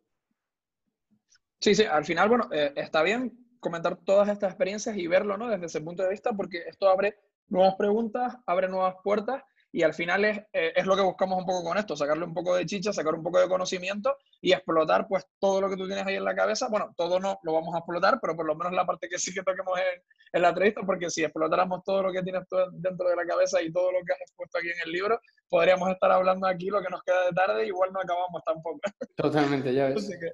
Sí, 1.59 1.74
sí, 1.74 1.85
al 1.85 2.05
final, 2.05 2.29
bueno, 2.29 2.48
eh, 2.52 2.72
está 2.76 3.02
bien 3.02 3.46
comentar 3.66 3.96
todas 3.96 4.29
estas 4.29 4.50
experiencias 4.50 4.96
y 4.96 5.09
verlo, 5.09 5.37
¿no? 5.37 5.48
Desde 5.48 5.66
ese 5.66 5.81
punto 5.81 6.05
de 6.05 6.11
vista, 6.11 6.33
porque 6.33 6.59
esto 6.68 6.88
abre 6.88 7.18
nuevas 7.48 7.74
preguntas, 7.74 8.37
abre 8.46 8.68
nuevas 8.68 8.94
puertas 9.02 9.42
y 9.72 9.83
al 9.83 9.92
final 9.92 10.24
es, 10.24 10.38
eh, 10.52 10.72
es, 10.76 10.87
lo 10.87 10.94
que 10.94 11.02
buscamos 11.02 11.37
un 11.37 11.44
poco 11.44 11.64
con 11.64 11.76
esto, 11.76 11.96
sacarle 11.96 12.24
un 12.24 12.33
poco 12.33 12.55
de 12.55 12.64
chicha, 12.64 12.92
sacar 12.92 13.14
un 13.14 13.24
poco 13.24 13.40
de 13.40 13.48
conocimiento 13.48 14.16
y 14.40 14.52
explotar 14.52 15.09
pues 15.09 15.26
todo 15.40 15.61
lo 15.61 15.68
que 15.68 15.76
tú 15.76 15.87
tienes 15.88 16.07
ahí 16.07 16.14
en 16.14 16.24
la 16.24 16.37
cabeza. 16.37 16.68
Bueno, 16.68 16.94
todo 16.96 17.18
no 17.18 17.40
lo 17.42 17.52
vamos 17.55 17.74
a 17.74 17.79
explotar, 17.79 18.20
pero 18.22 18.37
por 18.37 18.46
lo 18.46 18.55
menos 18.55 18.72
la 18.72 18.87
parte 18.87 19.09
que 19.09 19.18
sí 19.18 19.35
que 19.35 19.42
toquemos 19.42 19.76
en, 19.79 20.02
en 20.33 20.42
la 20.42 20.50
entrevista, 20.50 20.83
porque 20.87 21.11
si 21.11 21.24
explotáramos 21.24 21.83
todo 21.85 22.05
lo 22.05 22.12
que 22.12 22.22
tienes 22.22 22.44
dentro 22.74 23.09
de 23.09 23.16
la 23.16 23.26
cabeza 23.26 23.61
y 23.61 23.72
todo 23.72 23.90
lo 23.90 23.98
que 24.07 24.12
has 24.12 24.20
expuesto 24.20 24.59
aquí 24.59 24.68
en 24.68 24.81
el 24.87 24.92
libro, 24.92 25.20
podríamos 25.48 25.90
estar 25.90 26.12
hablando 26.12 26.46
aquí 26.46 26.66
lo 26.66 26.81
que 26.81 26.88
nos 26.88 27.02
queda 27.02 27.26
de 27.26 27.33
tarde 27.33 27.66
igual 27.66 27.92
no 27.92 28.00
acabamos 28.00 28.42
tampoco. 28.44 28.81
Totalmente, 29.16 29.74
ya 29.74 29.88
ves. 29.88 30.09
Que, 30.20 30.33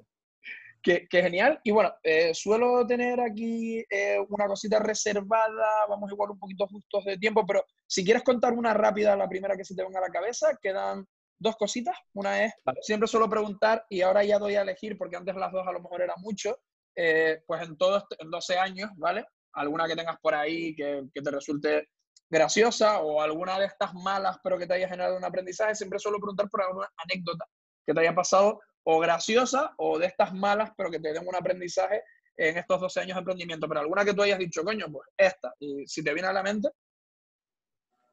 genial. 0.83 1.59
Y 1.63 1.71
bueno, 1.71 1.93
eh, 2.03 2.33
suelo 2.33 2.85
tener 2.85 3.19
aquí 3.21 3.83
eh, 3.89 4.17
una 4.29 4.47
cosita 4.47 4.79
reservada, 4.79 5.67
vamos 5.87 6.11
igual 6.11 6.31
un 6.31 6.39
poquito 6.39 6.67
justos 6.67 7.05
de 7.05 7.17
tiempo, 7.17 7.45
pero 7.45 7.65
si 7.87 8.03
quieres 8.03 8.23
contar 8.23 8.53
una 8.53 8.73
rápida, 8.73 9.15
la 9.15 9.29
primera 9.29 9.55
que 9.55 9.65
se 9.65 9.75
te 9.75 9.83
venga 9.83 9.99
a 9.99 10.03
la 10.03 10.09
cabeza, 10.09 10.57
quedan 10.61 11.05
dos 11.39 11.55
cositas. 11.55 11.95
Una 12.13 12.45
es, 12.45 12.53
siempre 12.81 13.07
suelo 13.07 13.29
preguntar, 13.29 13.85
y 13.89 14.01
ahora 14.01 14.23
ya 14.23 14.39
doy 14.39 14.55
a 14.55 14.61
elegir, 14.61 14.97
porque 14.97 15.15
antes 15.15 15.35
las 15.35 15.51
dos 15.51 15.67
a 15.67 15.71
lo 15.71 15.81
mejor 15.81 16.01
era 16.01 16.13
mucho, 16.17 16.59
eh, 16.95 17.41
pues 17.47 17.61
en 17.63 17.77
todos, 17.77 18.03
en 18.19 18.29
12 18.29 18.57
años, 18.57 18.89
¿vale? 18.97 19.25
Alguna 19.53 19.87
que 19.87 19.95
tengas 19.95 20.19
por 20.19 20.35
ahí 20.35 20.75
que, 20.75 21.03
que 21.13 21.21
te 21.21 21.31
resulte 21.31 21.89
graciosa 22.29 22.99
o 23.01 23.21
alguna 23.21 23.59
de 23.59 23.65
estas 23.65 23.93
malas, 23.93 24.37
pero 24.43 24.57
que 24.57 24.65
te 24.65 24.73
haya 24.73 24.87
generado 24.87 25.17
un 25.17 25.23
aprendizaje, 25.23 25.75
siempre 25.75 25.99
suelo 25.99 26.17
preguntar 26.17 26.49
por 26.49 26.63
alguna 26.63 26.89
anécdota 26.97 27.45
que 27.85 27.93
te 27.93 27.99
haya 27.99 28.15
pasado 28.15 28.59
o 28.83 28.99
graciosa 28.99 29.73
o 29.77 29.97
de 29.97 30.07
estas 30.07 30.33
malas, 30.33 30.71
pero 30.75 30.91
que 30.91 30.99
te 30.99 31.13
den 31.13 31.27
un 31.27 31.35
aprendizaje 31.35 32.03
en 32.35 32.57
estos 32.57 32.79
12 32.81 32.99
años 33.01 33.15
de 33.15 33.19
emprendimiento. 33.19 33.67
Pero 33.67 33.81
alguna 33.81 34.05
que 34.05 34.13
tú 34.13 34.21
hayas 34.21 34.39
dicho, 34.39 34.63
coño, 34.63 34.87
pues 34.91 35.09
esta. 35.17 35.53
Y 35.59 35.87
si 35.87 36.03
te 36.03 36.13
viene 36.13 36.29
a 36.29 36.33
la 36.33 36.43
mente. 36.43 36.69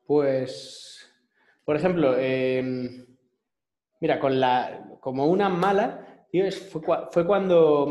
Pues, 0.06 1.08
por 1.64 1.76
ejemplo, 1.76 2.16
em, 2.18 3.06
mira, 4.00 4.18
con 4.18 4.40
la, 4.40 4.96
como 5.00 5.26
una 5.26 5.48
mala, 5.48 6.26
tío, 6.30 6.50
fue, 6.50 6.82
fue, 7.12 7.24
cuando, 7.24 7.84
o 7.84 7.90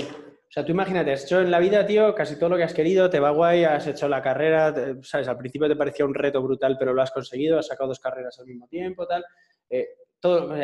sea, 0.49 0.65
tú 0.65 0.71
imagínate, 0.71 1.13
has 1.13 1.23
hecho 1.23 1.39
en 1.39 1.49
la 1.49 1.59
vida, 1.59 1.85
tío, 1.85 2.13
casi 2.13 2.37
todo 2.37 2.49
lo 2.49 2.57
que 2.57 2.63
has 2.63 2.73
querido, 2.73 3.09
te 3.09 3.21
va 3.21 3.29
guay, 3.29 3.63
has 3.63 3.87
hecho 3.87 4.09
la 4.09 4.21
carrera, 4.21 4.75
sabes, 5.01 5.29
al 5.29 5.37
principio 5.37 5.69
te 5.69 5.77
parecía 5.77 6.05
un 6.05 6.13
reto 6.13 6.41
brutal, 6.41 6.75
pero 6.77 6.93
lo 6.93 7.01
has 7.01 7.11
conseguido, 7.11 7.57
has 7.57 7.67
sacado 7.67 7.87
dos 7.87 8.01
carreras 8.01 8.37
al 8.39 8.47
mismo 8.47 8.67
tiempo, 8.67 9.07
tal. 9.07 9.23
Eh, 9.69 9.87
todo, 10.19 10.55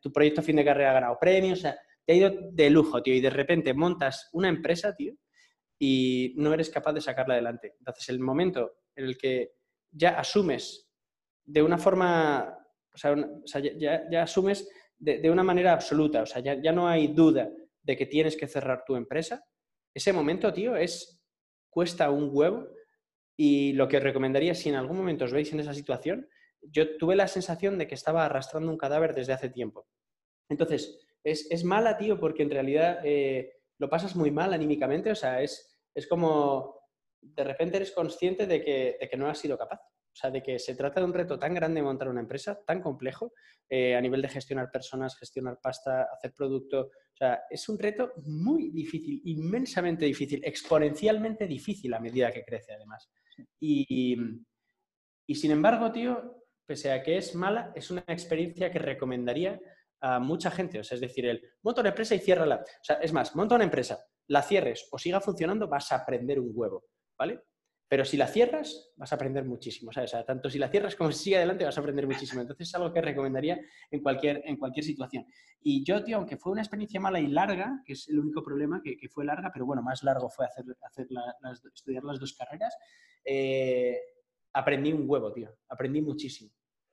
tu 0.00 0.12
proyecto 0.12 0.42
fin 0.42 0.56
de 0.56 0.64
carrera 0.64 0.90
ha 0.90 0.94
ganado 0.94 1.18
premios, 1.20 1.64
o 1.64 1.72
te 2.04 2.12
ha 2.12 2.16
ido 2.16 2.32
de 2.52 2.70
lujo, 2.70 3.02
tío, 3.02 3.14
y 3.14 3.20
de 3.20 3.30
repente 3.30 3.72
montas 3.74 4.28
una 4.32 4.48
empresa, 4.48 4.94
tío, 4.94 5.14
y 5.78 6.34
no 6.36 6.52
eres 6.52 6.70
capaz 6.70 6.92
de 6.92 7.00
sacarla 7.00 7.34
adelante. 7.34 7.74
Entonces, 7.78 8.08
el 8.08 8.20
momento 8.20 8.78
en 8.94 9.04
el 9.06 9.16
que 9.16 9.52
ya 9.90 10.18
asumes 10.18 10.90
de 11.44 11.62
una 11.62 11.78
forma, 11.78 12.58
o 12.92 12.98
sea, 12.98 13.60
ya, 13.60 14.22
asumes 14.22 14.68
de, 14.98 15.30
una 15.30 15.42
manera 15.42 15.72
absoluta, 15.72 16.22
o 16.22 16.26
sea, 16.26 16.40
ya, 16.40 16.60
ya 16.60 16.72
no 16.72 16.88
hay 16.88 17.08
duda 17.08 17.50
de 17.82 17.96
que 17.96 18.06
tienes 18.06 18.36
que 18.36 18.46
cerrar 18.46 18.84
tu 18.86 18.96
empresa, 18.96 19.44
ese 19.94 20.12
momento, 20.12 20.52
tío, 20.52 20.74
es, 20.76 21.22
cuesta 21.70 22.10
un 22.10 22.30
huevo 22.32 22.68
y 23.36 23.72
lo 23.74 23.88
que 23.88 24.00
recomendaría, 24.00 24.54
si 24.54 24.68
en 24.68 24.74
algún 24.74 24.96
momento 24.96 25.24
os 25.24 25.32
veis 25.32 25.52
en 25.52 25.60
esa 25.60 25.74
situación, 25.74 26.28
yo 26.70 26.96
tuve 26.96 27.16
la 27.16 27.28
sensación 27.28 27.78
de 27.78 27.86
que 27.86 27.94
estaba 27.94 28.24
arrastrando 28.24 28.70
un 28.70 28.78
cadáver 28.78 29.14
desde 29.14 29.32
hace 29.32 29.48
tiempo. 29.48 29.86
Entonces, 30.48 30.98
es, 31.22 31.64
mala, 31.64 31.96
tío, 31.96 32.18
porque 32.18 32.42
en 32.42 32.50
realidad 32.50 33.00
eh, 33.04 33.54
lo 33.78 33.88
pasas 33.88 34.14
muy 34.14 34.30
mal 34.30 34.52
anímicamente, 34.52 35.10
o 35.10 35.14
sea, 35.14 35.40
es, 35.40 35.74
es 35.94 36.06
como 36.06 36.78
de 37.20 37.44
repente 37.44 37.76
eres 37.76 37.92
consciente 37.92 38.46
de 38.46 38.62
que, 38.62 38.98
de 39.00 39.08
que, 39.08 39.16
no 39.16 39.28
has 39.28 39.38
sido 39.38 39.56
capaz. 39.56 39.80
O 39.80 40.16
sea, 40.16 40.30
de 40.30 40.42
que 40.42 40.58
se 40.58 40.76
trata 40.76 41.00
de 41.00 41.06
un 41.06 41.14
reto 41.14 41.38
tan 41.38 41.54
grande 41.54 41.82
montar 41.82 42.08
una 42.08 42.20
empresa, 42.20 42.62
tan 42.64 42.80
complejo, 42.80 43.32
eh, 43.68 43.96
a 43.96 44.00
nivel 44.00 44.22
de 44.22 44.28
gestionar 44.28 44.70
personas, 44.70 45.16
gestionar 45.18 45.58
pasta, 45.60 46.06
hacer 46.12 46.32
producto. 46.34 46.82
O 46.82 47.16
sea, 47.16 47.42
es 47.50 47.68
un 47.68 47.78
reto 47.78 48.12
muy 48.26 48.70
difícil, 48.70 49.22
inmensamente 49.24 50.04
difícil, 50.04 50.40
exponencialmente 50.44 51.48
difícil 51.48 51.92
a 51.94 52.00
medida 52.00 52.30
que 52.30 52.44
crece, 52.44 52.74
además. 52.74 53.10
y, 53.58 54.16
y 55.26 55.34
sin 55.34 55.50
embargo, 55.50 55.90
tío, 55.90 56.43
pese 56.66 56.92
a 56.92 57.02
que 57.02 57.16
es 57.16 57.34
mala, 57.34 57.72
es 57.74 57.90
una 57.90 58.04
experiencia 58.08 58.70
que 58.70 58.78
recomendaría 58.78 59.60
a 60.00 60.18
mucha 60.18 60.50
gente. 60.50 60.78
O 60.78 60.84
sea, 60.84 60.96
es 60.96 61.00
decir, 61.00 61.26
el 61.26 61.42
monta 61.62 61.80
una 61.80 61.90
empresa 61.90 62.14
y 62.14 62.18
ciérrala. 62.18 62.56
O 62.56 62.84
sea, 62.84 62.96
es 62.96 63.12
más, 63.12 63.34
monta 63.34 63.54
una 63.54 63.64
empresa, 63.64 64.04
la 64.28 64.42
cierres 64.42 64.88
o 64.90 64.98
siga 64.98 65.20
funcionando, 65.20 65.68
vas 65.68 65.92
a 65.92 65.96
aprender 65.96 66.40
un 66.40 66.52
huevo, 66.54 66.84
¿vale? 67.18 67.40
Pero 67.86 68.04
si 68.04 68.16
la 68.16 68.26
cierras, 68.26 68.92
vas 68.96 69.12
a 69.12 69.14
aprender 69.14 69.44
muchísimo. 69.44 69.90
O 69.90 69.92
sea, 69.92 70.24
tanto 70.24 70.50
si 70.50 70.58
la 70.58 70.68
cierras 70.68 70.96
como 70.96 71.12
si 71.12 71.24
sigue 71.24 71.36
adelante, 71.36 71.64
vas 71.64 71.76
a 71.76 71.80
aprender 71.80 72.06
muchísimo. 72.06 72.40
Entonces 72.40 72.68
es 72.68 72.74
algo 72.74 72.92
que 72.92 73.00
recomendaría 73.00 73.60
en 73.90 74.00
cualquier, 74.02 74.42
en 74.46 74.56
cualquier 74.56 74.84
situación. 74.84 75.26
Y 75.60 75.84
yo, 75.84 76.02
tío, 76.02 76.16
aunque 76.16 76.36
fue 76.36 76.52
una 76.52 76.62
experiencia 76.62 76.98
mala 76.98 77.20
y 77.20 77.26
larga, 77.26 77.82
que 77.84 77.92
es 77.92 78.08
el 78.08 78.18
único 78.18 78.42
problema, 78.42 78.80
que, 78.82 79.08
fue 79.08 79.24
larga, 79.24 79.50
pero 79.52 79.66
bueno, 79.66 79.82
más 79.82 80.02
largo 80.02 80.28
fue 80.30 80.46
hacer, 80.46 80.64
hacer 80.82 81.06
estudiar 81.72 82.04
las 82.04 82.18
dos 82.18 82.32
carreras, 82.32 82.74
eh, 83.24 83.98
aprendí 84.54 84.92
un 84.92 85.04
huevo, 85.06 85.32
tío. 85.32 85.54
Aprendí 85.68 86.00
muchísimo. 86.00 86.50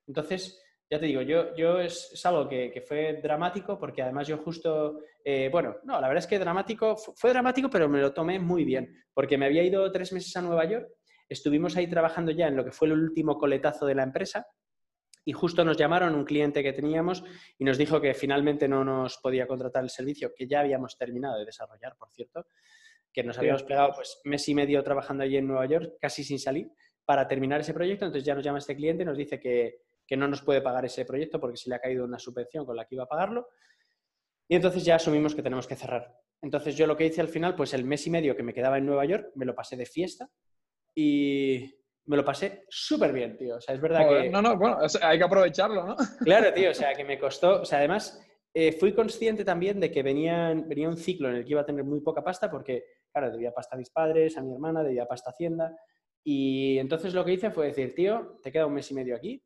Entonces, 0.08 0.62
ya 0.90 1.00
te 1.00 1.06
digo, 1.06 1.22
yo, 1.22 1.56
yo 1.56 1.80
es, 1.80 2.20
algo 2.26 2.50
que, 2.50 2.84
fue 2.86 3.22
dramático 3.22 3.80
porque 3.80 4.02
además 4.02 4.28
yo 4.28 4.38
justo, 4.40 5.00
eh, 5.24 5.48
bueno, 5.50 5.78
no, 5.84 6.02
la 6.02 6.08
verdad 6.10 6.24
es 6.24 6.28
que 6.28 6.38
dramático, 6.38 6.98
fue 6.98 7.30
dramático, 7.30 7.70
pero 7.70 7.88
me 7.88 8.02
lo 8.02 8.14
tomé 8.14 8.40
muy 8.40 8.66
bien, 8.66 8.94
porque 9.14 9.38
me 9.38 9.46
había 9.46 9.64
ido 9.64 9.90
tres 9.90 10.12
meses 10.12 10.36
a 10.36 10.42
Nueva 10.42 10.66
York, 10.66 10.90
estuvimos 11.30 11.78
ahí 11.78 11.88
trabajando 11.88 12.32
ya 12.32 12.48
en 12.48 12.58
lo 12.58 12.66
que 12.66 12.72
fue 12.72 12.90
el 12.90 12.94
último 12.94 13.38
coletazo 13.38 13.86
de 13.86 13.96
la 13.96 14.04
empresa 14.04 14.46
y 15.24 15.32
justo 15.32 15.64
nos 15.64 15.78
llamaron 15.78 16.14
un 16.14 16.26
cliente 16.26 16.62
que 16.62 16.74
teníamos 16.74 17.24
y 17.58 17.64
nos 17.64 17.78
dijo 17.78 18.02
que 18.02 18.14
finalmente 18.14 18.68
no 18.68 18.84
nos 18.84 19.18
podía 19.20 19.48
contratar 19.48 19.84
el 19.84 19.90
servicio, 19.90 20.34
que 20.36 20.46
ya 20.46 20.60
habíamos 20.60 20.98
terminado 20.98 21.40
de 21.40 21.46
desarrollar, 21.46 21.96
por 21.96 22.12
cierto, 22.12 22.48
que 23.14 23.24
nos 23.24 23.38
habíamos 23.38 23.64
pegado 23.64 23.94
pues 23.94 24.20
mes 24.26 24.48
y 24.50 24.56
medio 24.56 24.84
trabajando 24.84 25.24
allí 25.24 25.38
en 25.38 25.48
Nueva 25.48 25.66
York, 25.68 25.94
casi 26.02 26.26
sin 26.26 26.40
salir, 26.40 26.70
para 27.12 27.28
terminar 27.28 27.60
ese 27.60 27.74
proyecto. 27.74 28.06
Entonces 28.06 28.26
ya 28.26 28.34
nos 28.34 28.42
llama 28.42 28.60
este 28.60 28.74
cliente 28.74 29.04
y 29.04 29.06
nos 29.06 29.18
dice 29.18 29.38
que, 29.38 29.82
que 30.08 30.16
no 30.16 30.30
nos 30.30 30.42
puede 30.44 30.62
pagar 30.62 30.86
ese 30.86 31.04
proyecto 31.04 31.42
porque 31.42 31.58
se 31.58 31.70
le 31.70 31.76
ha 31.76 31.80
caído 31.80 32.06
una 32.06 32.18
subvención 32.18 32.66
con 32.66 32.78
la 32.78 32.86
que 32.86 32.96
iba 32.96 33.04
a 33.04 33.08
pagarlo. 33.10 33.50
Y 34.48 34.56
entonces 34.56 34.86
ya 34.86 34.96
asumimos 34.96 35.36
que 35.36 35.44
tenemos 35.44 35.68
que 35.68 35.76
cerrar. 35.76 36.10
Entonces 36.42 36.78
yo 36.78 36.88
lo 36.88 36.96
que 36.96 37.06
hice 37.06 37.20
al 37.20 37.28
final, 37.28 37.54
pues 37.54 37.74
el 37.74 37.84
mes 37.84 38.08
y 38.08 38.12
medio 38.12 38.34
que 38.34 38.44
me 38.44 38.54
quedaba 38.54 38.78
en 38.78 38.86
Nueva 38.86 39.04
York, 39.04 39.34
me 39.36 39.44
lo 39.44 39.54
pasé 39.54 39.76
de 39.76 39.86
fiesta 39.86 40.30
y 40.96 41.70
me 42.06 42.16
lo 42.16 42.24
pasé 42.24 42.64
súper 42.70 43.12
bien, 43.12 43.36
tío. 43.36 43.58
O 43.58 43.60
sea, 43.60 43.76
es 43.76 43.82
verdad 43.82 44.08
que... 44.08 44.30
No, 44.30 44.42
no, 44.42 44.56
bueno, 44.56 44.78
hay 45.02 45.18
que 45.18 45.26
aprovecharlo, 45.26 45.86
¿no? 45.86 45.98
Claro, 46.24 46.54
tío, 46.54 46.72
o 46.72 46.74
sea, 46.74 46.94
que 46.94 47.04
me 47.04 47.20
costó... 47.20 47.60
O 47.64 47.66
sea, 47.66 47.80
además, 47.80 48.26
eh, 48.54 48.72
fui 48.72 48.94
consciente 48.94 49.44
también 49.44 49.82
de 49.82 49.92
que 49.92 50.02
venía, 50.02 50.54
venía 50.66 50.88
un 50.88 50.96
ciclo 50.96 51.28
en 51.28 51.36
el 51.36 51.44
que 51.44 51.52
iba 51.52 51.62
a 51.62 51.66
tener 51.66 51.84
muy 51.84 52.00
poca 52.00 52.24
pasta 52.24 52.50
porque, 52.50 52.86
claro, 53.12 53.32
debía 53.32 53.52
pasta 53.52 53.76
a 53.76 53.80
mis 53.80 53.90
padres, 53.90 54.38
a 54.38 54.42
mi 54.42 54.54
hermana, 54.54 54.82
debía 54.82 55.06
pasta 55.06 55.30
a 55.30 55.34
Hacienda. 55.34 55.76
Y 56.24 56.78
entonces 56.78 57.14
lo 57.14 57.26
que 57.26 57.34
hice 57.34 57.52
fue 57.52 57.68
decir, 57.68 57.96
tío, 57.96 58.40
te 58.42 58.52
queda 58.52 58.68
un 58.68 58.74
mes 58.74 58.90
y 58.92 58.94
medio 58.94 59.16
aquí, 59.16 59.44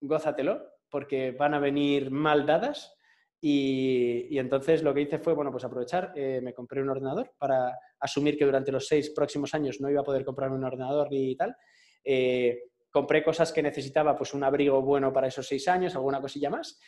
gózatelo, 0.00 0.62
porque 0.88 1.32
van 1.32 1.54
a 1.54 1.58
venir 1.58 2.10
mal 2.10 2.46
dadas. 2.46 2.94
Y, 3.40 4.36
entonces 4.36 4.82
lo 4.82 4.92
que 4.92 5.02
hice 5.02 5.18
fue, 5.18 5.34
bueno, 5.34 5.52
pues 5.52 5.64
aprovechar, 5.64 6.12
eh, 6.16 6.40
me 6.42 6.54
compré 6.54 6.82
un 6.82 6.90
ordenador 6.90 7.32
para 7.38 7.78
asumir 8.00 8.36
que 8.36 8.44
durante 8.44 8.72
los 8.72 8.86
seis 8.86 9.10
próximos 9.10 9.54
años 9.54 9.80
no 9.80 9.90
iba 9.90 10.00
a 10.00 10.04
poder 10.04 10.24
comprarme 10.24 10.56
un 10.56 10.64
ordenador 10.64 11.08
ni 11.10 11.36
tal. 11.36 11.54
Eh, 12.02 12.64
compré 12.90 13.22
cosas 13.22 13.52
que 13.52 13.62
necesitaba, 13.62 14.16
pues 14.16 14.34
un 14.34 14.42
abrigo 14.42 14.82
bueno 14.82 15.12
para 15.12 15.28
esos 15.28 15.46
seis 15.46 15.68
años, 15.68 15.94
alguna 15.94 16.20
cosilla 16.20 16.50
más. 16.50 16.80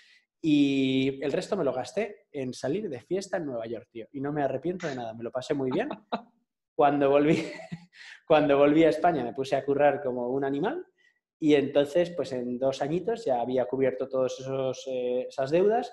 Y 0.42 1.22
el 1.22 1.32
resto 1.32 1.56
me 1.56 1.64
lo 1.64 1.72
gasté 1.72 2.26
en 2.32 2.54
salir 2.54 2.88
de 2.88 3.00
fiesta 3.02 3.36
en 3.36 3.46
Nueva 3.46 3.66
York, 3.66 3.88
tío. 3.92 4.08
Y 4.12 4.20
no 4.20 4.32
me 4.32 4.42
arrepiento 4.42 4.86
de 4.86 4.94
nada, 4.94 5.12
me 5.12 5.22
lo 5.22 5.30
pasé 5.30 5.54
muy 5.54 5.70
bien. 5.70 5.88
Cuando 6.74 7.10
volví, 7.10 7.44
cuando 8.30 8.56
volví 8.56 8.84
a 8.84 8.90
España 8.90 9.24
me 9.24 9.32
puse 9.32 9.56
a 9.56 9.64
currar 9.64 10.00
como 10.00 10.28
un 10.28 10.44
animal 10.44 10.86
Y 11.40 11.56
entonces, 11.56 12.10
pues 12.10 12.30
en 12.30 12.60
dos 12.60 12.80
añitos 12.80 13.24
ya 13.24 13.40
había 13.40 13.64
cubierto 13.64 14.08
todas 14.08 14.40
eh, 14.86 15.26
esas 15.28 15.50
deudas 15.50 15.92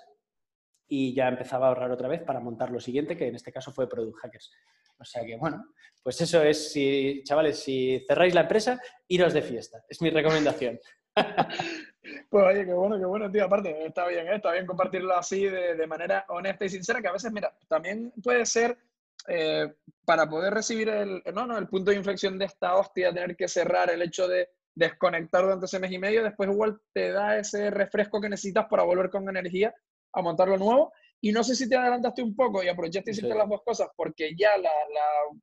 y 0.86 1.12
ya 1.16 1.26
empezaba 1.26 1.66
a 1.66 1.70
ahorrar 1.70 1.90
otra 1.90 2.06
vez 2.06 2.22
para 2.22 2.38
montar 2.38 2.70
lo 2.70 2.78
siguiente, 2.78 3.16
que 3.16 3.26
en 3.26 3.34
este 3.34 3.50
caso 3.50 3.72
fue 3.72 3.88
Product 3.88 4.18
Hackers. 4.18 4.52
O 5.00 5.04
sea 5.04 5.24
que, 5.26 5.36
bueno, 5.36 5.64
pues 6.00 6.20
eso 6.20 6.40
es, 6.40 6.70
si, 6.70 7.24
chavales, 7.24 7.58
si 7.58 8.04
cerráis 8.06 8.36
la 8.36 8.42
empresa, 8.42 8.80
iros 9.08 9.32
de 9.32 9.42
fiesta. 9.42 9.84
Es 9.88 10.00
mi 10.00 10.10
recomendación. 10.10 10.78
Pues 12.30 12.46
oye, 12.46 12.64
qué 12.64 12.72
bueno, 12.72 12.98
qué 12.98 13.04
bueno, 13.04 13.30
tío. 13.30 13.44
Aparte, 13.44 13.84
está 13.84 14.06
bien, 14.06 14.26
¿eh? 14.28 14.36
está 14.36 14.52
bien 14.52 14.64
compartirlo 14.64 15.14
así 15.14 15.44
de, 15.44 15.86
manera 15.86 16.24
honesta 16.28 16.64
y 16.64 16.70
sincera, 16.70 17.02
que 17.02 17.08
a 17.08 17.12
veces, 17.12 17.30
mira, 17.32 17.54
también 17.68 18.12
puede 18.22 18.46
ser 18.46 18.78
eh, 19.26 19.74
para 20.04 20.28
poder 20.28 20.54
recibir 20.54 20.88
el, 20.88 21.22
no, 21.34 21.46
no, 21.46 21.58
el 21.58 21.68
punto 21.68 21.90
de 21.90 21.96
inflexión 21.96 22.38
de 22.38 22.46
esta 22.46 22.76
hostia, 22.76 23.12
tener 23.12 23.36
que 23.36 23.48
cerrar 23.48 23.90
el 23.90 24.02
hecho 24.02 24.28
de 24.28 24.48
desconectar 24.74 25.42
durante 25.42 25.66
ese 25.66 25.80
mes 25.80 25.92
y 25.92 25.98
medio, 25.98 26.22
después 26.22 26.48
igual 26.48 26.80
te 26.92 27.10
da 27.10 27.38
ese 27.38 27.70
refresco 27.70 28.20
que 28.20 28.28
necesitas 28.28 28.66
para 28.70 28.84
volver 28.84 29.10
con 29.10 29.28
energía 29.28 29.74
a 30.12 30.22
montar 30.22 30.48
lo 30.48 30.56
nuevo. 30.56 30.92
Y 31.20 31.32
no 31.32 31.42
sé 31.42 31.56
si 31.56 31.68
te 31.68 31.76
adelantaste 31.76 32.22
un 32.22 32.36
poco 32.36 32.62
y 32.62 32.68
aprovechaste 32.68 33.10
y 33.10 33.12
hiciste 33.12 33.34
las 33.34 33.48
dos 33.48 33.62
cosas, 33.64 33.88
porque 33.96 34.36
ya 34.38 34.56
la, 34.56 34.70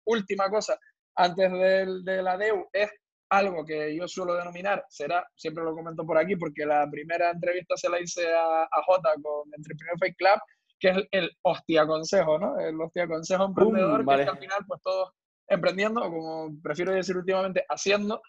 última 0.05 0.49
cosa 0.49 0.79
antes 1.15 1.51
de, 1.51 2.01
de 2.03 2.23
la 2.23 2.37
DEU 2.37 2.69
es 2.71 2.89
algo 3.29 3.65
que 3.65 3.95
yo 3.95 4.07
suelo 4.07 4.35
denominar, 4.35 4.85
será, 4.87 5.27
siempre 5.35 5.63
lo 5.63 5.73
comento 5.73 6.05
por 6.05 6.17
aquí, 6.17 6.35
porque 6.35 6.65
la 6.65 6.89
primera 6.89 7.31
entrevista 7.31 7.75
se 7.75 7.89
la 7.89 7.99
hice 7.99 8.33
a, 8.33 8.63
a 8.63 8.83
Jota 8.85 9.09
con 9.21 9.53
Entrepreneur 9.53 9.97
Fake 9.99 10.17
Club, 10.17 10.39
que 10.79 10.89
es 10.89 10.97
el, 11.11 11.31
hostia 11.43 11.85
consejo, 11.85 12.37
¿no? 12.37 12.59
El 12.59 12.79
hostia 12.79 13.07
consejo 13.07 13.45
emprendedor, 13.45 14.05
que, 14.05 14.13
es 14.15 14.21
que 14.23 14.29
al 14.29 14.37
final, 14.37 14.65
pues 14.67 14.81
todos 14.81 15.11
emprendiendo, 15.47 16.01
o 16.01 16.11
como 16.11 16.61
prefiero 16.61 16.91
decir 16.91 17.15
últimamente, 17.15 17.65
haciendo, 17.69 18.21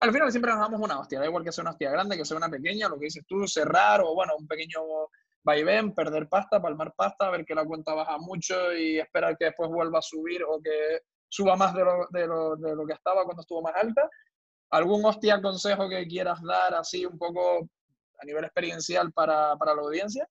al 0.00 0.12
final 0.12 0.30
siempre 0.30 0.52
nos 0.52 0.60
damos 0.60 0.80
una 0.80 1.00
hostia, 1.00 1.20
da 1.20 1.26
igual 1.26 1.44
que 1.44 1.52
sea 1.52 1.62
una 1.62 1.72
hostia 1.72 1.90
grande, 1.90 2.16
que 2.16 2.24
sea 2.24 2.36
una 2.36 2.48
pequeña, 2.48 2.88
lo 2.88 2.98
que 2.98 3.06
dices 3.06 3.24
tú, 3.26 3.46
cerrar 3.46 4.00
o 4.02 4.14
bueno, 4.14 4.34
un 4.38 4.46
pequeño 4.46 4.80
vaivén, 5.42 5.94
perder 5.94 6.28
pasta, 6.28 6.60
palmar 6.60 6.92
pasta, 6.96 7.30
ver 7.30 7.44
que 7.44 7.54
la 7.54 7.64
cuenta 7.64 7.94
baja 7.94 8.18
mucho 8.18 8.72
y 8.74 8.98
esperar 8.98 9.36
que 9.36 9.46
después 9.46 9.70
vuelva 9.70 9.98
a 9.98 10.02
subir 10.02 10.42
o 10.44 10.60
que 10.62 11.00
suba 11.28 11.56
más 11.56 11.74
de 11.74 11.84
lo, 11.84 12.06
de 12.10 12.26
lo, 12.26 12.56
de 12.56 12.74
lo 12.74 12.86
que 12.86 12.92
estaba 12.92 13.24
cuando 13.24 13.42
estuvo 13.42 13.62
más 13.62 13.74
alta. 13.74 14.08
¿Algún 14.70 15.04
hostia 15.04 15.40
consejo 15.40 15.88
que 15.88 16.06
quieras 16.06 16.40
dar 16.42 16.74
así 16.74 17.04
un 17.04 17.18
poco 17.18 17.68
a 18.20 18.24
nivel 18.24 18.44
experiencial 18.44 19.12
para, 19.12 19.56
para 19.56 19.74
la 19.74 19.82
audiencia? 19.82 20.28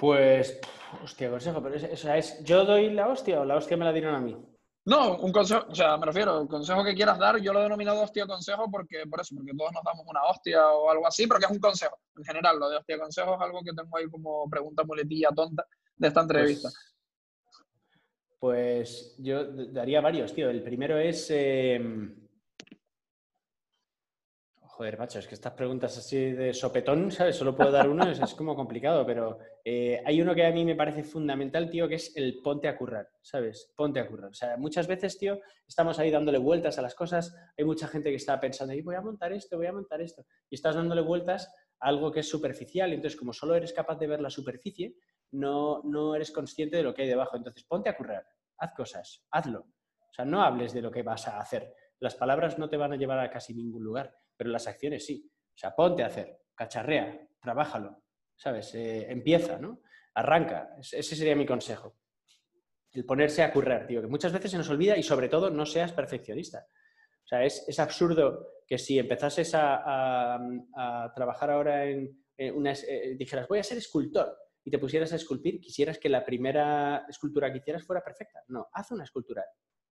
Pues, 0.00 0.58
hostia, 1.04 1.28
consejo, 1.28 1.62
pero 1.62 1.74
es, 1.74 2.04
es, 2.04 2.42
¿yo 2.42 2.64
doy 2.64 2.90
la 2.90 3.08
hostia 3.08 3.38
o 3.42 3.44
la 3.44 3.56
hostia 3.56 3.76
me 3.76 3.84
la 3.84 3.92
dieron 3.92 4.14
a 4.14 4.20
mí? 4.20 4.34
No, 4.86 5.18
un 5.18 5.30
consejo, 5.30 5.66
o 5.68 5.74
sea, 5.74 5.98
me 5.98 6.06
refiero, 6.06 6.48
consejo 6.48 6.82
que 6.82 6.94
quieras 6.94 7.18
dar, 7.18 7.36
yo 7.38 7.52
lo 7.52 7.60
he 7.60 7.64
denominado 7.64 8.00
hostia 8.00 8.26
consejo 8.26 8.70
porque, 8.70 9.04
por 9.06 9.20
eso, 9.20 9.34
porque 9.36 9.52
todos 9.54 9.72
nos 9.74 9.84
damos 9.84 10.06
una 10.06 10.22
hostia 10.22 10.66
o 10.68 10.90
algo 10.90 11.06
así, 11.06 11.26
pero 11.26 11.38
que 11.38 11.44
es 11.44 11.52
un 11.52 11.58
consejo. 11.58 11.98
En 12.16 12.24
general, 12.24 12.58
lo 12.58 12.70
de 12.70 12.78
hostia 12.78 12.98
consejo 12.98 13.34
es 13.34 13.40
algo 13.42 13.62
que 13.62 13.74
tengo 13.74 13.94
ahí 13.94 14.06
como 14.08 14.48
pregunta 14.48 14.84
muletilla 14.84 15.28
tonta 15.36 15.66
de 15.96 16.08
esta 16.08 16.22
entrevista. 16.22 16.70
Pues, 18.38 19.16
pues 19.16 19.16
yo 19.18 19.44
daría 19.66 20.00
varios, 20.00 20.32
tío. 20.32 20.48
El 20.48 20.62
primero 20.62 20.96
es, 20.96 21.30
em, 21.30 22.26
Joder, 24.80 24.98
macho, 24.98 25.18
es 25.18 25.28
que 25.28 25.34
estas 25.34 25.52
preguntas 25.52 25.98
así 25.98 26.32
de 26.32 26.54
sopetón, 26.54 27.12
¿sabes? 27.12 27.36
Solo 27.36 27.54
puedo 27.54 27.70
dar 27.70 27.86
uno, 27.86 28.10
es, 28.10 28.34
como 28.34 28.56
complicado, 28.56 29.04
pero 29.04 29.36
eh, 29.62 30.02
hay 30.06 30.22
uno 30.22 30.34
que 30.34 30.46
a 30.46 30.50
mí 30.52 30.64
me 30.64 30.74
parece 30.74 31.04
fundamental, 31.04 31.68
tío, 31.68 31.86
que 31.86 31.96
es 31.96 32.16
el 32.16 32.40
ponte 32.40 32.66
a 32.66 32.78
currar, 32.78 33.06
¿sabes? 33.20 33.74
Ponte 33.76 34.00
a 34.00 34.08
currar. 34.08 34.30
O 34.30 34.32
sea, 34.32 34.56
muchas 34.56 34.86
veces, 34.86 35.18
tío, 35.18 35.38
estamos 35.68 35.98
ahí 35.98 36.10
dándole 36.10 36.38
vueltas 36.38 36.78
a 36.78 36.80
las 36.80 36.94
cosas, 36.94 37.36
hay 37.58 37.66
mucha 37.66 37.88
gente 37.88 38.08
que 38.08 38.16
está 38.16 38.40
pensando, 38.40 38.72
voy 38.82 38.94
a 38.94 39.02
montar 39.02 39.34
esto, 39.34 39.58
voy 39.58 39.66
a 39.66 39.72
montar 39.74 40.00
esto, 40.00 40.24
y 40.48 40.54
estás 40.54 40.76
dándole 40.76 41.02
vueltas 41.02 41.52
a 41.78 41.88
algo 41.88 42.10
que 42.10 42.20
es 42.20 42.28
superficial, 42.30 42.90
entonces 42.94 43.20
como 43.20 43.34
solo 43.34 43.54
eres 43.56 43.74
capaz 43.74 43.98
de 43.98 44.06
ver 44.06 44.22
la 44.22 44.30
superficie, 44.30 44.94
no, 45.32 45.82
no 45.84 46.14
eres 46.14 46.30
consciente 46.30 46.78
de 46.78 46.84
lo 46.84 46.94
que 46.94 47.02
hay 47.02 47.08
debajo. 47.08 47.36
Entonces, 47.36 47.64
ponte 47.64 47.90
a 47.90 47.98
currar, 47.98 48.26
haz 48.56 48.72
cosas, 48.74 49.26
hazlo. 49.30 49.60
O 49.60 50.12
sea, 50.14 50.24
no 50.24 50.42
hables 50.42 50.72
de 50.72 50.80
lo 50.80 50.90
que 50.90 51.02
vas 51.02 51.28
a 51.28 51.38
hacer. 51.38 51.70
Las 51.98 52.14
palabras 52.14 52.58
no 52.58 52.70
te 52.70 52.78
van 52.78 52.94
a 52.94 52.96
llevar 52.96 53.18
a 53.18 53.30
casi 53.30 53.52
ningún 53.52 53.84
lugar 53.84 54.16
pero 54.40 54.52
las 54.52 54.66
acciones 54.66 55.04
sí. 55.04 55.30
O 55.54 55.58
sea, 55.58 55.76
ponte 55.76 56.02
a 56.02 56.06
hacer, 56.06 56.40
cacharrea, 56.54 57.28
trabájalo, 57.42 58.02
¿sabes? 58.34 58.74
Eh, 58.74 59.04
empieza, 59.10 59.58
¿no? 59.58 59.82
Arranca. 60.14 60.70
Ese 60.80 61.14
sería 61.14 61.36
mi 61.36 61.44
consejo. 61.44 61.98
El 62.90 63.04
ponerse 63.04 63.42
a 63.42 63.52
currar, 63.52 63.86
tío, 63.86 64.00
que 64.00 64.06
muchas 64.06 64.32
veces 64.32 64.50
se 64.50 64.56
nos 64.56 64.70
olvida 64.70 64.96
y 64.96 65.02
sobre 65.02 65.28
todo 65.28 65.50
no 65.50 65.66
seas 65.66 65.92
perfeccionista. 65.92 66.66
O 67.22 67.28
sea, 67.28 67.44
es, 67.44 67.78
absurdo 67.78 68.62
que 68.66 68.78
si 68.78 68.98
empezases 68.98 69.52
a, 69.54 70.40
trabajar 71.14 71.50
ahora 71.50 71.84
en, 71.84 72.18
unas, 72.54 72.82
eh, 72.84 73.16
dijeras, 73.18 73.46
voy 73.46 73.58
a 73.58 73.62
ser 73.62 73.76
escultor, 73.76 74.34
y 74.64 74.70
te 74.70 74.78
pusieras 74.78 75.12
a 75.12 75.16
esculpir, 75.16 75.60
quisieras 75.60 75.98
que 75.98 76.08
la 76.08 76.24
primera 76.24 77.04
escultura 77.10 77.52
que 77.52 77.58
hicieras 77.58 77.84
fuera 77.84 78.02
perfecta. 78.02 78.42
No, 78.48 78.68
haz 78.72 78.90
una 78.90 79.04
escultura. 79.04 79.44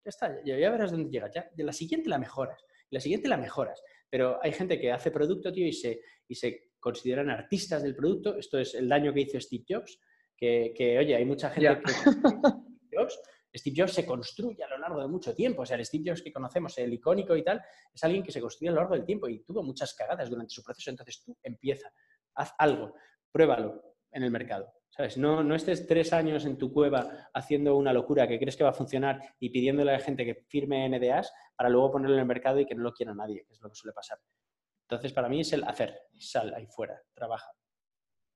Ya 0.04 0.10
está, 0.10 0.44
ya, 0.44 0.70
verás 0.70 0.92
dónde 0.92 1.10
llegas. 1.10 1.32
Ya, 1.34 1.50
de 1.56 1.64
la 1.64 1.72
siguiente 1.72 2.10
la 2.10 2.18
mejoras, 2.18 2.62
la 2.90 3.00
siguiente 3.00 3.30
la 3.30 3.38
mejoras. 3.38 3.82
Pero 4.14 4.38
hay 4.44 4.52
gente 4.52 4.80
que 4.80 4.92
hace 4.92 5.10
producto, 5.10 5.52
tío, 5.52 5.66
y 5.66 5.74
se, 5.74 6.02
y 6.28 6.36
se 6.36 6.70
consideran 6.80 7.32
artistas 7.32 7.82
del 7.82 7.96
producto. 7.96 8.38
Esto 8.38 8.60
es 8.60 8.76
el 8.76 8.88
daño 8.88 9.12
que 9.12 9.22
hizo 9.22 9.42
Steve 9.42 9.64
Jobs, 9.68 10.00
que, 10.38 10.98
oye, 11.00 11.16
hay 11.16 11.26
mucha 11.26 11.50
gente 11.50 11.82
que... 11.82 11.92
Steve 13.58 13.76
Jobs, 13.76 13.92
se 13.92 14.06
construye 14.06 14.64
a 14.64 14.68
lo 14.68 14.78
largo 14.78 15.02
de 15.02 15.08
mucho 15.08 15.34
tiempo. 15.34 15.64
O 15.64 15.66
sea, 15.66 15.78
el 15.78 15.86
Steve 15.86 16.04
Jobs 16.06 16.22
que 16.22 16.32
conocemos, 16.32 16.78
el 16.78 16.94
icónico 16.94 17.36
y 17.36 17.44
tal, 17.44 17.60
es 17.92 18.04
alguien 18.04 18.22
que 18.22 18.32
se 18.32 18.40
construye 18.40 18.70
a 18.70 18.74
lo 18.74 18.82
largo 18.82 18.94
del 18.94 19.04
tiempo 19.04 19.28
y 19.28 19.44
tuvo 19.44 19.64
muchas 19.64 19.96
cagadas 19.96 20.30
durante 20.30 20.54
su 20.54 20.62
proceso. 20.62 20.92
Entonces 20.92 21.24
tú 21.24 21.36
empieza, 21.42 21.92
haz 22.36 22.54
algo, 22.60 22.94
pruébalo 23.32 23.96
en 24.12 24.22
el 24.22 24.30
mercado. 24.30 24.72
¿Sabes? 24.96 25.18
No, 25.18 25.44
no 25.44 25.56
estés 25.56 25.88
tres 25.88 26.14
años 26.14 26.46
en 26.46 26.56
tu 26.56 26.72
cueva 26.72 27.30
haciendo 27.34 27.76
una 27.76 27.92
locura 27.92 28.28
que 28.28 28.38
crees 28.38 28.56
que 28.56 28.64
va 28.64 28.70
a 28.70 28.74
funcionar 28.74 29.20
y 29.40 29.50
pidiéndole 29.50 29.90
a 29.90 29.96
la 29.96 30.00
gente 30.00 30.24
que 30.24 30.36
firme 30.36 30.88
NDAs 30.88 31.34
para 31.56 31.70
luego 31.70 31.94
ponerlo 31.94 32.16
en 32.16 32.22
el 32.22 32.28
mercado 32.28 32.60
y 32.60 32.66
que 32.68 32.76
no 32.76 32.84
lo 32.84 32.94
quiera 32.94 33.16
nadie, 33.16 33.44
que 33.48 33.54
es 33.54 33.62
lo 33.62 33.70
que 33.70 33.76
suele 33.76 33.94
pasar. 33.94 34.20
Entonces, 34.88 35.12
para 35.12 35.30
mí 35.30 35.42
es 35.42 35.52
el 35.54 35.64
hacer. 35.64 36.00
Sal 36.20 36.54
ahí 36.54 36.68
fuera, 36.68 37.02
trabaja. 37.16 37.52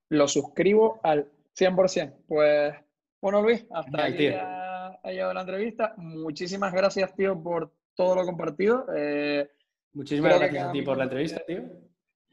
Lo 0.09 0.27
suscribo 0.27 0.99
al 1.03 1.31
100%. 1.55 2.23
Pues, 2.27 2.73
bueno, 3.21 3.43
Luis, 3.43 3.67
hasta 3.69 4.05
aquí 4.05 4.27
ha, 4.29 4.99
llegado 5.03 5.35
la 5.35 5.41
entrevista. 5.41 5.93
Muchísimas 5.97 6.73
gracias, 6.73 7.13
tío, 7.15 7.39
por 7.39 7.71
todo 7.93 8.15
lo 8.15 8.25
compartido. 8.25 8.87
Eh, 8.95 9.47
Muchísimas 9.93 10.39
gracias 10.39 10.69
a 10.69 10.71
ti 10.71 10.81
por 10.81 10.97
la 10.97 11.03
entrevista, 11.03 11.43
tío 11.45 11.87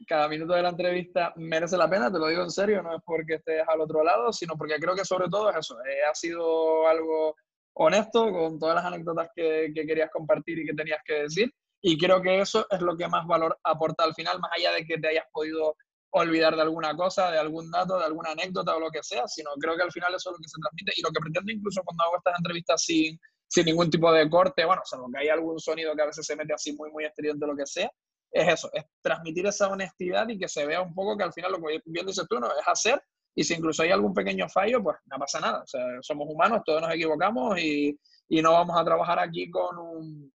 cada 0.07 0.27
minuto 0.27 0.53
de 0.53 0.61
la 0.61 0.69
entrevista 0.69 1.33
merece 1.37 1.77
la 1.77 1.89
pena, 1.89 2.11
te 2.11 2.19
lo 2.19 2.27
digo 2.27 2.43
en 2.43 2.51
serio, 2.51 2.83
no 2.83 2.95
es 2.95 3.01
porque 3.05 3.35
estés 3.35 3.63
al 3.67 3.81
otro 3.81 4.03
lado, 4.03 4.33
sino 4.33 4.55
porque 4.57 4.75
creo 4.75 4.95
que 4.95 5.05
sobre 5.05 5.29
todo 5.29 5.49
es 5.49 5.57
eso, 5.57 5.77
eh, 5.85 6.03
ha 6.09 6.13
sido 6.13 6.87
algo 6.87 7.35
honesto 7.73 8.31
con 8.31 8.59
todas 8.59 8.75
las 8.75 8.85
anécdotas 8.85 9.29
que, 9.35 9.71
que, 9.73 9.85
querías 9.85 10.09
compartir 10.11 10.59
y 10.59 10.65
que 10.65 10.73
tenías 10.73 10.99
que 11.05 11.13
decir, 11.23 11.53
y 11.81 11.97
creo 11.97 12.21
que 12.21 12.39
eso 12.39 12.65
es 12.69 12.81
lo 12.81 12.97
que 12.97 13.07
más 13.07 13.25
valor 13.27 13.57
aporta 13.63 14.03
al 14.03 14.13
final, 14.13 14.39
más 14.39 14.51
allá 14.55 14.71
de 14.71 14.85
que 14.85 14.97
te 14.97 15.07
hayas 15.09 15.25
podido 15.31 15.75
olvidar 16.11 16.55
de 16.55 16.61
alguna 16.61 16.95
cosa, 16.95 17.29
de 17.29 17.37
algún 17.37 17.69
dato, 17.69 17.99
de 17.99 18.05
alguna 18.05 18.31
anécdota 18.31 18.75
o 18.75 18.79
lo 18.79 18.89
que 18.89 19.03
sea, 19.03 19.27
sino 19.27 19.51
creo 19.59 19.75
que 19.75 19.83
al 19.83 19.91
final 19.91 20.13
eso 20.15 20.29
es 20.29 20.37
lo 20.37 20.41
que 20.41 20.47
se 20.47 20.61
transmite 20.61 20.93
y 20.95 21.01
lo 21.01 21.09
que 21.09 21.19
pretendo 21.19 21.51
incluso 21.51 21.81
cuando 21.83 22.03
hago 22.05 22.17
estas 22.17 22.35
entrevistas 22.37 22.81
sin, 22.81 23.19
sin 23.47 23.65
ningún 23.65 23.89
tipo 23.89 24.11
de 24.11 24.29
corte, 24.29 24.63
bueno, 24.63 24.81
salvo 24.85 25.09
que 25.11 25.19
hay 25.19 25.29
algún 25.29 25.59
sonido 25.59 25.93
que 25.93 26.01
a 26.01 26.05
veces 26.05 26.25
se 26.25 26.35
mete 26.37 26.53
así 26.53 26.73
muy, 26.73 26.89
muy 26.91 27.03
estridente 27.03 27.43
o 27.43 27.49
lo 27.49 27.55
que 27.55 27.65
sea, 27.65 27.91
es 28.35 28.47
eso, 28.49 28.69
es 28.73 28.83
transmitir 29.01 29.45
esa 29.45 29.69
honestidad 29.69 30.27
y 30.27 30.37
que 30.37 30.49
se 30.49 30.65
vea 30.65 30.81
un 30.81 30.93
poco 30.93 31.17
que 31.17 31.23
al 31.23 31.31
final 31.31 31.53
lo 31.53 31.59
que 31.59 31.81
bien 31.85 32.05
dices 32.05 32.25
tú, 32.29 32.37
¿no? 32.37 32.47
Es 32.47 32.67
hacer 32.67 33.01
y 33.33 33.43
si 33.43 33.53
incluso 33.53 33.83
hay 33.83 33.91
algún 33.91 34.13
pequeño 34.13 34.49
fallo, 34.49 34.83
pues 34.83 34.97
no 35.05 35.17
pasa 35.17 35.39
nada. 35.39 35.63
O 35.63 35.67
sea, 35.67 35.81
somos 36.01 36.27
humanos, 36.29 36.61
todos 36.65 36.81
nos 36.81 36.93
equivocamos 36.93 37.57
y, 37.59 37.97
y 38.27 38.41
no 38.41 38.51
vamos 38.51 38.77
a 38.77 38.83
trabajar 38.83 39.19
aquí 39.19 39.49
con 39.49 39.77
un, 39.77 40.33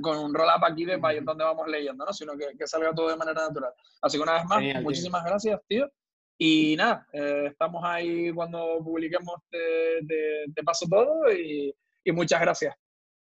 con 0.00 0.18
un 0.18 0.34
roll-up 0.34 0.64
aquí 0.64 0.86
de 0.86 0.98
país 0.98 1.22
donde 1.22 1.44
vamos 1.44 1.68
leyendo, 1.68 2.06
¿no? 2.06 2.12
Sino 2.14 2.34
que, 2.34 2.56
que, 2.58 2.66
salga 2.66 2.94
todo 2.94 3.10
de 3.10 3.16
manera 3.16 3.46
natural. 3.46 3.72
Así 4.00 4.16
que 4.16 4.22
una 4.22 4.34
vez 4.34 4.44
más, 4.46 4.82
muchísimas 4.82 5.22
gracias, 5.22 5.60
tío. 5.68 5.90
Y 6.38 6.76
nada, 6.76 7.06
eh, 7.12 7.48
estamos 7.50 7.82
ahí 7.84 8.32
cuando 8.32 8.78
publiquemos, 8.82 9.36
te, 9.50 10.00
te, 10.54 10.62
paso 10.62 10.86
todo 10.88 11.30
y, 11.30 11.74
y 12.04 12.12
muchas 12.12 12.40
gracias. 12.40 12.74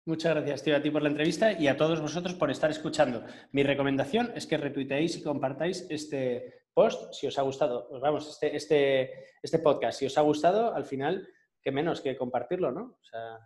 Muchas 0.06 0.34
gracias, 0.34 0.64
tío, 0.64 0.76
a 0.76 0.82
ti 0.82 0.90
por 0.90 1.04
la 1.04 1.10
entrevista 1.10 1.52
y 1.52 1.68
a 1.68 1.78
todos 1.78 2.02
vosotros 2.02 2.34
por 2.34 2.50
estar 2.50 2.72
escuchando. 2.72 3.24
Mi 3.52 3.62
recomendación 3.62 4.32
es 4.36 4.48
que 4.48 4.58
retuiteéis 4.58 5.18
y 5.18 5.24
compartáis 5.24 5.86
este 5.90 6.66
post 6.74 7.14
si 7.14 7.28
os 7.28 7.38
ha 7.38 7.44
gustado. 7.44 7.88
Pues 7.88 8.02
vamos, 8.02 8.28
este, 8.28 8.56
este, 8.56 9.26
este 9.44 9.60
podcast, 9.60 10.00
si 10.00 10.08
os 10.08 10.18
ha 10.18 10.22
gustado, 10.22 10.74
al 10.74 10.86
final, 10.86 11.28
qué 11.62 11.72
menos 11.72 12.02
que 12.02 12.18
compartirlo, 12.18 12.72
¿no? 12.72 12.98
O 13.00 13.04
sea, 13.04 13.38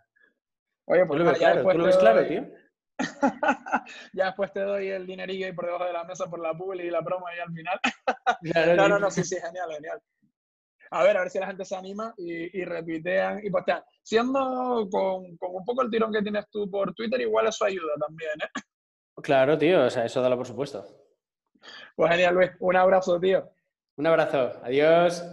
Oye, 0.86 1.06
pues 1.06 1.38
claro, 1.38 1.64
tú 1.64 1.78
lo 1.78 1.86
ves 1.86 1.98
claro, 1.98 2.26
tío. 2.26 2.48
ya 4.14 4.28
después 4.28 4.54
te 4.54 4.62
doy 4.62 4.88
el 4.88 5.06
dinerillo 5.06 5.48
ahí 5.48 5.52
por 5.52 5.66
debajo 5.66 5.86
de 5.86 5.94
la 5.94 6.06
mesa 6.06 6.30
por 6.30 6.40
la 6.40 6.54
publi 6.54 6.84
y 6.84 6.92
la 6.92 7.04
promo 7.04 7.28
ahí 7.28 7.40
al 7.40 7.52
final. 7.52 7.80
no, 8.78 8.88
no, 8.88 9.00
no, 9.00 9.12
sí, 9.12 9.24
sí, 9.24 9.36
genial, 9.42 9.70
genial 9.74 10.02
a 10.92 11.04
ver, 11.04 11.18
a 11.18 11.22
ver 11.22 11.30
si 11.30 11.40
la 11.40 11.48
gente 11.48 11.66
se 11.66 11.76
anima 11.76 12.14
y, 12.18 12.62
y 12.62 12.64
y 12.64 13.50
postean. 13.50 13.84
Siendo 14.04 14.88
con, 14.92 15.26
un 15.26 15.66
poco 15.66 15.82
el 15.82 15.90
tirón 15.90 16.14
que 16.14 16.22
tienes 16.22 16.46
tú 16.50 16.70
por 16.70 16.94
Twitter, 16.94 17.22
igual 17.22 17.48
eso 17.48 17.66
ayuda 17.66 17.94
también, 18.00 18.32
¿eh? 18.44 18.62
Claro, 19.22 19.58
tío, 19.58 19.86
o 19.86 19.90
sea, 19.90 20.06
eso 20.06 20.22
dalo 20.22 20.38
por 20.38 20.48
supuesto. 20.48 20.86
Pues 21.96 22.12
genial, 22.12 22.36
Luis. 22.36 22.52
Un 22.60 22.76
abrazo, 22.76 23.20
tío. 23.20 23.50
Un 23.98 24.08
abrazo. 24.08 24.60
Adiós. 24.64 25.24